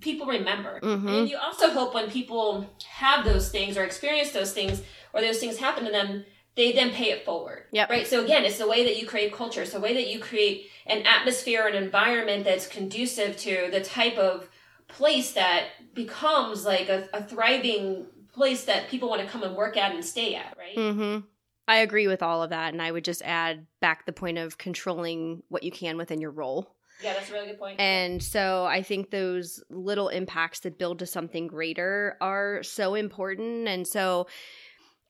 people 0.00 0.28
remember. 0.28 0.78
Mm-hmm. 0.80 1.08
And 1.08 1.28
you 1.28 1.36
also 1.36 1.70
hope 1.70 1.94
when 1.94 2.08
people 2.08 2.70
have 2.86 3.24
those 3.24 3.50
things 3.50 3.76
or 3.76 3.82
experience 3.82 4.30
those 4.30 4.52
things 4.52 4.82
or 5.12 5.20
those 5.20 5.40
things 5.40 5.58
happen 5.58 5.84
to 5.84 5.90
them, 5.90 6.24
they 6.54 6.70
then 6.72 6.90
pay 6.90 7.10
it 7.10 7.24
forward. 7.24 7.64
Yep. 7.72 7.90
Right. 7.90 8.06
So 8.06 8.22
again, 8.22 8.44
it's 8.44 8.58
the 8.58 8.68
way 8.68 8.84
that 8.84 9.00
you 9.00 9.06
create 9.06 9.32
culture. 9.32 9.62
It's 9.62 9.72
the 9.72 9.80
way 9.80 9.94
that 9.94 10.08
you 10.08 10.20
create 10.20 10.68
an 10.86 11.02
atmosphere, 11.06 11.66
an 11.66 11.74
environment 11.74 12.44
that's 12.44 12.68
conducive 12.68 13.36
to 13.38 13.68
the 13.72 13.80
type 13.80 14.16
of 14.16 14.48
place 14.92 15.32
that 15.32 15.68
becomes 15.94 16.64
like 16.64 16.88
a, 16.88 17.08
a 17.12 17.22
thriving 17.22 18.06
place 18.32 18.64
that 18.64 18.88
people 18.88 19.08
want 19.08 19.20
to 19.20 19.28
come 19.28 19.42
and 19.42 19.56
work 19.56 19.76
at 19.76 19.94
and 19.94 20.04
stay 20.04 20.34
at, 20.34 20.56
right? 20.58 20.76
Mm-hmm. 20.76 21.26
I 21.68 21.76
agree 21.78 22.08
with 22.08 22.22
all 22.22 22.42
of 22.42 22.50
that. 22.50 22.72
And 22.72 22.82
I 22.82 22.90
would 22.90 23.04
just 23.04 23.22
add 23.22 23.66
back 23.80 24.04
the 24.04 24.12
point 24.12 24.38
of 24.38 24.58
controlling 24.58 25.42
what 25.48 25.62
you 25.62 25.70
can 25.70 25.96
within 25.96 26.20
your 26.20 26.30
role. 26.30 26.74
Yeah, 27.02 27.14
that's 27.14 27.30
a 27.30 27.32
really 27.32 27.48
good 27.48 27.58
point. 27.58 27.80
And 27.80 28.22
so 28.22 28.64
I 28.64 28.82
think 28.82 29.10
those 29.10 29.62
little 29.70 30.08
impacts 30.08 30.60
that 30.60 30.78
build 30.78 31.00
to 31.00 31.06
something 31.06 31.46
greater 31.46 32.16
are 32.20 32.62
so 32.62 32.94
important. 32.94 33.68
And 33.68 33.86
so 33.86 34.26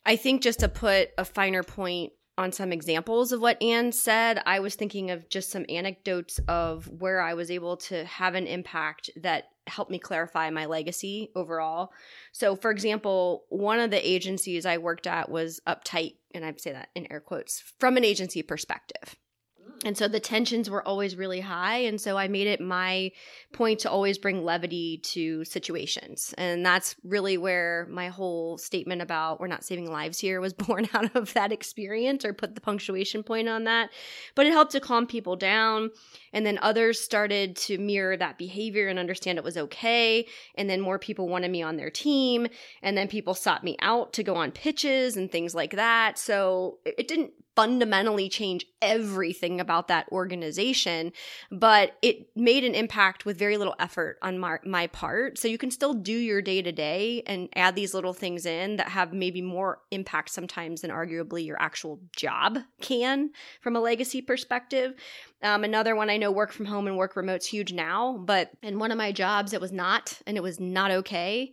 I 0.05 0.15
think 0.15 0.41
just 0.41 0.59
to 0.59 0.69
put 0.69 1.09
a 1.17 1.25
finer 1.25 1.63
point 1.63 2.13
on 2.37 2.51
some 2.51 2.73
examples 2.73 3.31
of 3.31 3.41
what 3.41 3.61
Anne 3.61 3.91
said, 3.91 4.41
I 4.45 4.59
was 4.59 4.75
thinking 4.75 5.11
of 5.11 5.29
just 5.29 5.51
some 5.51 5.65
anecdotes 5.69 6.39
of 6.47 6.87
where 6.87 7.21
I 7.21 7.35
was 7.35 7.51
able 7.51 7.77
to 7.77 8.05
have 8.05 8.33
an 8.35 8.47
impact 8.47 9.11
that 9.17 9.45
helped 9.67 9.91
me 9.91 9.99
clarify 9.99 10.49
my 10.49 10.65
legacy 10.65 11.31
overall. 11.35 11.91
So, 12.31 12.55
for 12.55 12.71
example, 12.71 13.45
one 13.49 13.79
of 13.79 13.91
the 13.91 14.09
agencies 14.09 14.65
I 14.65 14.77
worked 14.77 15.07
at 15.07 15.29
was 15.29 15.59
uptight, 15.67 16.15
and 16.33 16.43
I 16.45 16.53
say 16.57 16.71
that 16.73 16.89
in 16.95 17.11
air 17.11 17.21
quotes, 17.21 17.63
from 17.79 17.97
an 17.97 18.05
agency 18.05 18.41
perspective. 18.41 19.15
And 19.85 19.97
so 19.97 20.07
the 20.07 20.19
tensions 20.19 20.69
were 20.69 20.85
always 20.87 21.15
really 21.15 21.41
high. 21.41 21.79
And 21.79 21.99
so 21.99 22.17
I 22.17 22.27
made 22.27 22.47
it 22.47 22.61
my 22.61 23.11
point 23.51 23.79
to 23.81 23.91
always 23.91 24.17
bring 24.17 24.43
levity 24.43 24.99
to 25.03 25.43
situations. 25.43 26.33
And 26.37 26.65
that's 26.65 26.95
really 27.03 27.37
where 27.37 27.87
my 27.89 28.07
whole 28.07 28.57
statement 28.57 29.01
about 29.01 29.39
we're 29.39 29.47
not 29.47 29.63
saving 29.63 29.91
lives 29.91 30.19
here 30.19 30.39
was 30.39 30.53
born 30.63 30.87
out 30.93 31.15
of 31.15 31.33
that 31.33 31.51
experience 31.51 32.23
or 32.23 32.33
put 32.33 32.55
the 32.55 32.61
punctuation 32.61 33.23
point 33.23 33.49
on 33.49 33.65
that. 33.65 33.89
But 34.35 34.45
it 34.45 34.53
helped 34.53 34.71
to 34.71 34.79
calm 34.79 35.05
people 35.05 35.35
down. 35.35 35.91
And 36.31 36.45
then 36.45 36.59
others 36.61 36.99
started 36.99 37.55
to 37.57 37.77
mirror 37.77 38.15
that 38.17 38.37
behavior 38.37 38.87
and 38.87 38.97
understand 38.97 39.37
it 39.37 39.43
was 39.43 39.57
okay. 39.57 40.25
And 40.55 40.69
then 40.69 40.81
more 40.81 40.97
people 40.97 41.27
wanted 41.27 41.51
me 41.51 41.61
on 41.61 41.75
their 41.75 41.89
team. 41.89 42.47
And 42.81 42.97
then 42.97 43.07
people 43.07 43.33
sought 43.33 43.63
me 43.63 43.75
out 43.81 44.13
to 44.13 44.23
go 44.23 44.35
on 44.35 44.51
pitches 44.51 45.17
and 45.17 45.31
things 45.31 45.53
like 45.53 45.71
that. 45.71 46.17
So 46.17 46.79
it 46.85 47.07
didn't 47.07 47.31
fundamentally 47.55 48.29
change 48.29 48.65
everything 48.81 49.59
about 49.59 49.87
that 49.87 50.07
organization, 50.11 51.11
but 51.51 51.97
it 52.01 52.27
made 52.35 52.63
an 52.63 52.75
impact 52.75 53.25
with 53.25 53.37
very 53.37 53.57
little 53.57 53.75
effort 53.79 54.17
on 54.21 54.39
my, 54.39 54.57
my 54.65 54.87
part. 54.87 55.37
So 55.37 55.47
you 55.47 55.57
can 55.57 55.71
still 55.71 55.93
do 55.93 56.13
your 56.13 56.41
day 56.41 56.61
to 56.61 56.71
day 56.71 57.23
and 57.27 57.49
add 57.55 57.75
these 57.75 57.93
little 57.93 58.13
things 58.13 58.45
in 58.45 58.77
that 58.77 58.89
have 58.89 59.13
maybe 59.13 59.41
more 59.41 59.79
impact 59.91 60.29
sometimes 60.29 60.81
than 60.81 60.91
arguably 60.91 61.45
your 61.45 61.61
actual 61.61 61.99
job 62.15 62.59
can 62.81 63.31
from 63.61 63.75
a 63.75 63.81
legacy 63.81 64.21
perspective. 64.21 64.93
Um, 65.43 65.65
another 65.65 65.93
one 65.95 66.09
I 66.09 66.15
know 66.15 66.31
work 66.31 66.53
from 66.53 66.65
home 66.65 66.87
and 66.87 66.97
work 66.97 67.17
remote's 67.17 67.45
huge 67.45 67.73
now, 67.73 68.17
but 68.25 68.51
in 68.63 68.79
one 68.79 68.91
of 68.91 68.97
my 68.97 69.11
jobs, 69.11 69.51
it 69.51 69.59
was 69.59 69.73
not, 69.73 70.17
and 70.25 70.37
it 70.37 70.43
was 70.43 70.57
not 70.57 70.89
okay. 70.89 71.51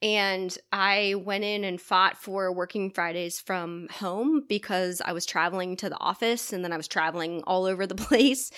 And 0.00 0.56
I 0.72 1.14
went 1.24 1.42
in 1.42 1.64
and 1.64 1.80
fought 1.80 2.16
for 2.16 2.52
working 2.52 2.90
Fridays 2.90 3.40
from 3.40 3.88
home 3.90 4.44
because 4.48 5.02
I 5.04 5.12
was 5.12 5.26
traveling 5.26 5.76
to 5.76 5.88
the 5.88 5.98
office 5.98 6.52
and 6.52 6.64
then 6.64 6.72
I 6.72 6.76
was 6.76 6.88
traveling 6.88 7.42
all 7.44 7.64
over 7.64 7.86
the 7.86 7.94
place. 7.96 8.52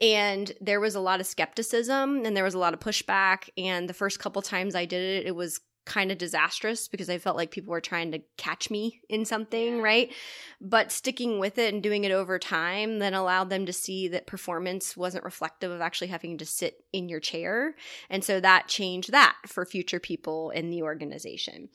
And 0.00 0.50
there 0.60 0.80
was 0.80 0.94
a 0.94 1.00
lot 1.00 1.20
of 1.20 1.26
skepticism 1.26 2.24
and 2.24 2.36
there 2.36 2.44
was 2.44 2.54
a 2.54 2.58
lot 2.58 2.74
of 2.74 2.80
pushback. 2.80 3.50
And 3.56 3.88
the 3.88 3.94
first 3.94 4.18
couple 4.18 4.42
times 4.42 4.74
I 4.74 4.84
did 4.84 5.24
it, 5.24 5.26
it 5.26 5.36
was 5.36 5.60
kind 5.84 6.12
of 6.12 6.18
disastrous 6.18 6.86
because 6.88 7.10
I 7.10 7.18
felt 7.18 7.36
like 7.36 7.50
people 7.50 7.72
were 7.72 7.80
trying 7.80 8.12
to 8.12 8.20
catch 8.36 8.70
me 8.70 9.00
in 9.08 9.24
something, 9.24 9.82
right? 9.82 10.12
But 10.60 10.92
sticking 10.92 11.38
with 11.38 11.58
it 11.58 11.72
and 11.74 11.82
doing 11.82 12.04
it 12.04 12.12
over 12.12 12.38
time 12.38 12.98
then 12.98 13.14
allowed 13.14 13.50
them 13.50 13.66
to 13.66 13.72
see 13.72 14.08
that 14.08 14.26
performance 14.26 14.96
wasn't 14.96 15.24
reflective 15.24 15.70
of 15.70 15.80
actually 15.80 16.08
having 16.08 16.38
to 16.38 16.46
sit 16.46 16.84
in 16.92 17.08
your 17.08 17.20
chair. 17.20 17.74
And 18.08 18.22
so 18.22 18.38
that 18.40 18.68
changed 18.68 19.12
that 19.12 19.36
for 19.46 19.66
future 19.66 20.00
people 20.00 20.50
in 20.50 20.70
the 20.70 20.82
organization. 20.82 21.68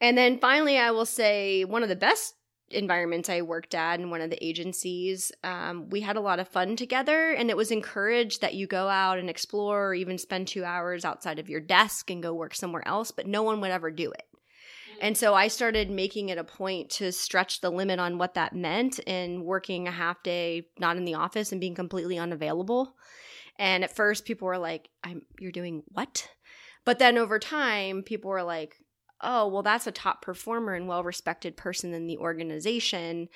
And 0.00 0.16
then 0.16 0.38
finally, 0.38 0.78
I 0.78 0.92
will 0.92 1.06
say 1.06 1.64
one 1.64 1.82
of 1.82 1.88
the 1.88 1.96
best 1.96 2.34
environments 2.70 3.28
I 3.28 3.42
worked 3.42 3.74
at 3.74 4.00
in 4.00 4.10
one 4.10 4.20
of 4.20 4.30
the 4.30 4.44
agencies, 4.44 5.32
um, 5.42 5.88
we 5.90 6.00
had 6.00 6.16
a 6.16 6.20
lot 6.20 6.40
of 6.40 6.48
fun 6.48 6.76
together, 6.76 7.32
and 7.32 7.50
it 7.50 7.56
was 7.56 7.70
encouraged 7.70 8.40
that 8.40 8.54
you 8.54 8.66
go 8.66 8.88
out 8.88 9.18
and 9.18 9.28
explore 9.28 9.88
or 9.88 9.94
even 9.94 10.18
spend 10.18 10.48
two 10.48 10.64
hours 10.64 11.04
outside 11.04 11.38
of 11.38 11.48
your 11.48 11.60
desk 11.60 12.10
and 12.10 12.22
go 12.22 12.34
work 12.34 12.54
somewhere 12.54 12.86
else, 12.86 13.10
but 13.10 13.26
no 13.26 13.42
one 13.42 13.60
would 13.60 13.70
ever 13.70 13.90
do 13.90 14.10
it. 14.10 14.24
Mm. 14.32 14.98
And 15.00 15.16
so 15.16 15.34
I 15.34 15.48
started 15.48 15.90
making 15.90 16.28
it 16.28 16.38
a 16.38 16.44
point 16.44 16.90
to 16.90 17.12
stretch 17.12 17.60
the 17.60 17.70
limit 17.70 17.98
on 17.98 18.18
what 18.18 18.34
that 18.34 18.54
meant 18.54 19.00
and 19.06 19.44
working 19.44 19.88
a 19.88 19.92
half 19.92 20.22
day 20.22 20.68
not 20.78 20.96
in 20.96 21.04
the 21.04 21.14
office 21.14 21.52
and 21.52 21.60
being 21.60 21.74
completely 21.74 22.18
unavailable. 22.18 22.94
And 23.58 23.84
at 23.84 23.94
first 23.94 24.24
people 24.24 24.46
were 24.46 24.58
like, 24.58 24.88
I'm 25.04 25.22
you're 25.38 25.52
doing 25.52 25.82
what? 25.88 26.28
But 26.84 26.98
then 26.98 27.18
over 27.18 27.38
time 27.38 28.02
people 28.02 28.30
were 28.30 28.42
like, 28.42 28.76
oh, 29.22 29.46
well, 29.48 29.62
that's 29.62 29.86
a 29.86 29.92
top 29.92 30.22
performer 30.22 30.74
and 30.74 30.88
well 30.88 31.04
respected 31.04 31.56
person 31.56 31.92
in 31.94 32.06
the 32.06 32.18
organization. 32.18 33.28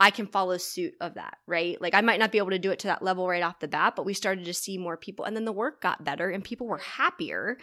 I 0.00 0.10
can 0.10 0.26
follow 0.26 0.56
suit 0.56 0.94
of 1.00 1.14
that, 1.14 1.38
right? 1.46 1.80
Like 1.80 1.94
I 1.94 2.00
might 2.00 2.18
not 2.18 2.32
be 2.32 2.38
able 2.38 2.50
to 2.50 2.58
do 2.58 2.72
it 2.72 2.80
to 2.80 2.88
that 2.88 3.02
level 3.02 3.28
right 3.28 3.42
off 3.42 3.60
the 3.60 3.68
bat, 3.68 3.94
but 3.94 4.04
we 4.04 4.14
started 4.14 4.44
to 4.46 4.54
see 4.54 4.76
more 4.76 4.96
people 4.96 5.24
and 5.24 5.36
then 5.36 5.44
the 5.44 5.52
work 5.52 5.80
got 5.80 6.04
better 6.04 6.28
and 6.30 6.42
people 6.42 6.66
were 6.66 6.78
happier 6.78 7.56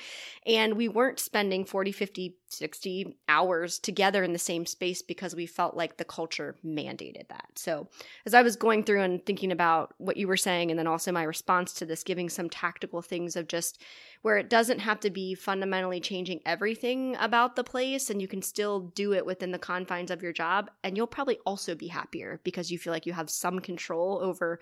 and 0.45 0.75
we 0.75 0.87
weren't 0.87 1.19
spending 1.19 1.65
40, 1.65 1.91
50, 1.91 2.37
60 2.47 3.17
hours 3.27 3.77
together 3.77 4.23
in 4.23 4.31
the 4.31 4.39
same 4.39 4.65
space 4.65 5.01
because 5.01 5.35
we 5.35 5.45
felt 5.45 5.75
like 5.75 5.97
the 5.97 6.05
culture 6.05 6.55
mandated 6.65 7.27
that. 7.27 7.49
So, 7.55 7.89
as 8.25 8.33
I 8.33 8.41
was 8.41 8.55
going 8.55 8.83
through 8.83 9.01
and 9.01 9.25
thinking 9.25 9.51
about 9.51 9.93
what 9.97 10.17
you 10.17 10.27
were 10.27 10.37
saying 10.37 10.71
and 10.71 10.79
then 10.79 10.87
also 10.87 11.11
my 11.11 11.23
response 11.23 11.73
to 11.73 11.85
this 11.85 12.03
giving 12.03 12.29
some 12.29 12.49
tactical 12.49 13.01
things 13.01 13.35
of 13.35 13.47
just 13.49 13.81
where 14.21 14.37
it 14.37 14.49
doesn't 14.49 14.79
have 14.79 14.99
to 15.01 15.09
be 15.09 15.35
fundamentally 15.35 15.99
changing 15.99 16.41
everything 16.45 17.15
about 17.19 17.55
the 17.55 17.63
place 17.63 18.09
and 18.09 18.21
you 18.21 18.27
can 18.27 18.41
still 18.41 18.79
do 18.79 19.13
it 19.13 19.25
within 19.25 19.51
the 19.51 19.59
confines 19.59 20.11
of 20.11 20.21
your 20.21 20.33
job 20.33 20.69
and 20.83 20.95
you'll 20.95 21.07
probably 21.07 21.37
also 21.45 21.75
be 21.75 21.87
happier 21.87 22.28
because 22.43 22.71
you 22.71 22.77
feel 22.77 22.93
like 22.93 23.05
you 23.05 23.13
have 23.13 23.29
some 23.29 23.59
control 23.59 24.19
over 24.21 24.59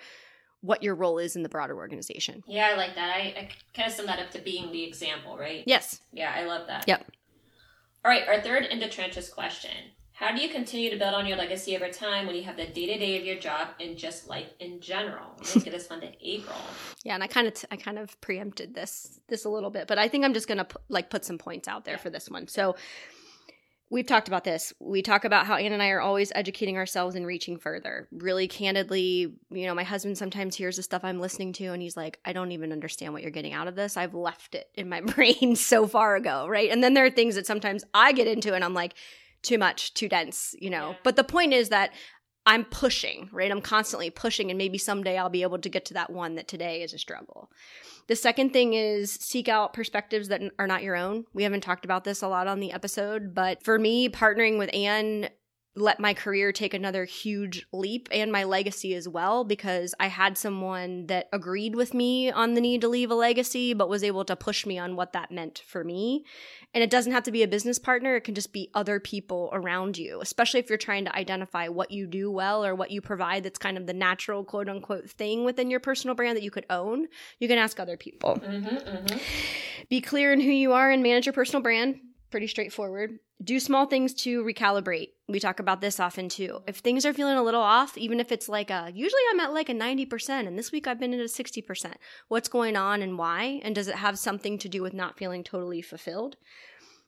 what 0.61 0.81
your 0.83 0.95
role 0.95 1.19
is 1.19 1.35
in 1.35 1.43
the 1.43 1.49
broader 1.49 1.75
organization. 1.75 2.43
Yeah, 2.47 2.69
I 2.73 2.75
like 2.75 2.95
that. 2.95 3.15
I, 3.15 3.19
I 3.19 3.49
kind 3.73 3.87
of 3.87 3.93
sum 3.93 4.07
that 4.07 4.19
up 4.19 4.31
to 4.31 4.39
being 4.39 4.71
the 4.71 4.83
example, 4.83 5.37
right? 5.37 5.63
Yes. 5.65 6.01
Yeah, 6.11 6.33
I 6.35 6.45
love 6.45 6.67
that. 6.67 6.85
Yep. 6.87 7.11
All 8.03 8.11
right, 8.11 8.27
our 8.27 8.41
third 8.41 8.65
in 8.65 8.79
the 8.79 8.87
trenches 8.87 9.29
question. 9.29 9.71
How 10.17 10.35
do 10.35 10.41
you 10.41 10.49
continue 10.49 10.89
to 10.89 10.97
build 10.97 11.13
on 11.13 11.27
your 11.27 11.37
legacy 11.37 11.75
over 11.75 11.89
time 11.89 12.25
when 12.25 12.35
you 12.35 12.41
have 12.41 12.57
the 12.57 12.65
day 12.65 12.87
to 12.87 12.97
day 12.97 13.19
of 13.19 13.23
your 13.23 13.35
job 13.35 13.67
and 13.79 13.95
just 13.95 14.27
life 14.27 14.49
in 14.59 14.81
general? 14.81 15.27
Let's 15.37 15.63
get 15.63 15.71
this 15.71 15.87
one 15.91 16.01
to 16.01 16.11
April. 16.27 16.57
Yeah, 17.03 17.13
and 17.13 17.23
I 17.23 17.27
kind 17.27 17.47
of 17.47 17.53
t- 17.53 17.67
I 17.71 17.77
kind 17.77 17.99
of 17.99 18.19
preempted 18.19 18.73
this 18.73 19.21
this 19.29 19.45
a 19.45 19.49
little 19.49 19.69
bit, 19.69 19.87
but 19.87 19.97
I 19.97 20.09
think 20.09 20.25
I'm 20.25 20.33
just 20.33 20.47
gonna 20.47 20.65
p- 20.65 20.75
like 20.89 21.09
put 21.09 21.23
some 21.23 21.37
points 21.37 21.67
out 21.67 21.85
there 21.85 21.93
yeah. 21.93 21.99
for 21.99 22.09
this 22.09 22.29
one. 22.29 22.47
So 22.49 22.75
we've 23.89 24.05
talked 24.05 24.27
about 24.27 24.43
this. 24.43 24.73
We 24.79 25.01
talk 25.01 25.23
about 25.23 25.45
how 25.45 25.55
Anne 25.55 25.73
and 25.73 25.81
I 25.81 25.89
are 25.89 26.01
always 26.01 26.31
educating 26.35 26.77
ourselves 26.77 27.15
and 27.15 27.25
reaching 27.25 27.57
further. 27.57 28.07
Really 28.11 28.47
candidly, 28.47 29.33
you 29.49 29.65
know, 29.65 29.73
my 29.73 29.83
husband 29.83 30.17
sometimes 30.17 30.55
hears 30.55 30.75
the 30.75 30.83
stuff 30.83 31.03
I'm 31.03 31.19
listening 31.19 31.53
to 31.53 31.67
and 31.67 31.81
he's 31.81 31.95
like, 31.95 32.19
I 32.25 32.33
don't 32.33 32.51
even 32.51 32.71
understand 32.71 33.13
what 33.13 33.21
you're 33.21 33.31
getting 33.31 33.53
out 33.53 33.67
of 33.67 33.75
this. 33.75 33.95
I've 33.95 34.13
left 34.13 34.55
it 34.55 34.69
in 34.75 34.89
my 34.89 35.01
brain 35.15 35.55
so 35.55 35.87
far 35.87 36.15
ago, 36.15 36.47
right? 36.47 36.69
And 36.69 36.83
then 36.83 36.93
there 36.93 37.05
are 37.05 37.09
things 37.09 37.35
that 37.35 37.47
sometimes 37.47 37.83
I 37.93 38.11
get 38.11 38.27
into 38.27 38.53
and 38.53 38.63
I'm 38.63 38.73
like, 38.73 38.93
too 39.43 39.57
much, 39.57 39.93
too 39.93 40.09
dense, 40.09 40.55
you 40.59 40.69
know. 40.69 40.89
Yeah. 40.89 40.95
But 41.03 41.15
the 41.15 41.23
point 41.23 41.53
is 41.53 41.69
that 41.69 41.93
I'm 42.47 42.63
pushing, 42.63 43.29
right? 43.33 43.51
I'm 43.51 43.61
constantly 43.61 44.09
pushing, 44.09 44.49
and 44.49 44.57
maybe 44.57 44.77
someday 44.77 45.17
I'll 45.17 45.27
be 45.27 45.41
able 45.41 45.59
to 45.59 45.67
get 45.67 45.83
to 45.85 45.93
that 45.95 46.09
one 46.09 46.35
that 46.35 46.47
today 46.47 46.81
is 46.81 46.93
a 46.93 46.97
struggle. 46.97 47.51
The 48.07 48.15
second 48.15 48.53
thing 48.53 48.73
is 48.73 49.11
seek 49.11 49.49
out 49.49 49.73
perspectives 49.73 50.29
that 50.29 50.41
are 50.57 50.65
not 50.65 50.81
your 50.81 50.95
own. 50.95 51.25
We 51.33 51.43
haven't 51.43 51.59
talked 51.59 51.83
about 51.83 52.05
this 52.05 52.21
a 52.21 52.29
lot 52.29 52.47
on 52.47 52.61
the 52.61 52.71
episode, 52.71 53.35
but 53.35 53.63
for 53.63 53.77
me, 53.77 54.07
partnering 54.07 54.57
with 54.57 54.73
Ann 54.73 55.27
let 55.77 55.99
my 55.99 56.13
career 56.13 56.51
take 56.51 56.73
another 56.73 57.05
huge 57.05 57.67
leap 57.71 58.09
and 58.11 58.31
my 58.31 58.43
legacy 58.43 58.95
as 58.95 59.07
well 59.07 59.43
because 59.43 59.93
I 59.99 60.07
had 60.07 60.37
someone 60.37 61.05
that 61.05 61.29
agreed 61.31 61.75
with 61.75 61.93
me 61.93 62.31
on 62.31 62.55
the 62.55 62.61
need 62.61 62.81
to 62.81 62.87
leave 62.87 63.11
a 63.11 63.15
legacy, 63.15 63.75
but 63.75 63.87
was 63.87 64.03
able 64.03 64.25
to 64.25 64.35
push 64.35 64.65
me 64.65 64.79
on 64.79 64.95
what 64.95 65.13
that 65.13 65.31
meant 65.31 65.61
for 65.67 65.83
me. 65.83 66.25
And 66.73 66.83
it 66.83 66.89
doesn't 66.89 67.11
have 67.11 67.23
to 67.23 67.31
be 67.31 67.43
a 67.43 67.47
business 67.47 67.77
partner, 67.77 68.15
it 68.15 68.21
can 68.21 68.33
just 68.33 68.53
be 68.53 68.71
other 68.73 68.99
people 68.99 69.49
around 69.53 69.97
you, 69.97 70.19
especially 70.19 70.59
if 70.59 70.69
you're 70.69 70.77
trying 70.77 71.05
to 71.05 71.15
identify 71.15 71.67
what 71.67 71.91
you 71.91 72.07
do 72.07 72.31
well 72.31 72.65
or 72.65 72.73
what 72.73 72.91
you 72.91 72.99
provide 72.99 73.43
that's 73.43 73.59
kind 73.59 73.77
of 73.77 73.85
the 73.85 73.93
natural 73.93 74.43
quote 74.43 74.69
unquote 74.69 75.09
thing 75.09 75.45
within 75.45 75.69
your 75.69 75.79
personal 75.79 76.15
brand 76.15 76.35
that 76.35 76.43
you 76.43 76.51
could 76.51 76.65
own. 76.71 77.07
You 77.39 77.47
can 77.47 77.59
ask 77.59 77.79
other 77.79 77.97
people. 77.97 78.39
Mm-hmm, 78.43 78.67
mm-hmm. 78.67 79.17
Be 79.89 80.01
clear 80.01 80.33
in 80.33 80.41
who 80.41 80.49
you 80.49 80.73
are 80.73 80.89
and 80.89 81.03
manage 81.03 81.27
your 81.27 81.33
personal 81.33 81.61
brand 81.61 81.99
pretty 82.29 82.47
straightforward. 82.47 83.19
Do 83.43 83.59
small 83.59 83.85
things 83.85 84.13
to 84.23 84.43
recalibrate. 84.43 85.09
We 85.27 85.39
talk 85.39 85.59
about 85.59 85.81
this 85.81 85.99
often 85.99 86.29
too. 86.29 86.47
Mm-hmm. 86.47 86.69
If 86.69 86.77
things 86.77 87.05
are 87.05 87.13
feeling 87.13 87.37
a 87.37 87.43
little 87.43 87.61
off, 87.61 87.97
even 87.97 88.19
if 88.19 88.31
it's 88.31 88.49
like 88.49 88.69
a, 88.69 88.91
usually 88.93 89.21
I'm 89.31 89.39
at 89.39 89.53
like 89.53 89.69
a 89.69 89.73
90%, 89.73 90.47
and 90.47 90.57
this 90.57 90.71
week 90.71 90.87
I've 90.87 90.99
been 90.99 91.13
at 91.13 91.19
a 91.19 91.23
60%. 91.23 91.93
What's 92.27 92.49
going 92.49 92.75
on 92.75 93.01
and 93.01 93.17
why? 93.17 93.59
And 93.63 93.75
does 93.75 93.87
it 93.87 93.95
have 93.95 94.19
something 94.19 94.57
to 94.59 94.69
do 94.69 94.81
with 94.81 94.93
not 94.93 95.17
feeling 95.17 95.43
totally 95.43 95.81
fulfilled? 95.81 96.37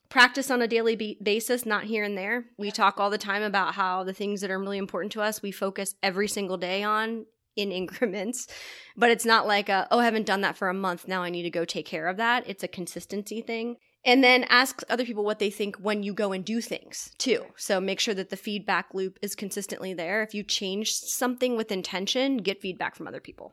Practice 0.08 0.50
on 0.50 0.60
a 0.60 0.68
daily 0.68 0.96
be- 0.96 1.18
basis, 1.22 1.64
not 1.64 1.84
here 1.84 2.02
and 2.02 2.18
there. 2.18 2.46
We 2.58 2.72
talk 2.72 2.98
all 2.98 3.10
the 3.10 3.18
time 3.18 3.42
about 3.42 3.74
how 3.74 4.02
the 4.02 4.12
things 4.12 4.40
that 4.40 4.50
are 4.50 4.58
really 4.58 4.78
important 4.78 5.12
to 5.12 5.22
us, 5.22 5.40
we 5.40 5.52
focus 5.52 5.94
every 6.02 6.26
single 6.26 6.56
day 6.56 6.82
on 6.82 7.26
in 7.56 7.70
increments. 7.72 8.48
But 8.96 9.10
it's 9.10 9.24
not 9.24 9.46
like, 9.46 9.68
a, 9.68 9.86
oh, 9.90 10.00
I 10.00 10.04
haven't 10.04 10.26
done 10.26 10.40
that 10.40 10.56
for 10.56 10.68
a 10.68 10.74
month. 10.74 11.06
Now 11.06 11.22
I 11.22 11.30
need 11.30 11.42
to 11.42 11.50
go 11.50 11.64
take 11.64 11.86
care 11.86 12.08
of 12.08 12.16
that. 12.16 12.44
It's 12.48 12.64
a 12.64 12.68
consistency 12.68 13.40
thing. 13.40 13.76
And 14.04 14.24
then 14.24 14.44
ask 14.44 14.82
other 14.88 15.04
people 15.04 15.24
what 15.24 15.38
they 15.38 15.50
think 15.50 15.76
when 15.76 16.02
you 16.02 16.14
go 16.14 16.32
and 16.32 16.42
do 16.44 16.60
things 16.62 17.14
too. 17.18 17.44
So 17.56 17.80
make 17.80 18.00
sure 18.00 18.14
that 18.14 18.30
the 18.30 18.36
feedback 18.36 18.94
loop 18.94 19.18
is 19.20 19.34
consistently 19.34 19.92
there. 19.92 20.22
If 20.22 20.34
you 20.34 20.42
change 20.42 20.92
something 20.92 21.56
with 21.56 21.70
intention, 21.70 22.38
get 22.38 22.62
feedback 22.62 22.96
from 22.96 23.06
other 23.06 23.20
people. 23.20 23.52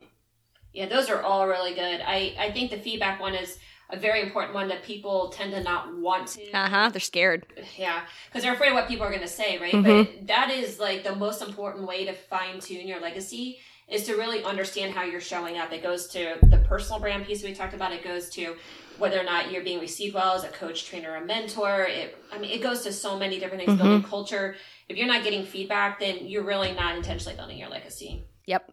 Yeah, 0.73 0.85
those 0.87 1.09
are 1.09 1.21
all 1.21 1.47
really 1.47 1.73
good. 1.73 2.01
I, 2.01 2.35
I 2.39 2.51
think 2.51 2.71
the 2.71 2.77
feedback 2.77 3.19
one 3.19 3.35
is 3.35 3.57
a 3.89 3.97
very 3.97 4.21
important 4.21 4.53
one 4.53 4.67
that 4.67 4.83
people 4.83 5.29
tend 5.29 5.51
to 5.51 5.63
not 5.63 5.97
want 5.97 6.27
to. 6.27 6.51
Uh 6.51 6.69
huh. 6.69 6.89
They're 6.89 6.99
scared. 6.99 7.45
Yeah, 7.77 8.01
because 8.27 8.43
they're 8.43 8.53
afraid 8.53 8.69
of 8.69 8.75
what 8.75 8.87
people 8.87 9.05
are 9.05 9.09
going 9.09 9.21
to 9.21 9.27
say, 9.27 9.57
right? 9.57 9.73
Mm-hmm. 9.73 10.17
But 10.17 10.27
that 10.27 10.49
is 10.49 10.79
like 10.79 11.03
the 11.03 11.15
most 11.15 11.41
important 11.41 11.87
way 11.87 12.05
to 12.05 12.13
fine 12.13 12.59
tune 12.59 12.87
your 12.87 12.99
legacy 13.01 13.59
is 13.87 14.03
to 14.03 14.15
really 14.15 14.43
understand 14.43 14.93
how 14.93 15.03
you're 15.03 15.21
showing 15.21 15.57
up. 15.57 15.71
It 15.71 15.81
goes 15.81 16.07
to 16.09 16.37
the 16.43 16.57
personal 16.59 16.99
brand 16.99 17.25
piece 17.25 17.43
we 17.43 17.53
talked 17.53 17.73
about. 17.73 17.93
It 17.93 18.03
goes 18.03 18.29
to 18.31 18.57
whether 18.97 19.19
or 19.19 19.23
not 19.23 19.51
you're 19.51 19.63
being 19.63 19.79
received 19.79 20.15
well 20.15 20.33
as 20.33 20.43
a 20.43 20.49
coach, 20.49 20.85
trainer, 20.85 21.15
a 21.15 21.25
mentor. 21.25 21.83
It, 21.83 22.17
I 22.31 22.37
mean, 22.37 22.51
it 22.51 22.61
goes 22.61 22.81
to 22.83 22.93
so 22.93 23.17
many 23.17 23.39
different 23.39 23.65
things. 23.65 23.77
Mm-hmm. 23.77 23.87
Building 23.87 24.09
culture. 24.09 24.55
If 24.89 24.97
you're 24.97 25.07
not 25.07 25.23
getting 25.23 25.45
feedback, 25.45 25.99
then 25.99 26.27
you're 26.27 26.43
really 26.43 26.73
not 26.73 26.95
intentionally 26.95 27.35
building 27.35 27.57
your 27.57 27.69
legacy. 27.69 28.23
Yep. 28.45 28.71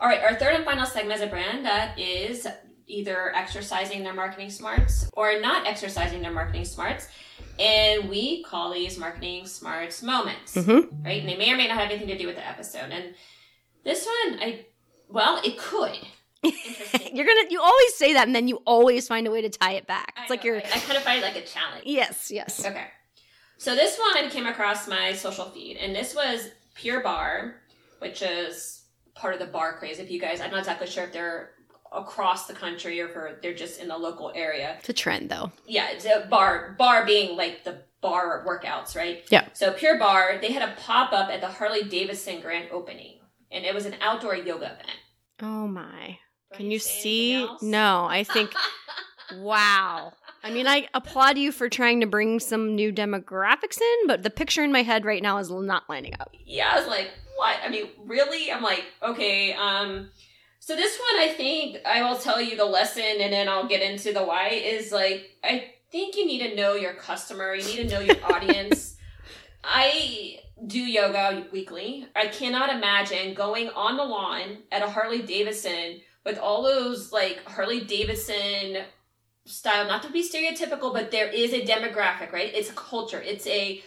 All 0.00 0.08
right, 0.08 0.22
our 0.22 0.34
third 0.34 0.54
and 0.54 0.64
final 0.64 0.86
segment 0.86 1.20
as 1.20 1.26
a 1.26 1.30
brand 1.30 1.66
that 1.66 1.98
is 1.98 2.46
either 2.86 3.34
exercising 3.34 4.02
their 4.02 4.14
marketing 4.14 4.50
smarts 4.50 5.08
or 5.12 5.38
not 5.40 5.66
exercising 5.66 6.22
their 6.22 6.32
marketing 6.32 6.64
smarts. 6.64 7.08
And 7.58 8.08
we 8.08 8.42
call 8.42 8.72
these 8.72 8.98
marketing 8.98 9.46
smarts 9.46 10.02
moments, 10.02 10.56
mm-hmm. 10.56 11.04
right? 11.04 11.20
And 11.20 11.28
they 11.28 11.36
may 11.36 11.52
or 11.52 11.56
may 11.56 11.68
not 11.68 11.76
have 11.76 11.90
anything 11.90 12.08
to 12.08 12.16
do 12.16 12.26
with 12.26 12.36
the 12.36 12.46
episode. 12.46 12.90
And 12.90 13.14
this 13.84 14.06
one, 14.06 14.40
I, 14.40 14.64
well, 15.08 15.40
it 15.44 15.58
could. 15.58 15.98
you're 17.12 17.26
gonna 17.26 17.48
you 17.50 17.60
always 17.60 17.94
say 17.94 18.14
that 18.14 18.26
and 18.26 18.34
then 18.34 18.48
you 18.48 18.56
always 18.64 19.06
find 19.06 19.26
a 19.26 19.30
way 19.30 19.42
to 19.42 19.50
tie 19.50 19.72
it 19.72 19.86
back. 19.86 20.14
It's 20.20 20.30
like 20.30 20.44
you're 20.44 20.56
I, 20.56 20.60
I 20.60 20.78
kind 20.78 20.96
of 20.96 21.02
find 21.02 21.22
it 21.22 21.24
like 21.24 21.36
a 21.36 21.46
challenge. 21.46 21.82
Yes, 21.84 22.30
yes. 22.30 22.64
Okay. 22.64 22.86
So 23.58 23.74
this 23.74 23.98
one 23.98 24.30
came 24.30 24.46
across 24.46 24.88
my 24.88 25.12
social 25.12 25.46
feed 25.46 25.76
and 25.76 25.94
this 25.94 26.14
was 26.14 26.48
Pure 26.74 27.02
Barre, 27.02 27.56
which 27.98 28.22
is 28.22 28.84
part 29.14 29.34
of 29.34 29.40
the 29.40 29.46
bar 29.46 29.76
craze. 29.76 29.98
If 29.98 30.10
you 30.10 30.18
guys 30.18 30.40
I'm 30.40 30.50
not 30.50 30.60
exactly 30.60 30.86
sure 30.86 31.04
if 31.04 31.12
they're 31.12 31.50
across 31.92 32.46
the 32.46 32.54
country 32.54 33.00
or 33.00 33.26
if 33.26 33.42
they're 33.42 33.54
just 33.54 33.80
in 33.80 33.88
the 33.88 33.98
local 33.98 34.32
area. 34.34 34.76
It's 34.78 34.88
a 34.88 34.94
trend 34.94 35.30
though. 35.30 35.52
Yeah, 35.66 35.90
it's 35.90 36.06
a 36.06 36.26
bar 36.30 36.74
bar 36.78 37.04
being 37.04 37.36
like 37.36 37.64
the 37.64 37.82
bar 38.00 38.44
workouts, 38.46 38.96
right? 38.96 39.24
Yeah. 39.28 39.48
So 39.52 39.72
Pure 39.72 39.98
Barre, 39.98 40.38
they 40.40 40.52
had 40.52 40.66
a 40.66 40.74
pop 40.80 41.12
up 41.12 41.28
at 41.28 41.40
the 41.40 41.48
Harley 41.48 41.84
Davidson 41.84 42.40
grand 42.40 42.70
opening. 42.70 43.18
And 43.52 43.64
it 43.64 43.74
was 43.74 43.84
an 43.84 43.96
outdoor 44.00 44.36
yoga 44.36 44.66
event. 44.66 44.98
Oh 45.42 45.66
my. 45.66 46.18
Can 46.54 46.70
you 46.70 46.78
see? 46.78 47.46
No, 47.62 48.06
I 48.06 48.24
think, 48.24 48.52
wow. 49.36 50.12
I 50.42 50.50
mean, 50.50 50.66
I 50.66 50.88
applaud 50.94 51.38
you 51.38 51.52
for 51.52 51.68
trying 51.68 52.00
to 52.00 52.06
bring 52.06 52.40
some 52.40 52.74
new 52.74 52.92
demographics 52.92 53.80
in, 53.80 54.06
but 54.06 54.22
the 54.22 54.30
picture 54.30 54.64
in 54.64 54.72
my 54.72 54.82
head 54.82 55.04
right 55.04 55.22
now 55.22 55.38
is 55.38 55.50
not 55.50 55.88
lining 55.88 56.14
up. 56.18 56.34
Yeah, 56.44 56.70
I 56.72 56.78
was 56.78 56.88
like, 56.88 57.10
what? 57.36 57.56
I 57.64 57.68
mean, 57.68 57.88
really? 58.04 58.50
I'm 58.50 58.62
like, 58.62 58.84
okay, 59.02 59.52
um, 59.52 60.10
so 60.58 60.76
this 60.76 60.98
one, 60.98 61.22
I 61.22 61.32
think 61.34 61.78
I 61.86 62.02
will 62.02 62.18
tell 62.18 62.40
you 62.40 62.56
the 62.56 62.64
lesson 62.64 63.16
and 63.20 63.32
then 63.32 63.48
I'll 63.48 63.66
get 63.66 63.82
into 63.82 64.12
the 64.12 64.22
why 64.24 64.48
is 64.48 64.92
like, 64.92 65.30
I 65.44 65.72
think 65.90 66.16
you 66.16 66.26
need 66.26 66.46
to 66.48 66.54
know 66.54 66.74
your 66.74 66.94
customer, 66.94 67.54
you 67.54 67.64
need 67.64 67.88
to 67.88 67.94
know 67.94 68.00
your 68.00 68.32
audience. 68.32 68.96
I 69.64 70.40
do 70.66 70.78
yoga 70.78 71.46
weekly. 71.52 72.06
I 72.14 72.26
cannot 72.26 72.70
imagine 72.70 73.34
going 73.34 73.68
on 73.70 73.96
the 73.96 74.04
lawn 74.04 74.58
at 74.70 74.82
a 74.82 74.88
Harley 74.88 75.22
Davidson 75.22 76.00
with 76.24 76.38
all 76.38 76.62
those 76.62 77.12
like 77.12 77.44
Harley 77.44 77.80
Davidson 77.80 78.84
style, 79.44 79.86
not 79.86 80.02
to 80.02 80.10
be 80.10 80.22
stereotypical, 80.22 80.92
but 80.92 81.10
there 81.10 81.28
is 81.28 81.52
a 81.52 81.62
demographic, 81.62 82.32
right? 82.32 82.52
It's 82.54 82.70
a 82.70 82.74
culture. 82.74 83.20
It's 83.20 83.46
a 83.46 83.82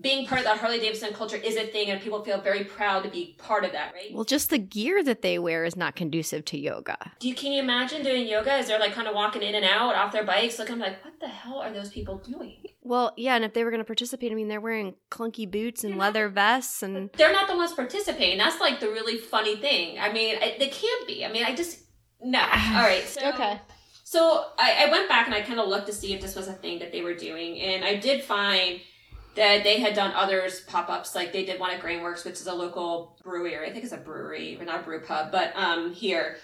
being 0.00 0.26
part 0.26 0.40
of 0.40 0.46
the 0.46 0.54
Harley 0.54 0.78
Davidson 0.78 1.12
culture 1.12 1.36
is 1.36 1.56
a 1.56 1.66
thing 1.66 1.90
and 1.90 2.00
people 2.00 2.24
feel 2.24 2.40
very 2.40 2.64
proud 2.64 3.02
to 3.02 3.10
be 3.10 3.36
part 3.38 3.64
of 3.64 3.72
that, 3.72 3.92
right? 3.92 4.12
Well, 4.12 4.24
just 4.24 4.48
the 4.48 4.58
gear 4.58 5.04
that 5.04 5.20
they 5.20 5.38
wear 5.38 5.64
is 5.64 5.76
not 5.76 5.96
conducive 5.96 6.44
to 6.46 6.58
yoga. 6.58 6.96
Do 7.18 7.28
you 7.28 7.34
can 7.34 7.52
you 7.52 7.62
imagine 7.62 8.02
doing 8.02 8.26
yoga 8.26 8.52
as 8.52 8.68
they're 8.68 8.80
like 8.80 8.94
kind 8.94 9.06
of 9.06 9.14
walking 9.14 9.42
in 9.42 9.54
and 9.54 9.64
out 9.64 9.94
off 9.94 10.12
their 10.12 10.24
bikes 10.24 10.58
looking 10.58 10.78
like 10.78 11.04
what 11.04 11.20
the 11.20 11.28
hell 11.28 11.58
are 11.58 11.72
those 11.72 11.90
people 11.90 12.16
doing? 12.18 12.56
Well, 12.80 13.12
yeah, 13.16 13.36
and 13.36 13.44
if 13.44 13.52
they 13.52 13.64
were 13.64 13.70
going 13.70 13.80
to 13.80 13.84
participate, 13.84 14.32
I 14.32 14.34
mean, 14.34 14.48
they're 14.48 14.60
wearing 14.60 14.94
clunky 15.10 15.48
boots 15.48 15.84
and 15.84 15.98
leather 15.98 16.28
vests 16.28 16.82
and 16.82 17.10
they're 17.12 17.32
not 17.32 17.48
the 17.48 17.56
ones 17.56 17.72
participating. 17.72 18.38
That's 18.38 18.60
like 18.60 18.80
the 18.80 18.88
really 18.88 19.18
funny 19.18 19.56
thing. 19.56 19.98
I 19.98 20.12
mean, 20.12 20.36
I, 20.36 20.56
they 20.58 20.68
can't 20.68 21.06
be. 21.06 21.24
I 21.24 21.30
mean, 21.30 21.44
I 21.44 21.54
just 21.54 21.80
no. 22.22 22.40
All 22.40 22.82
right. 22.82 23.04
So 23.06 23.28
Okay. 23.28 23.60
So 24.04 24.46
I, 24.58 24.86
I 24.86 24.90
went 24.90 25.08
back 25.08 25.26
and 25.26 25.34
I 25.34 25.40
kind 25.42 25.58
of 25.58 25.68
looked 25.68 25.86
to 25.86 25.92
see 25.92 26.12
if 26.12 26.20
this 26.20 26.34
was 26.34 26.48
a 26.48 26.52
thing 26.52 26.78
that 26.80 26.92
they 26.92 27.02
were 27.02 27.14
doing, 27.14 27.58
and 27.60 27.84
I 27.84 27.96
did 27.96 28.22
find 28.22 28.80
that 29.34 29.64
they 29.64 29.80
had 29.80 29.94
done 29.94 30.12
others 30.14 30.60
pop 30.60 30.88
ups. 30.88 31.14
Like 31.14 31.32
they 31.32 31.44
did 31.44 31.58
one 31.60 31.70
at 31.70 31.80
Grainworks, 31.80 32.24
which 32.24 32.34
is 32.34 32.46
a 32.46 32.54
local 32.54 33.16
brewery, 33.22 33.54
or 33.56 33.64
I 33.64 33.70
think 33.70 33.84
it's 33.84 33.92
a 33.92 33.98
brewery, 33.98 34.56
or 34.60 34.64
not 34.64 34.80
a 34.80 34.82
brew 34.82 35.00
pub, 35.00 35.32
but 35.32 35.52
um 35.56 35.92
here. 35.92 36.36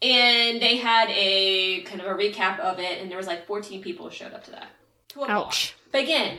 And 0.00 0.60
they 0.60 0.78
had 0.78 1.08
a 1.10 1.82
kind 1.82 2.00
of 2.00 2.08
a 2.08 2.14
recap 2.14 2.58
of 2.58 2.80
it, 2.80 3.00
and 3.00 3.08
there 3.10 3.18
was 3.18 3.28
like 3.28 3.46
14 3.46 3.82
people 3.82 4.10
showed 4.10 4.32
up 4.32 4.44
to 4.44 4.50
that. 4.50 4.68
To 5.10 5.22
a 5.22 5.28
Ouch. 5.28 5.74
Bar. 5.74 5.90
But 5.92 6.02
again, 6.02 6.38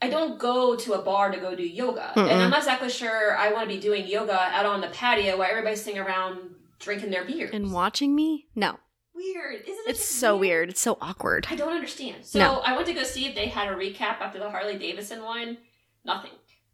I 0.00 0.08
don't 0.08 0.38
go 0.38 0.76
to 0.76 0.92
a 0.94 1.02
bar 1.02 1.30
to 1.30 1.38
go 1.38 1.54
do 1.54 1.62
yoga, 1.64 2.12
Mm-mm. 2.14 2.30
and 2.30 2.40
I'm 2.40 2.50
not 2.50 2.60
exactly 2.60 2.88
sure 2.88 3.36
I 3.36 3.52
want 3.52 3.68
to 3.68 3.74
be 3.74 3.80
doing 3.80 4.06
yoga 4.06 4.38
out 4.40 4.64
on 4.64 4.80
the 4.80 4.88
patio 4.88 5.36
while 5.36 5.50
everybody's 5.50 5.82
sitting 5.82 6.00
around 6.00 6.38
drinking 6.78 7.10
their 7.10 7.24
beers. 7.24 7.50
And 7.52 7.72
watching 7.72 8.14
me? 8.14 8.46
No. 8.54 8.78
Weird, 9.18 9.62
isn't 9.62 9.88
it? 9.88 9.90
It's 9.90 10.04
so 10.04 10.36
weird. 10.36 10.70
It's 10.70 10.80
so 10.80 10.96
awkward. 11.02 11.46
I 11.50 11.56
don't 11.56 11.72
understand. 11.74 12.24
So 12.24 12.38
No. 12.38 12.60
I 12.60 12.74
went 12.74 12.86
to 12.86 12.94
go 12.94 13.02
see 13.02 13.26
if 13.26 13.34
they 13.34 13.46
had 13.48 13.68
a 13.68 13.76
recap 13.76 14.20
after 14.20 14.38
the 14.38 14.48
Harley 14.50 14.78
Davidson 14.78 15.22
one. 15.22 15.58
Nothing. 16.04 16.30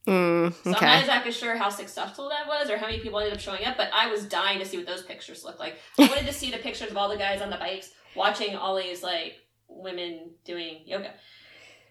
Mm, 0.06 0.52
So 0.62 0.74
I'm 0.74 0.82
not 0.84 1.00
exactly 1.00 1.32
sure 1.32 1.56
how 1.56 1.70
successful 1.70 2.28
that 2.28 2.46
was 2.46 2.68
or 2.70 2.76
how 2.76 2.86
many 2.86 3.00
people 3.00 3.18
ended 3.20 3.32
up 3.34 3.40
showing 3.40 3.64
up, 3.64 3.76
but 3.78 3.88
I 3.94 4.08
was 4.10 4.26
dying 4.26 4.58
to 4.58 4.66
see 4.66 4.76
what 4.76 4.86
those 4.86 5.02
pictures 5.02 5.42
look 5.44 5.58
like. 5.58 5.76
I 5.98 6.06
wanted 6.08 6.26
to 6.26 6.32
see 6.32 6.50
the 6.50 6.58
pictures 6.58 6.90
of 6.90 6.96
all 6.98 7.08
the 7.08 7.16
guys 7.16 7.40
on 7.40 7.48
the 7.50 7.56
bikes 7.56 7.90
watching 8.14 8.54
all 8.54 8.76
these 8.76 9.02
like 9.02 9.36
women 9.68 10.32
doing 10.44 10.82
yoga. 10.84 11.10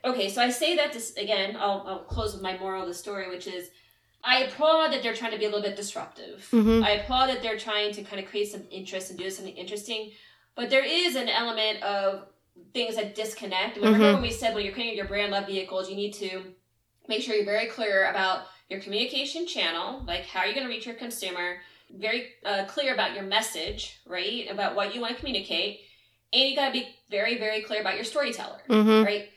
Okay, 0.05 0.29
so 0.29 0.41
I 0.41 0.49
say 0.51 0.75
that 0.75 0.93
this 0.93 1.15
again, 1.15 1.55
I'll, 1.57 1.83
I'll 1.87 1.99
close 2.03 2.33
with 2.33 2.43
my 2.43 2.57
moral 2.57 2.83
of 2.83 2.87
the 2.87 2.93
story, 2.93 3.29
which 3.29 3.47
is 3.47 3.69
I 4.23 4.43
applaud 4.43 4.89
that 4.93 5.01
they're 5.01 5.15
trying 5.15 5.31
to 5.31 5.37
be 5.37 5.45
a 5.45 5.49
little 5.49 5.63
bit 5.67 5.75
disruptive. 5.75 6.47
Mhm. 6.51 6.83
I 6.83 6.91
applaud 6.91 7.27
that 7.29 7.41
they're 7.41 7.57
trying 7.57 7.93
to 7.93 8.03
kind 8.03 8.21
of 8.23 8.29
create 8.29 8.51
some 8.51 8.63
interest 8.69 9.09
and 9.09 9.17
do 9.19 9.29
something 9.29 9.55
interesting, 9.55 10.11
but 10.55 10.69
there 10.69 10.83
is 10.85 11.15
an 11.15 11.29
element 11.29 11.81
of 11.83 12.27
things 12.73 12.95
that 12.95 13.15
disconnect. 13.15 13.77
Remember 13.77 13.99
Mhm. 13.99 14.13
when 14.13 14.21
we 14.21 14.31
said 14.31 14.53
when 14.55 14.63
you're 14.63 14.73
creating 14.73 14.95
your 14.97 15.07
brand 15.07 15.31
love 15.31 15.45
vehicles, 15.47 15.89
you 15.89 15.95
need 15.95 16.13
to 16.13 16.53
make 17.07 17.21
sure 17.21 17.35
you're 17.35 17.45
very 17.45 17.67
clear 17.67 18.09
about 18.09 18.47
your 18.69 18.79
communication 18.79 19.45
channel, 19.45 20.03
like 20.07 20.25
how 20.25 20.39
are 20.41 20.45
you're 20.45 20.55
going 20.55 20.65
to 20.67 20.73
reach 20.73 20.85
your 20.85 20.95
consumer, 20.95 21.57
very 21.91 22.33
uh, 22.45 22.65
clear 22.65 22.93
about 22.93 23.13
your 23.13 23.23
message, 23.23 23.99
right? 24.05 24.49
About 24.49 24.75
what 24.75 24.93
you 24.95 25.01
want 25.01 25.13
to 25.13 25.19
communicate. 25.19 25.81
And 26.31 26.49
you 26.49 26.55
got 26.55 26.67
to 26.67 26.71
be 26.73 26.87
very, 27.09 27.37
very 27.37 27.61
clear 27.61 27.81
about 27.81 27.95
your 27.95 28.03
storyteller, 28.05 28.61
Mm-hmm. 28.69 29.03
right? 29.03 29.29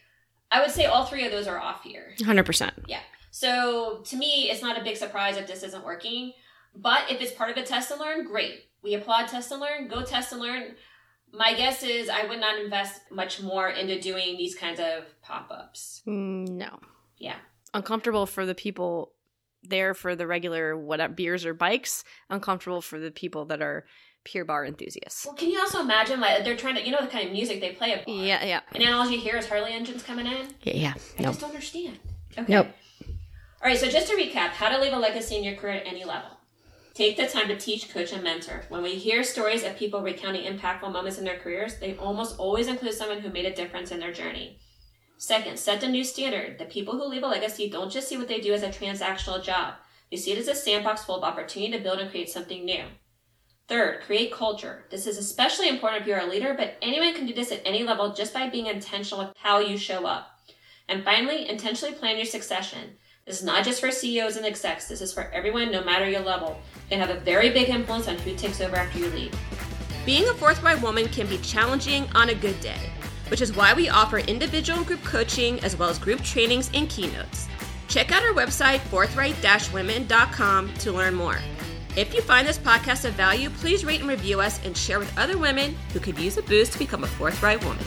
I 0.51 0.61
would 0.61 0.71
say 0.71 0.87
all 0.87 1.05
three 1.05 1.25
of 1.27 1.33
those 1.33 1.47
are 1.49 1.59
off 1.59 1.83
here. 1.83 2.15
100%. 2.21 2.73
Yeah. 2.87 3.01
So 3.31 4.03
to 4.07 4.17
me, 4.17 4.49
it's 4.51 4.63
not 4.63 4.79
a 4.81 4.85
big 4.85 4.97
surprise 4.97 5.37
if 5.37 5.47
this 5.47 5.63
isn't 5.63 5.85
working. 5.85 6.33
But 6.75 7.11
if 7.11 7.21
it's 7.21 7.33
part 7.33 7.51
of 7.51 7.57
a 7.57 7.63
test 7.63 7.91
and 7.91 8.01
learn, 8.01 8.25
great. 8.25 8.65
We 8.83 8.95
applaud 8.95 9.29
test 9.29 9.51
and 9.51 9.61
learn. 9.61 9.89
Go 9.89 10.03
test 10.03 10.33
and 10.33 10.41
learn. 10.41 10.77
My 11.33 11.55
guess 11.55 11.83
is 11.83 12.09
I 12.09 12.25
would 12.27 12.41
not 12.41 12.59
invest 12.59 13.01
much 13.11 13.43
more 13.43 13.69
into 13.69 14.01
doing 14.01 14.37
these 14.37 14.55
kinds 14.55 14.81
of 14.81 15.05
pop 15.23 15.51
ups. 15.51 16.03
No. 16.07 16.79
Yeah. 17.19 17.37
Uncomfortable 17.75 18.27
for 18.27 18.47
the 18.47 18.55
people 18.55 19.13
there 19.63 19.93
for 19.95 20.15
the 20.17 20.27
regular 20.27 20.77
whatever 20.77 21.13
beers 21.13 21.45
or 21.45 21.53
bikes. 21.53 22.05
Uncomfortable 22.31 22.81
for 22.81 22.99
the 22.99 23.11
people 23.11 23.45
that 23.47 23.61
are 23.61 23.85
Pure 24.25 24.47
Barre 24.47 24.67
enthusiasts. 24.67 25.25
Well, 25.27 25.35
can 25.35 25.51
you 25.51 25.61
also 25.61 25.81
imagine 25.81 26.21
like 26.21 26.43
they're 26.45 26.57
trying 26.57 26.75
to, 26.77 26.85
you 26.85 26.91
know, 26.91 27.01
the 27.01 27.07
kind 27.07 27.27
of 27.27 27.33
music 27.33 27.61
they 27.61 27.73
play 27.73 27.93
at 27.93 28.07
bar. 28.07 28.15
Yeah, 28.15 28.45
yeah. 28.45 28.61
And 28.73 28.83
then 28.83 28.93
all 28.93 29.09
you 29.09 29.21
hear 29.21 29.37
is 29.37 29.47
Harley 29.49 29.73
engines 29.73 30.03
coming 30.03 30.27
in. 30.27 30.49
Yeah, 30.63 30.75
yeah. 30.75 30.95
I 31.19 31.23
Nope. 31.23 31.31
just 31.33 31.41
don't 31.41 31.51
understand. 31.51 31.99
Okay. 32.37 32.53
Nope. 32.53 32.69
All 33.63 33.71
right, 33.71 33.79
so 33.79 33.89
just 33.89 34.09
to 34.09 34.15
recap, 34.15 34.49
how 34.51 34.69
to 34.69 34.81
leave 34.81 34.93
a 34.93 34.99
legacy 34.99 35.37
in 35.37 35.45
your 35.45 35.55
career 35.57 35.75
at 35.75 35.87
any 35.87 36.05
level. 36.05 36.31
Take 36.97 37.19
the 37.19 37.27
time 37.27 37.49
to 37.49 37.59
teach, 37.59 37.93
coach, 37.93 38.15
and 38.15 38.25
mentor. 38.25 38.63
When 38.71 38.83
we 38.83 38.95
hear 38.95 39.23
stories 39.23 39.65
of 39.65 39.77
people 39.77 40.01
recounting 40.01 40.51
impactful 40.51 40.91
moments 40.91 41.19
in 41.19 41.27
their 41.27 41.39
careers, 41.39 41.77
they 41.77 41.95
almost 41.99 42.39
always 42.39 42.69
include 42.69 42.95
someone 42.95 43.21
who 43.21 43.29
made 43.29 43.45
a 43.45 43.55
difference 43.55 43.91
in 43.91 44.01
their 44.01 44.15
journey. 44.15 44.59
Second, 45.19 45.59
set 45.59 45.83
the 45.83 45.89
new 45.89 46.03
standard. 46.03 46.59
The 46.59 46.65
people 46.65 46.97
who 46.97 47.05
leave 47.07 47.23
a 47.23 47.27
legacy 47.27 47.69
don't 47.69 47.93
just 47.93 48.09
see 48.09 48.17
what 48.17 48.29
they 48.29 48.41
do 48.41 48.55
as 48.55 48.63
a 48.63 48.71
transactional 48.71 49.45
job. 49.45 49.75
They 50.11 50.17
see 50.17 50.33
it 50.33 50.39
as 50.39 50.49
a 50.49 50.55
sandbox 50.55 51.05
full 51.05 51.17
of 51.17 51.23
opportunity 51.23 51.77
to 51.77 51.83
build 51.83 51.99
and 51.99 52.11
create 52.11 52.31
something 52.31 52.65
new. 52.65 52.85
Third, 53.69 54.01
create 54.01 54.33
culture. 54.33 54.85
This 54.91 55.07
is 55.07 55.19
especially 55.19 55.69
important 55.69 56.01
if 56.01 56.09
you're 56.09 56.21
a 56.21 56.27
leader, 56.27 56.55
but 56.57 56.77
anyone 56.81 57.13
can 57.13 57.27
do 57.27 57.35
this 57.35 57.53
at 57.53 57.61
any 57.67 57.83
level 57.83 58.15
just 58.15 58.33
by 58.33 58.49
being 58.49 58.69
intentional 58.69 59.23
with 59.23 59.35
how 59.37 59.59
you 59.59 59.77
show 59.77 60.07
up. 60.07 60.29
And 60.89 61.05
finally, 61.05 61.47
intentionally 61.47 61.95
plan 61.95 62.17
your 62.17 62.25
succession. 62.25 62.97
This 63.27 63.41
is 63.41 63.45
not 63.45 63.65
just 63.65 63.81
for 63.81 63.91
CEOs 63.91 64.37
and 64.37 64.47
execs, 64.47 64.87
this 64.87 65.01
is 65.01 65.13
for 65.13 65.25
everyone, 65.33 65.73
no 65.73 65.83
matter 65.83 66.09
your 66.09 66.21
level. 66.21 66.61
Can 66.89 67.01
have 67.01 67.11
a 67.11 67.19
very 67.19 67.51
big 67.51 67.69
influence 67.69 68.07
on 68.07 68.17
who 68.19 68.37
takes 68.37 68.61
over 68.61 68.77
after 68.77 69.01
you 69.01 69.09
leave. 69.09 69.35
Being 70.05 70.29
a 70.29 70.35
forthright 70.35 70.81
woman 70.81 71.09
can 71.09 71.27
be 71.27 71.39
challenging 71.39 72.09
on 72.15 72.29
a 72.29 72.37
good 72.37 72.61
day, 72.61 72.79
which 73.27 73.41
is 73.41 73.57
why 73.57 73.75
we 73.75 73.89
offer 73.89 74.19
individual 74.19 74.79
and 74.79 74.87
group 74.87 75.03
coaching 75.03 75.59
as 75.65 75.77
well 75.77 75.89
as 75.89 75.99
group 75.99 76.23
trainings 76.23 76.71
and 76.73 76.89
keynotes. 76.89 77.49
Check 77.89 78.13
out 78.13 78.23
our 78.23 78.33
website, 78.33 78.79
forthright-women.com, 78.79 80.75
to 80.75 80.93
learn 80.93 81.15
more. 81.17 81.41
If 81.97 82.15
you 82.15 82.23
find 82.23 82.47
this 82.47 82.59
podcast 82.59 83.07
of 83.07 83.15
value, 83.15 83.51
please 83.51 83.85
rate 83.85 83.99
and 83.99 84.09
review 84.09 84.41
us 84.41 84.65
and 84.65 84.77
share 84.77 85.01
with 85.01 85.19
other 85.19 85.37
women 85.37 85.75
who 85.93 85.99
could 85.99 86.17
use 86.17 86.37
a 86.37 86.43
boost 86.43 86.75
to 86.75 86.79
become 86.79 87.03
a 87.03 87.09
forthright 87.09 87.65
woman. 87.65 87.85